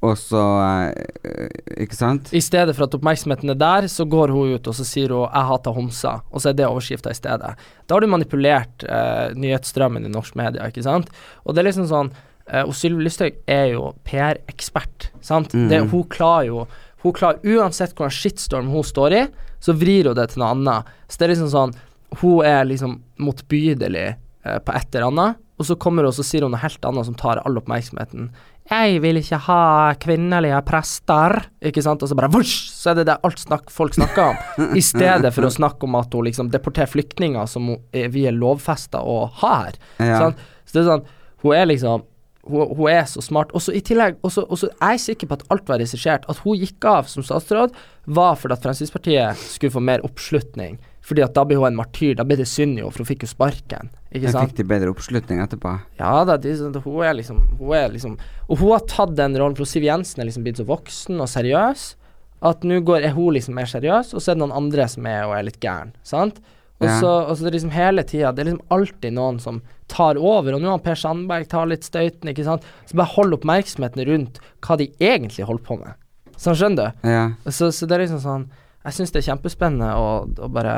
og 0.01 0.17
så 0.17 0.43
eh, 0.65 1.49
Ikke 1.85 1.97
sant? 1.97 2.31
I 2.33 2.41
stedet 2.45 2.73
for 2.77 2.87
at 2.87 2.95
oppmerksomheten 2.97 3.53
er 3.53 3.59
der, 3.61 3.89
så 3.93 4.07
går 4.09 4.33
hun 4.33 4.55
ut 4.57 4.71
og 4.71 4.77
så 4.77 4.87
sier 4.87 5.13
hun 5.13 5.29
'jeg 5.29 5.49
hater 5.51 5.77
homser', 5.77 6.23
og 6.31 6.41
så 6.41 6.51
er 6.51 6.57
det 6.57 6.67
overskrifta 6.67 7.11
i 7.11 7.19
stedet. 7.19 7.53
Da 7.87 7.95
har 7.95 8.01
du 8.01 8.07
manipulert 8.07 8.85
eh, 8.85 9.35
nyhetsstrømmen 9.37 10.07
i 10.07 10.13
norsk 10.13 10.37
media, 10.37 10.67
ikke 10.69 10.83
sant? 10.83 11.11
Og 11.45 11.55
det 11.55 11.61
er 11.61 11.69
liksom 11.69 11.89
sånn 11.89 12.13
eh, 12.49 12.65
Og 12.65 12.73
Sylvi 12.75 13.05
Lysthaug 13.05 13.37
er 13.47 13.67
jo 13.75 13.93
PR-ekspert, 14.05 15.11
sant? 15.21 15.53
Mm. 15.53 15.69
Det, 15.69 15.91
hun 15.91 16.05
klarer 16.05 16.47
jo 16.47 16.67
Hun 17.03 17.13
klarer 17.13 17.41
Uansett 17.45 17.95
hvordan 17.95 18.13
shitstorm 18.13 18.69
hun 18.69 18.85
står 18.85 19.13
i, 19.13 19.27
så 19.61 19.73
vrir 19.73 20.09
hun 20.09 20.17
det 20.17 20.31
til 20.31 20.41
noe 20.41 20.51
annet. 20.53 20.85
Så 21.09 21.17
det 21.19 21.25
er 21.25 21.35
liksom 21.35 21.53
sånn 21.53 21.77
Hun 22.21 22.45
er 22.45 22.65
liksom 22.65 23.03
motbydelig 23.19 24.17
eh, 24.17 24.59
på 24.65 24.73
et 24.73 24.95
eller 24.95 25.09
annet, 25.09 25.37
og 25.61 25.67
så 25.67 25.77
kommer 25.77 26.03
hun 26.03 26.09
og 26.09 26.17
så 26.17 26.25
sier 26.25 26.43
hun 26.43 26.53
noe 26.53 26.65
helt 26.65 26.85
annet 26.85 27.05
som 27.05 27.15
tar 27.15 27.43
all 27.45 27.61
oppmerksomheten. 27.61 28.31
Jeg 28.71 29.01
vil 29.03 29.19
ikke 29.19 29.39
ha 29.49 29.61
kvinnelige 29.99 30.61
prester, 30.69 31.41
ikke 31.67 31.83
sant, 31.83 32.03
og 32.05 32.11
så 32.11 32.15
bare 32.19 32.31
vosj, 32.31 32.53
så 32.71 32.93
er 32.93 33.01
det 33.01 33.07
det 33.09 33.17
alt 33.27 33.41
snakk, 33.43 33.71
folk 33.75 33.97
snakker 33.97 34.29
om, 34.31 34.69
i 34.79 34.83
stedet 34.85 35.33
for 35.35 35.49
å 35.49 35.51
snakke 35.51 35.89
om 35.89 35.97
at 35.99 36.15
hun 36.15 36.29
liksom 36.29 36.53
deporterer 36.53 36.87
flyktninger 36.93 37.49
som 37.51 37.73
er- 37.93 38.09
vi 38.15 38.27
er 38.31 38.37
lovfesta 38.37 39.03
å 39.03 39.25
ha 39.43 39.55
her. 39.65 39.81
Ja. 39.99 40.31
Så 40.65 40.77
det 40.77 40.85
er 40.85 40.89
sånn, 40.93 41.05
hun 41.43 41.57
er 41.59 41.67
liksom 41.67 42.07
hun, 42.51 42.71
hun 42.79 42.87
er 42.89 43.03
så 43.11 43.21
smart. 43.23 43.51
Og 43.53 43.61
så 43.61 43.75
i 43.77 43.83
tillegg, 43.85 44.17
og 44.25 44.31
så 44.33 44.47
og 44.49 44.63
er 44.81 44.95
jeg 44.95 45.03
sikker 45.05 45.29
på 45.29 45.37
at 45.37 45.43
alt 45.53 45.67
var 45.69 45.79
regissert. 45.83 46.25
At 46.31 46.39
hun 46.47 46.57
gikk 46.57 46.87
av 46.89 47.05
som 47.11 47.23
statsråd, 47.27 47.75
var 48.07 48.39
fordi 48.41 48.55
at 48.57 48.63
Fremskrittspartiet 48.65 49.37
skulle 49.43 49.75
få 49.75 49.83
mer 49.85 50.01
oppslutning. 50.07 50.79
Fordi 51.03 51.23
at 51.25 51.33
da 51.35 51.45
blir 51.49 51.57
hun 51.59 51.71
en 51.71 51.79
martyr. 51.79 52.15
Da 52.19 52.25
blir 52.29 52.37
det 52.37 52.47
synd 52.49 52.77
i 52.77 52.83
henne, 52.83 52.91
for 52.93 53.03
hun 53.05 53.09
fikk 53.09 53.25
jo 53.25 53.31
sparken. 53.31 53.89
Ikke 54.13 54.31
sant? 54.35 54.51
fikk 54.51 54.59
de 54.61 54.67
bedre 54.69 54.91
oppslutning 54.93 55.41
etterpå. 55.41 55.73
Ja 56.01 56.25
da, 56.29 56.37
de, 56.37 56.53
hun 56.85 57.03
er 57.07 57.15
liksom 57.15 57.39
Hun 57.61 57.73
er 57.79 57.89
liksom 57.95 58.17
Og 58.49 58.59
hun 58.59 58.73
har 58.75 58.81
tatt 58.91 59.15
den 59.17 59.37
rollen, 59.39 59.57
for 59.57 59.65
Siv 59.71 59.87
Jensen 59.87 60.21
er 60.21 60.27
liksom 60.29 60.45
blitt 60.45 60.59
så 60.61 60.67
voksen 60.69 61.21
og 61.23 61.29
seriøs 61.31 61.95
at 62.41 62.63
nå 62.65 62.79
går 62.89 63.05
er 63.05 63.13
hun 63.13 63.35
liksom 63.37 63.53
mer 63.53 63.69
seriøs, 63.69 64.15
og 64.17 64.23
så 64.25 64.31
er 64.33 64.39
det 64.39 64.41
noen 64.41 64.55
andre 64.57 64.87
som 64.89 65.05
er 65.05 65.27
og 65.29 65.35
er 65.37 65.43
litt 65.45 65.59
gæren, 65.61 65.91
sant? 66.03 66.39
Og 66.81 66.87
Ja. 66.89 66.95
så 66.97 67.11
og 67.29 67.37
så 67.37 67.45
det 67.45 67.51
er 67.51 67.57
liksom 67.59 67.73
hele 67.75 68.03
tida 68.09 68.31
Det 68.33 68.41
er 68.41 68.49
liksom 68.49 68.71
alltid 68.73 69.13
noen 69.13 69.39
som 69.39 69.59
tar 69.93 70.17
over, 70.17 70.55
og 70.57 70.63
nå 70.63 70.71
har 70.71 70.79
Per 70.81 70.95
Sandberg 70.97 71.49
tar 71.53 71.67
litt 71.69 71.85
støyten, 71.85 72.31
ikke 72.33 72.45
sant? 72.47 72.63
Så 72.89 72.97
bare 72.97 73.13
hold 73.13 73.37
oppmerksomheten 73.37 74.07
rundt 74.09 74.41
hva 74.65 74.79
de 74.81 74.89
egentlig 74.99 75.45
holder 75.45 75.65
på 75.69 75.77
med. 75.83 75.93
Sånn, 76.41 76.57
skjønner 76.57 76.95
du? 77.03 77.09
Ja. 77.11 77.27
Så, 77.53 77.69
så 77.77 77.85
det 77.87 77.99
er 77.99 78.07
liksom 78.07 78.23
sånn 78.25 78.49
Jeg 78.85 78.97
syns 78.97 79.13
det 79.13 79.21
er 79.21 79.29
kjempespennende 79.33 79.93
å, 79.99 80.11
å 80.25 80.51
bare 80.53 80.77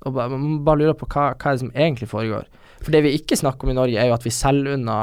og 0.00 0.14
bare, 0.16 0.32
man 0.32 0.62
bare 0.64 0.80
lure 0.80 0.96
på 0.96 1.08
hva, 1.12 1.26
hva 1.36 1.52
som 1.60 1.68
egentlig 1.74 2.08
foregår. 2.08 2.46
For 2.80 2.94
det 2.94 3.02
vi 3.04 3.12
ikke 3.18 3.36
snakker 3.36 3.66
om 3.66 3.74
i 3.74 3.76
Norge, 3.76 4.00
er 4.00 4.08
jo 4.08 4.16
at 4.16 4.24
vi 4.24 4.32
selger 4.32 4.78
unna, 4.78 4.96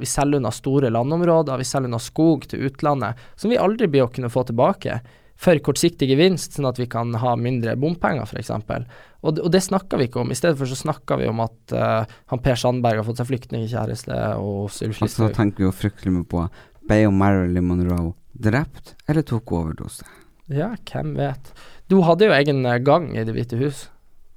vi 0.00 0.08
selger 0.08 0.42
unna 0.42 0.52
store 0.52 0.90
landområder, 0.92 1.56
vi 1.56 1.64
selger 1.68 1.88
unna 1.88 2.00
skog 2.02 2.44
til 2.50 2.66
utlandet, 2.68 3.20
som 3.40 3.52
vi 3.52 3.60
aldri 3.60 3.88
blir 3.88 4.04
å 4.04 4.12
kunne 4.12 4.32
få 4.32 4.44
tilbake 4.50 5.00
for 5.42 5.58
kortsiktig 5.64 6.06
gevinst, 6.10 6.54
sånn 6.54 6.68
at 6.68 6.78
vi 6.78 6.86
kan 6.90 7.14
ha 7.18 7.32
mindre 7.40 7.74
bompenger, 7.80 8.28
f.eks. 8.28 8.52
Og, 8.52 9.40
og 9.40 9.48
det 9.54 9.62
snakker 9.64 9.98
vi 9.98 10.10
ikke 10.10 10.20
om. 10.22 10.30
I 10.30 10.38
stedet 10.38 10.58
for 10.60 10.68
så 10.68 10.76
snakker 10.78 11.18
vi 11.22 11.30
om 11.30 11.40
at 11.42 11.74
uh, 11.74 12.04
han 12.30 12.42
Per 12.44 12.60
Sandberg 12.60 13.00
har 13.00 13.08
fått 13.08 13.22
seg 13.22 13.30
flyktningkjæreste 13.32 14.18
og 14.36 14.68
Sylvi 14.74 14.98
Og 14.98 15.00
så 15.00 15.08
Listhaug. 15.08 15.36
tenker 15.38 15.64
vi 15.64 15.70
jo 15.70 15.74
fryktelig 15.74 16.14
mye 16.18 16.28
på 16.28 16.44
Ble 16.90 17.06
Marilyn 17.14 17.66
Monroe 17.66 18.12
drept, 18.32 18.94
eller 19.08 19.24
tok 19.26 19.54
overdose? 19.56 20.04
Ja, 20.52 20.72
hvem 20.90 21.14
vet. 21.16 21.52
Du 21.92 22.00
hadde 22.06 22.28
jo 22.28 22.32
egen 22.32 22.64
eh, 22.64 22.78
gang 22.80 23.10
i 23.12 23.24
Det 23.28 23.34
hvite 23.36 23.58
hus. 23.60 23.86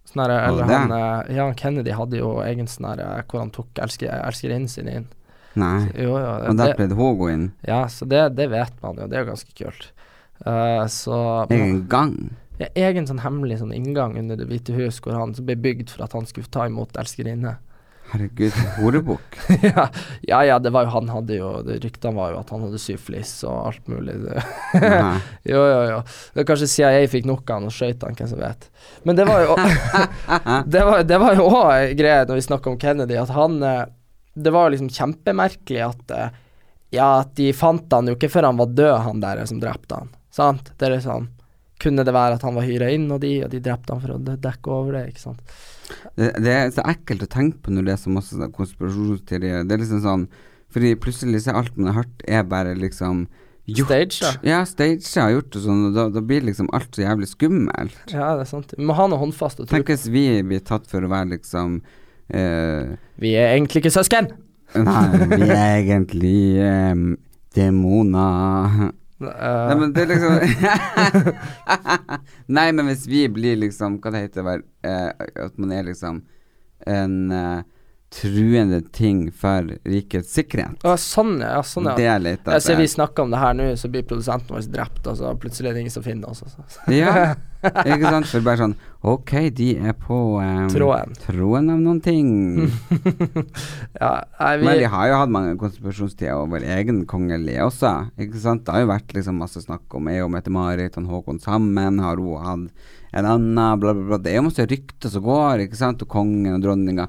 Sånn 0.09 0.25
eller 0.25 0.65
han, 0.67 0.91
eh, 0.91 1.35
ja, 1.37 1.47
Kennedy 1.57 1.93
hadde 1.95 2.19
jo 2.19 2.35
egen 2.43 2.67
sånn 2.69 2.91
eh, 2.93 3.21
hvor 3.29 3.45
han 3.45 3.53
tok 3.55 3.79
elsker, 3.85 4.11
elskerinnen 4.11 4.69
sin 4.71 4.91
inn. 4.91 5.07
Nei. 5.55 5.87
Jo, 5.95 6.17
jo, 6.19 6.31
Og 6.51 6.57
der 6.59 6.73
det- 6.73 6.77
pleide 6.77 6.97
hun 6.99 7.13
å 7.13 7.17
gå 7.17 7.29
inn. 7.31 7.45
Ja, 7.63 7.85
så 7.87 8.07
det, 8.11 8.35
det 8.35 8.49
vet 8.51 8.81
man 8.83 8.99
jo. 8.99 9.07
Det 9.07 9.17
er 9.17 9.23
jo 9.23 9.31
ganske 9.31 9.55
kult. 9.55 9.91
Uh, 10.45 10.83
så 10.91 11.47
Egen 11.47 11.87
gang. 11.87 12.35
Ja, 12.59 12.67
egen 12.75 13.07
sånn 13.07 13.21
hemmelig 13.23 13.61
sånn 13.61 13.71
inngang 13.75 14.17
under 14.19 14.35
Det 14.35 14.49
hvite 14.49 14.75
hus, 14.75 14.99
hvor 14.99 15.15
han 15.15 15.31
ble 15.31 15.55
bygd 15.55 15.93
for 15.93 16.03
at 16.03 16.11
han 16.15 16.27
skulle 16.27 16.51
ta 16.51 16.67
imot 16.67 16.99
elskerinne. 16.99 17.55
Herregud, 18.11 18.53
horebukk. 18.77 19.37
ja, 19.65 19.87
ja, 20.21 20.39
ja, 20.45 20.59
det 20.59 20.69
var 20.69 20.85
jo 20.85 20.93
han 20.93 21.09
hadde 21.09 21.37
jo 21.39 21.49
Ryktene 21.65 22.13
var 22.15 22.35
jo 22.35 22.39
at 22.43 22.51
han 22.53 22.63
hadde 22.67 22.79
syflis 22.81 23.31
og 23.47 23.71
alt 23.71 23.91
mulig. 23.91 24.15
Jo, 25.45 25.61
jo, 25.61 25.81
jo. 25.89 25.97
Det 26.33 26.43
er 26.43 26.47
kanskje 26.47 26.69
CIA 26.69 27.03
fikk 27.11 27.27
nok 27.29 27.49
av 27.49 27.59
han 27.59 27.69
og 27.69 27.73
skøyt 27.75 28.03
han, 28.05 28.15
hvem 28.17 28.29
som 28.29 28.41
vet. 28.41 28.69
Men 29.05 29.17
det 29.17 29.27
var 29.27 29.43
jo 29.45 29.57
Det 30.73 30.85
var, 30.87 31.03
det 31.05 31.19
var 31.21 31.37
jo 31.37 31.45
òg 31.49 31.93
greia 31.97 32.25
når 32.25 32.39
vi 32.39 32.47
snakker 32.47 32.73
om 32.73 32.79
Kennedy, 32.81 33.17
at 33.19 33.33
han 33.35 33.57
eh, 33.65 33.85
Det 34.33 34.53
var 34.53 34.73
liksom 34.73 34.89
kjempemerkelig 34.93 35.83
at 35.85 36.15
eh, 36.15 36.41
Ja, 36.95 37.09
at 37.23 37.33
de 37.37 37.51
fant 37.57 37.93
han 37.93 38.09
jo 38.09 38.17
ikke 38.17 38.31
før 38.31 38.49
han 38.51 38.61
var 38.61 38.73
død, 38.73 38.95
han 39.07 39.23
der 39.23 39.45
som 39.49 39.61
drepte 39.61 40.01
han. 40.01 40.13
Sant? 40.33 40.73
Det 40.77 40.87
er 40.87 40.97
liksom 40.97 41.29
Kunne 41.81 42.05
det 42.07 42.13
være 42.15 42.37
at 42.37 42.43
han 42.47 42.55
var 42.55 42.67
hyra 42.67 42.87
inn, 42.95 43.07
og 43.11 43.19
de, 43.23 43.37
og 43.45 43.51
de 43.51 43.59
drepte 43.63 43.91
han 43.91 44.03
for 44.03 44.15
å 44.15 44.35
dekke 44.47 44.71
over 44.71 44.95
det, 44.95 45.05
ikke 45.11 45.25
sant? 45.25 45.55
Det, 46.15 46.29
det 46.41 46.53
er 46.53 46.69
så 46.73 46.85
ekkelt 46.87 47.25
å 47.25 47.31
tenke 47.31 47.59
på 47.65 47.73
når 47.73 47.87
det 47.87 47.95
er 47.95 48.01
så 48.01 48.13
masse 48.13 48.35
sånn 48.35 48.53
konspirasjonsteorier. 48.55 49.65
Det 49.67 49.75
er 49.75 49.81
liksom 49.83 50.01
sånn 50.05 50.29
Fordi 50.73 50.95
plutselig 50.99 51.43
så 51.43 51.51
er 51.51 51.59
alt 51.59 51.75
man 51.77 51.91
har 51.91 52.01
hørt, 52.01 52.23
er 52.27 52.47
bare 52.51 52.73
liksom 52.75 53.27
gjort. 53.65 53.91
Stage, 53.91 54.17
da. 54.21 54.31
Ja, 54.47 54.63
stage 54.67 55.21
har 55.21 55.35
gjort 55.35 55.55
og 55.55 55.63
sånn, 55.65 55.83
og 55.89 55.95
da, 55.95 56.07
da 56.13 56.23
blir 56.25 56.43
liksom 56.47 56.67
alt 56.75 56.97
så 56.97 57.05
jævlig 57.05 57.29
skummelt. 57.31 58.01
Ja, 58.11 58.33
det 58.35 58.47
er 58.47 58.49
sant. 58.49 58.73
Vi 58.77 58.87
må 58.87 58.97
ha 58.97 59.07
noe 59.11 59.21
håndfast 59.21 59.61
å 59.61 59.67
tro 59.67 59.71
Tenk 59.75 59.93
hvis 59.93 60.07
vi 60.11 60.25
blir 60.47 60.63
tatt 60.65 60.89
for 60.91 61.05
å 61.05 61.11
være 61.11 61.35
liksom 61.35 61.79
eh, 62.33 62.95
Vi 63.21 63.35
er 63.39 63.55
egentlig 63.55 63.85
ikke 63.85 63.95
søsken! 63.95 64.33
Nei, 64.75 65.05
vi 65.31 65.47
er 65.47 65.77
egentlig 65.77 66.37
eh, 66.59 66.93
demoner. 67.55 68.91
Eh, 69.21 69.67
Nei, 69.69 69.75
men 69.79 69.93
det 69.95 70.01
er 70.03 70.09
liksom 70.11 70.33
Nei, 72.57 72.65
men 72.75 72.89
hvis 72.89 73.05
vi 73.07 73.21
blir 73.31 73.55
liksom 73.61 73.95
Hva 74.03 74.11
det 74.11 74.25
heter 74.25 74.43
det? 74.43 74.55
Uh, 74.83 75.45
At 75.45 75.55
man 75.55 75.71
er 75.71 75.85
liksom 75.87 76.25
en 76.85 77.31
eh, 77.31 77.61
truende 78.13 78.81
ting 78.95 79.31
for 79.31 79.67
rikets 79.83 80.31
sikkerhet. 80.37 80.83
Ja, 80.85 80.93
sånn, 80.99 81.39
ja. 81.43 81.59
Sånn, 81.65 81.89
ja. 81.89 81.95
Det 81.97 82.05
er 82.07 82.21
litt 82.21 82.45
Ja, 82.47 82.59
det. 82.61 82.75
vi 82.79 82.87
snakker 82.87 83.25
om 83.25 83.33
det 83.33 83.41
her 83.41 83.57
nå, 83.57 83.65
så 83.75 83.89
blir 83.91 84.05
produsenten 84.07 84.55
vår 84.55 84.69
drept, 84.71 85.07
og 85.09 85.17
så 85.19 85.33
plutselig 85.39 85.69
er 85.69 85.75
det 85.75 85.83
ingen 85.83 85.95
som 85.95 86.05
finner 86.05 86.31
oss. 86.31 86.43
Altså. 86.45 86.85
Ja, 86.93 87.33
ikke 87.83 88.13
sant? 88.13 88.29
For 88.29 88.45
bare 88.45 88.61
sånn 88.61 88.75
Ok, 89.05 89.33
de 89.57 89.67
er 89.77 89.93
på 89.99 90.15
um, 90.41 90.69
Tråden. 90.71 91.17
tråden 91.25 91.69
av 91.73 91.81
noen 91.81 91.99
ting. 92.01 92.31
ja, 94.01 94.13
nei, 94.39 94.53
vi, 94.57 94.65
Men 94.65 94.79
vi 94.79 94.89
har 94.95 95.11
jo 95.11 95.19
hatt 95.19 95.33
mange 95.35 95.57
konspirasjonstider, 95.61 96.39
og 96.39 96.55
vår 96.55 96.65
egen 96.79 97.03
kongelige 97.09 97.67
også. 97.67 97.91
Ikke 98.17 98.41
sant? 98.41 98.63
Det 98.65 98.73
har 98.73 98.85
jo 98.85 98.89
vært 98.95 99.13
liksom 99.17 99.37
masse 99.43 99.61
snakk 99.65 99.93
om 99.97 100.09
er 100.09 100.23
hun 100.23 100.33
Mette-Marit 100.33 100.97
og 101.01 101.11
Håkon 101.11 101.41
sammen, 101.43 102.01
har 102.01 102.21
hun 102.21 102.41
hatt 102.47 102.91
en 103.15 103.29
annen, 103.29 103.79
bla, 103.79 103.93
bla, 103.93 104.09
bla. 104.09 104.17
Det 104.19 104.33
er 104.33 104.41
jo 104.41 104.47
masse 104.49 104.65
rykter 104.67 105.11
som 105.11 105.23
går, 105.23 105.67
ikke 105.67 105.77
sant? 105.79 106.01
Og 106.03 106.09
kongen 106.11 106.57
og 106.57 106.63
dronninga 106.65 107.05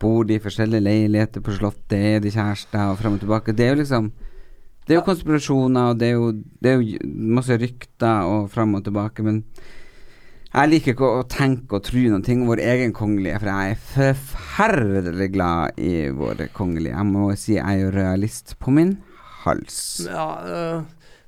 bor 0.00 0.26
de 0.26 0.36
i 0.38 0.42
forskjellige 0.42 0.84
leiligheter 0.84 1.44
på 1.44 1.54
slottet, 1.56 1.98
er 1.98 2.22
de 2.22 2.32
kjærester, 2.34 2.92
og 2.92 3.00
frem 3.00 3.18
og 3.18 3.24
tilbake. 3.24 3.54
Det 3.56 3.66
er 3.66 3.74
jo 3.74 3.82
liksom 3.82 4.12
Det 4.88 4.94
er 4.94 5.02
jo 5.02 5.04
konspirasjoner, 5.04 5.90
og 5.90 5.98
det 6.00 6.06
er 6.08 6.14
jo, 6.14 6.28
det 6.64 6.70
er 6.70 6.78
jo 6.80 7.08
masse 7.36 7.52
rykter 7.60 8.24
og 8.24 8.46
frem 8.48 8.72
og 8.78 8.86
tilbake, 8.86 9.20
men 9.22 9.42
jeg 10.48 10.70
liker 10.70 10.94
ikke 10.94 11.10
å 11.12 11.26
tenke 11.28 11.76
og 11.76 11.84
tro 11.84 12.00
noen 12.08 12.24
ting 12.24 12.40
om 12.40 12.48
vår 12.48 12.62
egen 12.64 12.94
kongelige, 12.96 13.36
for 13.36 13.50
jeg 13.52 13.74
er 13.74 13.82
forferdelig 13.90 15.28
glad 15.34 15.76
i 15.76 16.08
vår 16.08 16.46
kongelige. 16.56 16.94
Jeg 16.96 17.08
må 17.10 17.26
si 17.36 17.58
jeg 17.58 17.66
er 17.68 17.82
jo 17.82 17.92
realist 17.92 18.56
på 18.62 18.72
min 18.72 18.94
hals. 19.44 20.06
ja, 20.08 20.28
øh, 20.40 20.80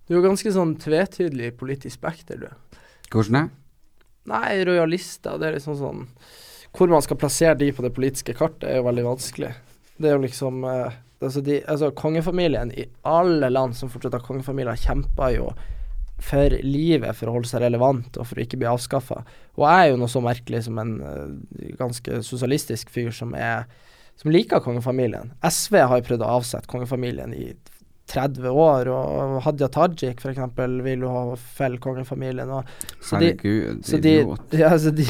du 0.08 0.14
er 0.14 0.22
jo 0.22 0.24
ganske 0.24 0.50
sånn 0.56 0.72
tvetydelig 0.80 1.52
politisk 1.60 2.00
spekter, 2.00 2.40
du. 2.40 2.80
Hvordan 3.12 3.42
er 3.42 3.50
Nei, 4.30 4.56
rojalister, 4.64 5.36
det 5.40 5.48
er 5.48 5.54
liksom 5.58 5.76
sånn 5.78 6.06
Hvor 6.76 6.90
man 6.92 7.02
skal 7.02 7.18
plassere 7.18 7.58
de 7.58 7.72
på 7.74 7.82
det 7.84 7.92
politiske 7.96 8.34
kartet, 8.38 8.68
er 8.68 8.78
jo 8.78 8.86
veldig 8.86 9.06
vanskelig. 9.08 9.52
Det 10.00 10.08
er 10.08 10.16
jo 10.16 10.24
liksom 10.24 10.64
eh, 10.64 10.96
altså, 11.20 11.42
de, 11.44 11.58
altså 11.68 11.90
Kongefamilien 11.96 12.72
i 12.72 12.86
alle 13.08 13.50
land 13.50 13.76
som 13.76 13.90
fortsatt 13.92 14.16
har 14.16 14.24
kongefamilier, 14.24 14.78
kjemper 14.80 15.34
jo 15.34 15.50
for 16.20 16.52
livet 16.64 17.16
for 17.16 17.30
å 17.30 17.38
holde 17.38 17.48
seg 17.48 17.62
relevant 17.64 18.18
og 18.20 18.28
for 18.28 18.38
å 18.38 18.44
ikke 18.44 18.58
bli 18.60 18.68
avskaffa. 18.68 19.22
Og 19.56 19.64
jeg 19.64 19.84
er 19.84 19.92
jo 19.92 20.00
noe 20.02 20.12
så 20.12 20.20
merkelig 20.24 20.66
som 20.66 20.80
en 20.82 20.98
uh, 21.00 21.70
ganske 21.78 22.20
sosialistisk 22.26 22.92
fyr 22.92 23.08
som 23.14 23.32
er 23.36 23.64
som 24.20 24.32
liker 24.32 24.60
kongefamilien. 24.60 25.30
SV 25.40 25.78
har 25.80 26.00
jo 26.00 26.06
prøvd 26.10 26.24
å 26.26 26.32
avsette 26.36 26.68
kongefamilien 26.68 27.32
i 27.32 27.54
30 28.10 28.48
år, 28.50 28.90
og 28.90 29.36
Hadia 29.44 29.68
Tajik 29.72 30.22
f.eks. 30.22 30.40
vil 30.84 31.04
jo 31.04 31.12
ha 31.12 31.22
felle 31.38 31.80
kongefamilien. 31.82 32.50
Så 32.98 33.18
Herregud, 33.18 33.84
så 33.86 34.00
de, 34.02 34.16
idiot. 34.20 34.54
ja, 34.62 34.72
så 34.78 34.92
de, 34.94 35.06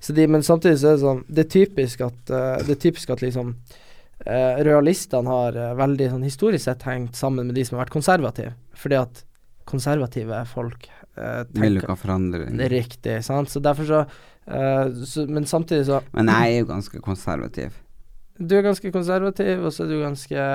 så 0.00 0.16
de, 0.16 0.26
men 0.30 0.44
samtidig 0.46 0.80
så 0.82 0.92
er 0.92 0.98
det 0.98 1.04
sånn 1.04 1.22
Det 1.28 1.44
er 1.44 1.52
typisk 1.52 2.02
at 2.06 2.32
uh, 2.32 2.58
Det 2.64 2.76
er 2.76 2.80
typisk 2.86 3.12
at 3.14 3.22
liksom 3.24 3.52
uh, 3.54 4.62
Realistene 4.66 5.30
har 5.30 5.58
uh, 5.58 5.68
veldig 5.78 6.10
sånn 6.16 6.26
historisk 6.26 6.66
sett 6.66 6.86
hengt 6.88 7.18
sammen 7.18 7.50
med 7.50 7.58
de 7.58 7.66
som 7.68 7.78
har 7.78 7.86
vært 7.86 7.94
konservative. 7.94 8.56
Fordi 8.78 8.98
at 9.02 9.24
konservative 9.68 10.42
folk 10.50 10.90
uh, 11.18 11.42
Vil 11.54 11.80
ikke 11.80 11.94
ha 11.94 11.98
forandring. 12.00 12.58
Det 12.58 12.68
er 12.68 12.76
riktig, 12.80 13.18
sant. 13.26 13.52
Så 13.52 13.62
derfor 13.62 13.88
så, 13.88 14.04
så 15.06 15.22
Men 15.30 15.46
samtidig 15.46 15.86
så 15.86 16.02
Men 16.10 16.30
jeg 16.32 16.56
er 16.56 16.64
jo 16.64 16.72
ganske 16.72 17.02
konservativ. 17.04 17.76
Du 18.42 18.56
er 18.56 18.64
ganske 18.64 18.90
konservativ, 18.90 19.60
og 19.62 19.70
så 19.70 19.84
er 19.84 19.92
du 19.92 20.00
ganske 20.02 20.46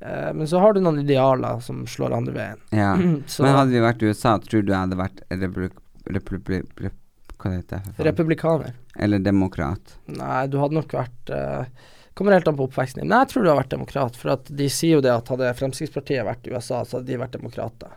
Eh, 0.00 0.30
men 0.36 0.48
så 0.48 0.62
har 0.62 0.74
du 0.74 0.80
noen 0.84 1.02
idealer 1.02 1.60
som 1.64 1.84
slår 1.88 2.16
andre 2.16 2.36
veien. 2.36 2.64
Ja. 2.72 2.94
Men 2.96 3.56
hadde 3.56 3.72
vi 3.72 3.84
vært 3.84 4.02
i 4.02 4.10
USA, 4.10 4.38
tror 4.40 4.64
du 4.64 4.72
jeg 4.72 4.80
hadde 4.80 5.00
vært 5.00 5.22
republik... 5.28 5.76
republik 6.08 6.66
republik 6.80 6.98
hva 7.40 7.54
heter 7.54 7.80
det? 7.80 7.94
for? 7.94 8.04
Republikaner. 8.04 8.76
Eller 8.98 9.18
demokrat? 9.24 9.96
Nei, 10.12 10.44
du 10.50 10.58
hadde 10.60 10.76
nok 10.76 10.92
vært 10.92 11.32
uh, 11.32 11.88
Kommer 12.18 12.34
helt 12.34 12.48
an 12.50 12.58
på 12.58 12.66
oppveksten 12.66 13.00
din. 13.00 13.08
Men 13.08 13.22
jeg 13.22 13.30
tror 13.30 13.44
du 13.44 13.48
har 13.52 13.60
vært 13.60 13.72
demokrat. 13.72 14.16
For 14.18 14.34
at 14.34 14.50
de 14.52 14.66
sier 14.72 14.98
jo 14.98 15.04
det 15.04 15.12
at 15.14 15.30
hadde 15.30 15.52
Fremskrittspartiet 15.56 16.26
vært 16.26 16.48
i 16.48 16.52
USA, 16.52 16.82
så 16.84 16.98
hadde 16.98 17.08
de 17.08 17.20
vært 17.20 17.36
demokrater. 17.38 17.94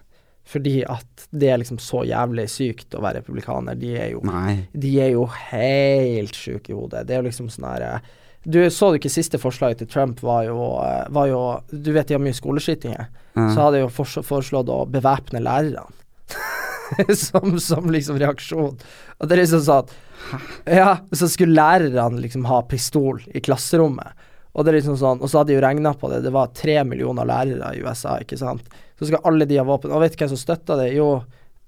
Fordi 0.48 0.76
at 0.88 1.26
det 1.32 1.50
er 1.50 1.60
liksom 1.60 1.80
så 1.82 2.04
jævlig 2.08 2.46
sykt 2.52 2.96
å 2.96 3.02
være 3.04 3.24
republikaner. 3.24 3.76
De 3.80 3.90
er 3.98 4.12
jo, 4.14 4.22
Nei. 4.28 4.68
de 4.72 4.92
er 5.02 5.14
jo 5.16 5.26
helt 5.50 6.38
sjuke 6.40 6.72
i 6.72 6.78
hodet. 6.78 7.04
Det 7.08 7.18
er 7.18 7.24
jo 7.24 7.28
liksom 7.28 7.50
sånn 7.52 7.68
herre 7.68 7.90
eh, 7.98 8.12
Du 8.44 8.60
så 8.72 8.92
du 8.92 9.00
ikke 9.00 9.12
siste 9.12 9.40
forslaget 9.40 9.84
til 9.84 9.90
Trump 9.92 10.22
var 10.24 10.44
jo, 10.50 10.60
eh, 10.84 11.06
var 11.16 11.30
jo 11.30 11.42
Du 11.72 11.92
vet 11.96 12.08
de 12.08 12.18
har 12.18 12.24
mye 12.24 12.36
skoleskytinger. 12.36 13.08
Mm. 13.36 13.50
Så 13.54 13.60
hadde 13.62 13.80
jeg 13.80 13.88
jo 13.88 14.08
foreslått 14.28 14.72
å 14.72 14.84
bevæpne 14.90 15.42
lærerne. 15.44 15.88
som, 17.16 17.60
som 17.60 17.90
liksom 17.92 18.20
reaksjon. 18.22 18.76
Og 19.18 19.30
det 19.30 19.36
er 19.36 19.44
liksom 19.44 19.64
sånn 19.66 19.94
Ja, 20.70 20.98
så 21.12 21.28
skulle 21.32 21.58
lærerne 21.58 22.22
liksom 22.24 22.46
ha 22.50 22.62
pistol 22.70 23.22
i 23.34 23.42
klasserommet. 23.44 24.14
Og 24.54 24.66
det 24.66 24.72
er 24.72 24.78
liksom 24.80 24.98
sånn 25.00 25.22
Og 25.24 25.32
så 25.32 25.40
hadde 25.40 25.54
de 25.54 25.58
jo 25.58 25.64
regna 25.66 25.94
på 25.98 26.10
det, 26.12 26.24
det 26.26 26.34
var 26.34 26.52
tre 26.58 26.82
millioner 26.88 27.28
lærere 27.28 27.74
i 27.74 27.82
USA, 27.84 28.20
ikke 28.22 28.40
sant. 28.40 28.68
Så 29.00 29.10
skal 29.10 29.24
alle 29.26 29.48
de 29.50 29.58
ha 29.58 29.66
våpen. 29.68 29.94
Og 29.94 30.04
vet 30.04 30.14
du 30.14 30.22
hvem 30.22 30.34
som 30.36 30.42
støtter 30.42 30.84
det? 30.84 30.92
Jo, 30.98 31.24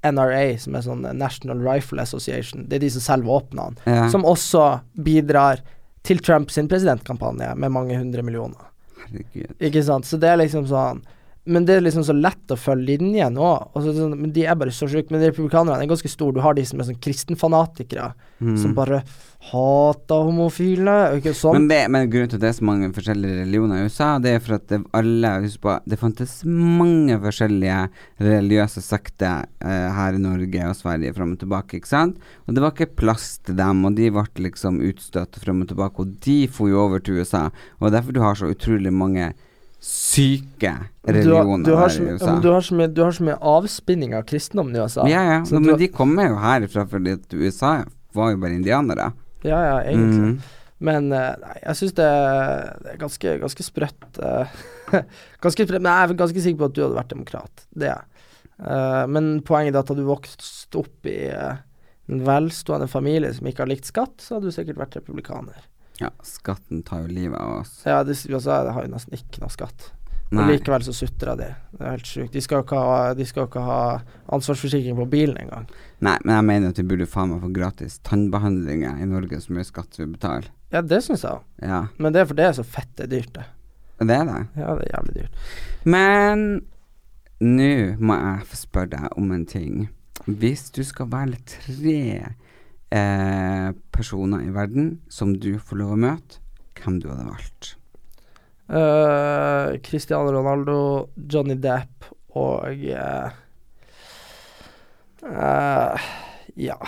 NRA, 0.05 0.57
som 0.61 0.75
er 0.77 0.83
sånn 0.85 1.07
National 1.17 1.63
Rifle 1.65 2.03
Association. 2.03 2.67
Det 2.69 2.77
er 2.77 2.83
de 2.85 2.91
som 2.93 3.03
selger 3.03 3.29
våpnene. 3.29 3.79
Ja. 3.89 4.05
Som 4.13 4.27
også 4.27 4.67
bidrar 5.01 5.63
til 6.05 6.21
Trumps 6.23 6.57
presidentkampanje 6.69 7.51
med 7.57 7.73
mange 7.73 7.97
hundre 7.97 8.23
millioner. 8.25 8.71
Herregud. 9.05 9.55
Ikke 9.59 9.83
sant. 9.85 10.07
Så 10.07 10.19
det 10.21 10.31
er 10.31 10.41
liksom 10.41 10.67
sånn 10.69 11.03
Men 11.45 11.65
det 11.67 11.75
er 11.77 11.83
liksom 11.85 12.03
så 12.07 12.13
lett 12.17 12.49
å 12.49 12.57
følge 12.57 12.95
linjen 12.97 13.35
òg. 13.37 13.67
Og 13.75 13.83
så 13.83 13.91
det 13.91 13.99
sånn, 14.01 14.15
men 14.17 14.31
de 14.33 14.45
er 14.49 14.55
bare 14.57 14.73
så 14.73 14.87
sjuke. 14.89 15.11
Men 15.13 15.21
de 15.21 15.29
republikanerne 15.29 15.83
er 15.83 15.91
ganske 15.91 16.09
store. 16.09 16.33
Du 16.33 16.41
har 16.41 16.55
de 16.57 16.63
som 16.65 16.79
er 16.81 16.87
sånn 16.89 17.01
kristenfanatikere, 17.01 18.13
Mm. 18.41 18.57
som 18.59 18.73
bare 18.75 18.97
hater 19.51 20.25
homofile. 20.27 20.95
og 21.11 21.19
Ikke 21.21 21.33
sånn. 21.37 21.53
Men, 21.55 21.67
det, 21.69 21.77
men 21.93 22.09
grunnen 22.11 22.31
til 22.31 22.39
at 22.39 22.43
det 22.43 22.49
er 22.49 22.57
så 22.57 22.65
mange 22.67 22.89
forskjellige 22.95 23.37
religioner 23.43 23.79
i 23.79 23.85
USA, 23.87 24.09
det 24.19 24.33
er 24.35 24.41
for 24.43 24.57
at 24.57 24.65
det, 24.71 24.79
alle 24.97 25.31
husk 25.45 25.61
på, 25.63 25.75
det 25.87 25.99
fantes 26.01 26.33
mange 26.49 27.15
forskjellige 27.23 27.77
religiøse 28.25 28.83
sekter 28.83 29.45
eh, 29.61 29.87
her 29.95 30.17
i 30.17 30.21
Norge 30.23 30.67
og 30.67 30.75
Sverige 30.79 31.13
fram 31.15 31.35
og 31.37 31.39
tilbake, 31.45 31.79
ikke 31.79 31.91
sant? 31.93 32.19
Og 32.47 32.55
det 32.57 32.65
var 32.65 32.73
ikke 32.75 32.95
plass 33.05 33.37
til 33.45 33.55
dem, 33.59 33.85
og 33.87 33.95
de 33.95 34.09
ble 34.11 34.25
liksom 34.49 34.81
utstøtt 34.83 35.39
fram 35.41 35.63
og 35.63 35.71
tilbake, 35.71 35.99
og 36.03 36.17
de 36.25 36.39
for 36.51 36.71
jo 36.71 36.81
over 36.83 36.99
til 36.99 37.21
USA. 37.21 37.47
Og 37.79 37.91
derfor 37.95 38.15
du 38.15 38.23
har 38.25 38.35
så 38.35 38.49
utrolig 38.51 38.91
mange 38.93 39.31
syke 39.85 40.71
du, 41.05 41.11
har, 41.11 41.13
religioner 41.13 41.65
du, 41.67 41.75
har 41.77 41.93
i 41.93 42.07
USA. 42.15 42.39
du, 42.41 42.49
har 42.49 42.65
så 42.65 42.77
mye, 42.77 42.89
du 42.89 43.03
har 43.03 43.13
så 43.13 43.25
mye 43.27 43.37
avspinning 43.37 44.15
av 44.17 44.25
kristendommen 44.29 44.75
i 44.75 44.81
USA. 44.81 45.05
Ja, 45.11 45.21
ja, 45.29 45.39
Så 45.45 45.59
men 45.59 45.77
de 45.77 45.89
kommer 45.93 46.31
jo 46.31 46.39
herfra 46.41 46.87
fordi 46.89 47.19
USA 47.37 47.77
var 48.15 48.33
jo 48.33 48.39
bare 48.41 48.57
indianere. 48.57 49.11
Ja, 49.45 49.59
ja, 49.61 49.75
egentlig. 49.83 50.31
Mm. 50.31 50.55
Men 50.85 51.11
eh, 51.13 51.35
nei, 51.41 51.53
jeg 51.61 51.79
syns 51.79 51.93
det, 51.99 52.07
det 52.83 52.95
er 52.95 52.99
ganske, 53.03 53.35
ganske 53.43 53.65
sprøtt. 53.67 54.19
eh, 54.19 54.57
ganske 55.45 55.67
sprøtt. 55.67 55.83
Men 55.83 55.91
jeg 55.91 56.09
er 56.09 56.19
ganske 56.23 56.45
sikker 56.47 56.63
på 56.63 56.71
at 56.71 56.75
du 56.75 56.81
hadde 56.83 56.99
vært 56.99 57.13
demokrat. 57.13 57.65
Det 57.75 57.91
er 57.91 57.93
jeg. 57.93 58.25
Eh, 58.65 59.05
men 59.11 59.31
poenget 59.45 59.75
er 59.75 59.83
at 59.83 59.93
hadde 59.93 60.03
du 60.03 60.09
vokst 60.09 60.75
opp 60.79 61.07
i 61.11 61.19
uh, 61.29 61.61
en 62.11 62.25
velstående 62.25 62.87
familie 62.91 63.31
som 63.35 63.47
ikke 63.49 63.65
har 63.65 63.71
likt 63.71 63.89
skatt, 63.89 64.17
så 64.23 64.37
hadde 64.37 64.51
du 64.51 64.55
sikkert 64.55 64.81
vært 64.81 64.99
republikaner. 64.99 65.65
Ja, 66.01 66.09
skatten 66.27 66.81
tar 66.83 67.05
jo 67.05 67.13
livet 67.13 67.39
av 67.39 67.61
oss. 67.61 67.77
Ja, 67.87 68.01
det, 68.03 68.17
altså, 68.27 68.57
det 68.67 68.73
har 68.75 68.83
jo 68.87 68.91
nesten 68.91 69.15
ikke 69.15 69.43
noe 69.43 69.53
skatt. 69.53 69.91
Og 70.33 70.49
likevel 70.49 70.83
så 70.83 70.91
sutrer 70.95 71.37
de. 71.39 71.47
Det 71.77 71.83
er 71.85 71.93
helt 71.93 72.09
sjukt. 72.09 72.33
De 72.33 72.41
skal 72.43 72.59
jo 72.59 72.65
ikke 72.65 72.79
ha, 72.81 72.95
de 73.15 73.25
skal 73.29 73.45
ikke 73.47 73.61
ha 73.63 73.79
ansvarsforsikring 74.35 74.97
på 74.97 75.05
bilen 75.11 75.37
engang. 75.45 75.67
Nei, 76.03 76.15
men 76.25 76.33
jeg 76.35 76.47
mener 76.49 76.73
at 76.73 76.81
vi 76.81 76.87
burde 76.89 77.07
faen 77.07 77.31
meg 77.31 77.43
få 77.45 77.51
gratis 77.55 77.99
tannbehandlinger 78.07 78.99
i 78.99 79.07
Norge 79.09 79.39
så 79.43 79.55
mye 79.55 79.67
skatt 79.67 79.99
vi 80.01 80.07
betaler. 80.09 80.49
Ja, 80.73 80.81
det 80.81 81.03
syns 81.05 81.23
jeg 81.23 81.37
òg. 81.37 81.43
Ja, 81.63 81.83
Men 82.01 82.15
det 82.15 82.23
er 82.23 82.31
for 82.31 82.39
det 82.39 82.47
er 82.49 82.57
så 82.57 82.65
fett 82.67 82.89
det 82.97 83.05
er 83.05 83.11
dyrt, 83.13 83.35
det. 83.37 83.45
det 84.01 84.17
er 84.17 84.25
det. 84.31 84.39
Ja, 84.59 84.73
det 84.75 84.87
er 84.87 84.95
jævlig 84.97 85.15
dyrt. 85.19 85.43
Men 85.85 86.47
nå 87.45 87.69
må 88.01 88.17
jeg 88.17 88.49
få 88.49 88.59
spørre 88.65 88.91
deg 88.97 89.19
om 89.21 89.31
en 89.35 89.45
ting. 89.47 89.85
Hvis 90.25 90.71
du 90.73 90.81
skal 90.87 91.11
velge 91.13 91.43
tre 91.53 91.99
eh, 92.95 93.71
personer 93.91 94.45
i 94.45 94.53
verden 94.55 94.99
som 95.09 95.35
du 95.39 95.55
får 95.59 95.81
lov 95.81 95.95
å 95.95 96.01
møte, 96.07 96.39
hvem 96.79 97.01
du 97.01 97.09
hadde 97.11 97.27
valgt? 97.27 97.73
Uh, 98.65 99.77
Cristiano 99.85 100.31
Ronaldo, 100.33 100.77
Johnny 101.29 101.53
Depp 101.61 102.07
og 102.33 102.81
uh, 102.89 103.27
uh, 105.21 106.07
Ja 106.57 106.79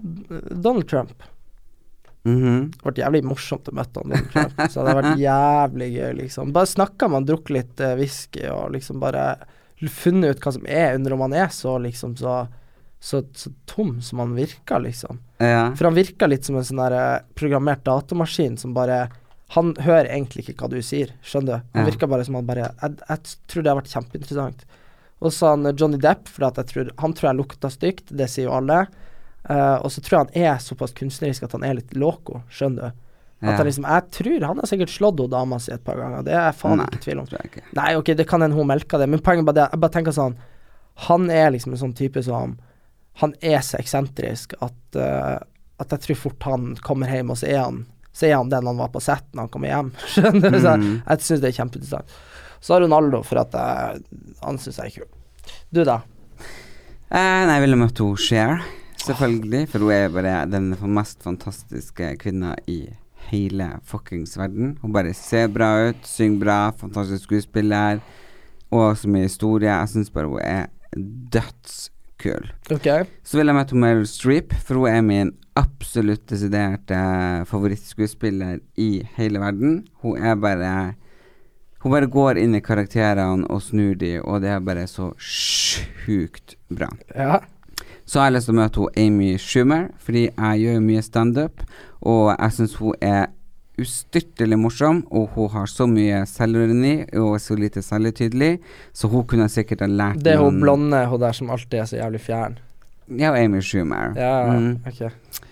Donald 0.00 0.88
Trump. 0.88 1.26
Mhm. 2.24 2.70
Det 2.72 2.84
ble 2.86 3.02
jævlig 3.02 3.20
morsomt 3.28 3.68
å 3.68 3.74
møte 3.76 4.00
Donald 4.00 4.30
Trump. 4.32 4.56
Så 4.72 4.80
det 4.80 4.94
hadde 4.94 4.96
vært 5.02 5.20
jævlig 5.20 5.90
gøy, 5.92 6.10
liksom. 6.22 6.54
Bare 6.56 6.70
snakka 6.72 7.08
man, 7.12 7.28
drukket 7.28 7.52
litt 7.58 7.82
whisky 8.00 8.46
og 8.48 8.72
liksom 8.76 9.00
bare 9.02 9.34
funnet 9.88 10.36
ut 10.36 10.42
hva 10.44 10.54
som 10.56 10.64
er 10.68 10.96
under 10.96 11.16
om 11.16 11.24
han 11.24 11.36
er 11.36 11.52
så 11.52 11.76
liksom 11.80 12.16
så, 12.20 12.42
så, 13.00 13.22
så 13.32 13.50
tom 13.66 13.94
som 14.04 14.18
han 14.20 14.34
virker, 14.36 14.80
liksom. 14.84 15.18
Ja. 15.40 15.70
For 15.76 15.88
han 15.88 15.96
virker 15.96 16.28
litt 16.28 16.44
som 16.44 16.58
en 16.60 16.66
sånn 16.68 16.82
der 16.82 16.96
eh, 16.98 17.22
programmert 17.38 17.82
datamaskin 17.88 18.58
som 18.60 18.74
bare 18.76 19.06
Han 19.56 19.72
hører 19.82 20.06
egentlig 20.12 20.44
ikke 20.44 20.60
hva 20.60 20.68
du 20.70 20.76
sier, 20.84 21.10
skjønner 21.26 21.46
du? 21.62 21.70
Han 21.74 21.86
Ja. 21.86 21.88
virker 21.90 22.06
bare 22.12 22.24
som 22.28 22.36
han 22.38 22.46
bare 22.46 22.68
Jeg, 22.82 22.98
jeg 23.08 23.36
tror 23.50 23.62
det 23.64 23.70
har 23.72 23.78
vært 23.80 23.94
kjempeinteressant. 23.94 24.60
Og 25.20 25.32
så 25.32 25.48
han 25.54 25.66
eh, 25.66 25.74
Johnny 25.74 25.98
Depp, 25.98 26.28
for 26.28 26.46
at 26.46 26.60
jeg 26.60 26.68
tror 26.70 26.90
Han 27.00 27.14
tror 27.16 27.30
jeg 27.30 27.38
lukter 27.40 27.72
stygt, 27.72 28.12
det 28.14 28.28
sier 28.30 28.46
jo 28.50 28.52
alle. 28.60 28.84
Uh, 29.48 29.80
og 29.80 29.88
så 29.90 30.02
tror 30.04 30.18
jeg 30.18 30.26
han 30.28 30.42
er 30.52 30.58
såpass 30.60 30.92
kunstnerisk 30.92 31.46
at 31.46 31.54
han 31.56 31.64
er 31.64 31.78
litt 31.78 31.94
loco, 31.96 32.42
skjønner 32.52 32.90
du? 32.92 32.98
At 33.40 33.56
han 33.56 33.64
liksom 33.66 33.86
Jeg 33.88 34.10
tror 34.12 34.44
han 34.44 34.58
har 34.60 34.68
sikkert 34.68 34.92
slått 34.92 35.18
hun 35.24 35.30
dama 35.32 35.56
si 35.58 35.72
et 35.72 35.82
par 35.82 35.96
ganger, 35.96 36.22
det 36.26 36.34
er 36.36 36.42
jeg 36.50 36.58
faen 36.60 36.76
Nei, 36.76 36.84
ikke 36.92 36.98
i 37.00 37.04
tvil 37.06 37.22
om. 37.22 37.30
Nei, 37.78 37.94
ok, 37.96 38.10
det 38.20 38.26
kan 38.28 38.44
hende 38.44 38.58
hun 38.58 38.68
melka 38.68 39.00
det, 39.00 39.08
men 39.08 39.22
poenget 39.24 39.48
bare 39.48 39.56
det 39.62 39.68
Jeg 39.72 39.80
bare 39.80 39.94
tenker 39.96 40.12
sånn 40.12 40.36
Han 41.08 41.30
er 41.32 41.48
liksom 41.56 41.72
en 41.72 41.80
sånn 41.80 41.96
type 41.96 42.20
som 42.22 42.58
Han 43.18 43.34
er 43.42 43.60
så 43.60 43.76
eksentrisk 43.80 44.54
at 44.62 44.96
uh, 44.96 45.38
At 45.80 45.90
jeg 45.90 46.00
tror 46.00 46.16
fort 46.16 46.42
han 46.44 46.76
kommer 46.84 47.08
hjem, 47.10 47.30
og 47.30 47.36
så 47.40 47.46
er 47.48 47.58
han 47.64 47.86
Så 48.12 48.26
er 48.28 48.36
han 48.36 48.48
den 48.50 48.66
han 48.66 48.76
var 48.76 48.88
på 48.92 49.00
sett 49.00 49.24
når 49.32 49.42
han 49.42 49.48
kommer 49.48 49.68
hjem. 49.68 49.90
Skjønner 50.14 50.50
du? 50.50 50.58
Så 50.60 50.66
jeg, 50.70 50.78
Mhm. 50.80 51.02
jeg 51.08 51.20
syns 51.26 51.40
det 51.40 51.48
er 51.50 51.56
kjempeinteressant. 51.58 52.14
Så 52.60 52.74
har 52.74 52.80
Ronaldo, 52.84 53.22
for 53.24 53.40
at 53.40 53.52
jeg, 53.56 54.02
han 54.42 54.58
syns 54.58 54.76
jeg 54.78 54.86
er 54.86 54.96
kul. 55.00 55.08
Du, 55.72 55.84
da? 55.84 56.00
Eh, 57.10 57.46
nei, 57.46 57.54
jeg 57.56 57.62
ville 57.64 57.78
møtt 57.80 57.98
henne 58.02 58.20
Cher, 58.20 58.60
selvfølgelig. 59.00 59.62
For 59.72 59.78
hun 59.86 59.94
er 59.94 60.08
bare 60.14 60.34
den 60.50 60.68
mest 60.94 61.22
fantastiske 61.24 62.10
kvinna 62.20 62.52
i 62.70 62.82
hele 63.30 63.70
fuckings 63.86 64.36
verden. 64.36 64.76
Hun 64.82 64.92
bare 64.92 65.14
ser 65.16 65.48
bra 65.48 65.70
ut, 65.88 66.04
synger 66.06 66.42
bra, 66.44 66.58
fantastisk 66.76 67.24
skuespiller. 67.28 68.02
Og 68.70 68.92
så 69.00 69.08
mye 69.10 69.26
historie. 69.26 69.70
Jeg 69.70 69.88
syns 69.94 70.12
bare 70.12 70.28
hun 70.30 70.42
er 70.44 70.68
dødskul. 72.20 72.50
Okay. 72.70 73.04
Så 73.24 73.38
vil 73.38 73.46
jeg 73.46 73.56
møte 73.56 73.76
Meryl 73.76 74.06
Streep, 74.06 74.54
for 74.54 74.74
hun 74.80 74.88
er 74.88 75.02
min 75.02 75.32
absolutt 75.56 76.28
desiderte 76.30 77.44
favorittskuespiller 77.46 78.60
i 78.76 79.06
hele 79.16 79.40
verden. 79.40 79.86
Hun 80.02 80.18
er 80.18 80.34
bare 80.34 80.94
Hun 81.80 81.92
bare 81.92 82.06
går 82.06 82.36
inn 82.36 82.54
i 82.54 82.60
karakterene 82.60 83.46
og 83.48 83.62
snur 83.62 83.94
de, 83.96 84.20
og 84.20 84.42
det 84.42 84.50
er 84.50 84.60
bare 84.60 84.86
så 84.86 85.14
sjukt 85.16 86.58
bra. 86.68 86.90
Ja. 87.16 87.38
Så 88.04 88.18
har 88.20 88.26
jeg 88.26 88.34
lyst 88.34 88.50
til 88.50 88.52
å 88.52 88.58
møte 88.58 88.80
hun 88.80 88.98
Amy 89.00 89.38
Schumer, 89.38 89.86
fordi 89.96 90.26
jeg 90.28 90.60
gjør 90.60 90.80
mye 90.84 91.00
standup, 91.02 91.64
og 92.02 92.34
jeg 92.34 92.52
syns 92.52 92.74
hun 92.74 92.92
er 93.00 93.30
ustyrtelig 93.80 94.58
morsom, 94.58 95.02
og 95.10 95.28
hun 95.34 95.48
har 95.54 95.66
så 95.70 95.86
mye 95.90 96.22
selvironi 96.28 96.94
og 97.18 97.34
er 97.36 97.42
så 97.44 97.56
lite 97.58 97.82
selvtydelig, 97.82 98.58
så 98.92 99.08
hun 99.12 99.24
kunne 99.30 99.48
sikkert 99.48 99.80
ha 99.84 99.88
lært 99.90 100.22
Det 100.24 100.34
er 100.36 100.42
hun 100.44 100.60
blonde, 100.62 101.04
hun 101.10 101.20
der 101.20 101.32
som 101.36 101.50
alltid 101.50 101.78
er 101.80 101.88
så 101.90 101.96
jævlig 102.00 102.20
fjern. 102.20 102.58
Ja, 103.10 103.32
og 103.32 103.38
Amy 103.40 103.60
Schumer. 103.60 104.12
Ja, 104.16 104.52
Mm. 104.54 104.78
okay. 104.86 105.10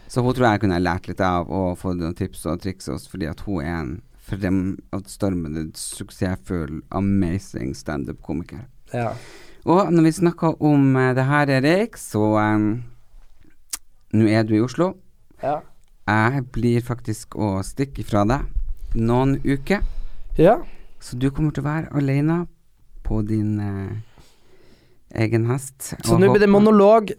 Så 0.08 0.22
hun 0.22 0.32
tror 0.34 0.46
jeg 0.52 0.60
kunne 0.60 0.74
ha 0.78 0.80
lært 0.80 1.08
litt 1.08 1.20
av 1.20 1.50
og 1.50 1.76
fått 1.78 1.98
noen 2.00 2.14
tips 2.16 2.46
og 2.46 2.60
triks 2.62 2.88
også, 2.88 3.10
fordi 3.10 3.26
at 3.28 3.40
hun 3.44 3.60
er 3.64 3.80
en 3.80 3.96
fremadstormende, 4.28 5.70
suksessfull, 5.76 6.82
amazing 6.90 7.74
standup-komiker. 7.76 8.64
Ja. 8.94 9.10
Og 9.68 9.90
når 9.92 10.02
vi 10.06 10.12
snakker 10.16 10.54
om 10.64 10.96
eh, 10.96 11.14
det 11.16 11.24
her, 11.28 11.50
Erik, 11.58 11.96
så 12.00 12.22
um, 12.38 12.68
Nå 14.16 14.24
er 14.32 14.42
du 14.48 14.54
i 14.56 14.60
Oslo. 14.64 14.94
Ja. 15.42 15.58
Jeg 16.08 16.44
blir 16.54 16.84
faktisk 16.84 17.36
å 17.36 17.58
stikke 17.66 18.04
fra 18.08 18.24
deg 18.28 18.46
noen 18.96 19.36
uker. 19.44 19.82
Ja. 20.40 20.58
Så 21.00 21.18
du 21.20 21.28
kommer 21.30 21.52
til 21.52 21.64
å 21.66 21.68
være 21.68 21.90
alene 21.98 22.38
på 23.04 23.20
din 23.26 23.58
eh, 23.60 23.98
egen 25.22 25.46
hest. 25.50 25.94
Så 26.04 26.18
nå 26.18 26.30
blir 26.32 26.42
det 26.42 26.50
monolog. 26.50 27.12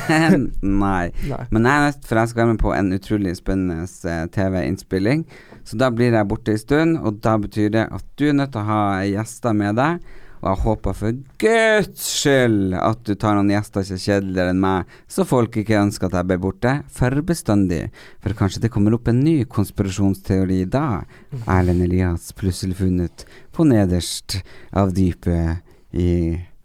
Nei. 0.82 1.12
Nei. 1.28 1.44
Men 1.50 1.68
jeg 1.68 1.72
er 1.72 1.86
nødt, 1.86 2.08
for 2.08 2.20
jeg 2.20 2.32
skal 2.32 2.42
være 2.42 2.52
med 2.54 2.62
på 2.62 2.74
en 2.76 2.92
utrolig 2.96 3.36
spennende 3.38 3.86
eh, 3.86 4.24
TV-innspilling. 4.34 5.24
Så 5.68 5.78
da 5.80 5.92
blir 5.94 6.16
jeg 6.16 6.28
borte 6.28 6.56
en 6.56 6.60
stund, 6.60 6.98
og 7.00 7.20
da 7.24 7.36
betyr 7.40 7.70
det 7.76 7.86
at 7.94 8.06
du 8.18 8.28
er 8.30 8.36
nødt 8.40 8.54
til 8.56 8.64
å 8.64 8.68
ha 8.70 8.82
gjester 9.06 9.56
med 9.56 9.78
deg. 9.80 10.12
Og 10.42 10.48
jeg 10.50 10.62
håper 10.64 10.96
for 10.98 11.18
guds 11.38 12.06
skyld 12.18 12.74
at 12.74 13.02
du 13.06 13.12
tar 13.14 13.36
noen 13.38 13.52
gjester 13.52 13.84
som 13.86 13.94
er 13.94 14.02
kjedeligere 14.02 14.50
enn 14.50 14.62
meg, 14.64 14.90
så 15.06 15.22
folk 15.28 15.54
ikke 15.60 15.78
ønsker 15.78 16.08
at 16.08 16.16
jeg 16.18 16.28
blir 16.32 16.40
borte 16.42 16.72
for 16.90 17.22
bestandig. 17.28 17.84
For 18.24 18.34
kanskje 18.38 18.64
det 18.64 18.72
kommer 18.74 18.96
opp 18.96 19.06
en 19.12 19.22
ny 19.22 19.36
konspirasjonsteori 19.46 20.64
da. 20.72 21.04
Erlend 21.46 21.86
Elias 21.86 22.32
plutselig 22.34 22.80
funnet 22.82 23.22
på 23.54 23.66
nederst 23.70 24.40
av 24.74 24.90
dypet 24.96 25.62
i 25.94 26.12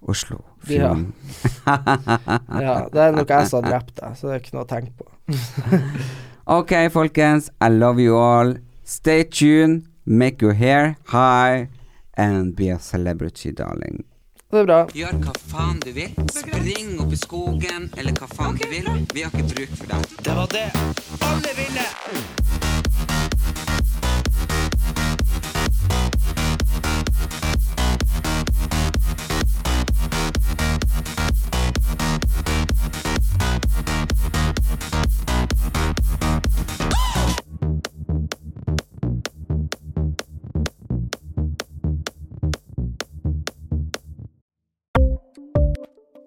Oslo. 0.02 0.42
Ja. 0.72 0.96
Ja, 1.68 2.88
det 2.90 3.02
er 3.04 3.14
nok 3.14 3.30
jeg 3.30 3.48
som 3.50 3.62
har 3.62 3.70
drept 3.76 3.94
deg, 4.00 4.16
så 4.18 4.30
det 4.30 4.34
er 4.38 4.42
ikke 4.42 4.56
noe 4.58 4.66
å 4.66 4.72
tenke 4.72 4.94
på. 4.98 5.06
Ok, 6.48 6.72
folkens. 6.94 7.50
I 7.60 7.68
love 7.68 8.00
you 8.00 8.16
all. 8.16 8.54
Stay 8.88 9.26
tuned. 9.26 9.84
Make 10.06 10.42
your 10.42 10.54
hair 10.56 10.96
high. 11.12 11.68
And 12.20 12.56
be 12.56 12.70
a 12.70 12.80
celebrity, 12.80 13.52
darling. 13.52 14.04
Det 14.52 14.60
er 14.60 14.66
bra. 14.66 14.78
Gjør 14.96 15.20
hva 15.22 15.34
faen 15.52 15.78
du 15.84 15.92
vil. 15.94 16.16
Spring 16.34 16.96
opp 17.04 17.14
i 17.14 17.20
skogen, 17.20 17.90
eller 17.94 18.18
hva 18.18 18.30
faen 18.32 18.58
du 18.58 18.66
vil. 18.72 18.90
Vi 19.14 19.26
har 19.28 19.36
ikke 19.36 19.54
bruk 19.54 19.78
for 19.84 19.94
deg. 19.94 20.10
Det 20.26 20.38
var 20.42 20.54
det 20.56 20.66
alle 21.30 21.58
ville! 21.62 22.87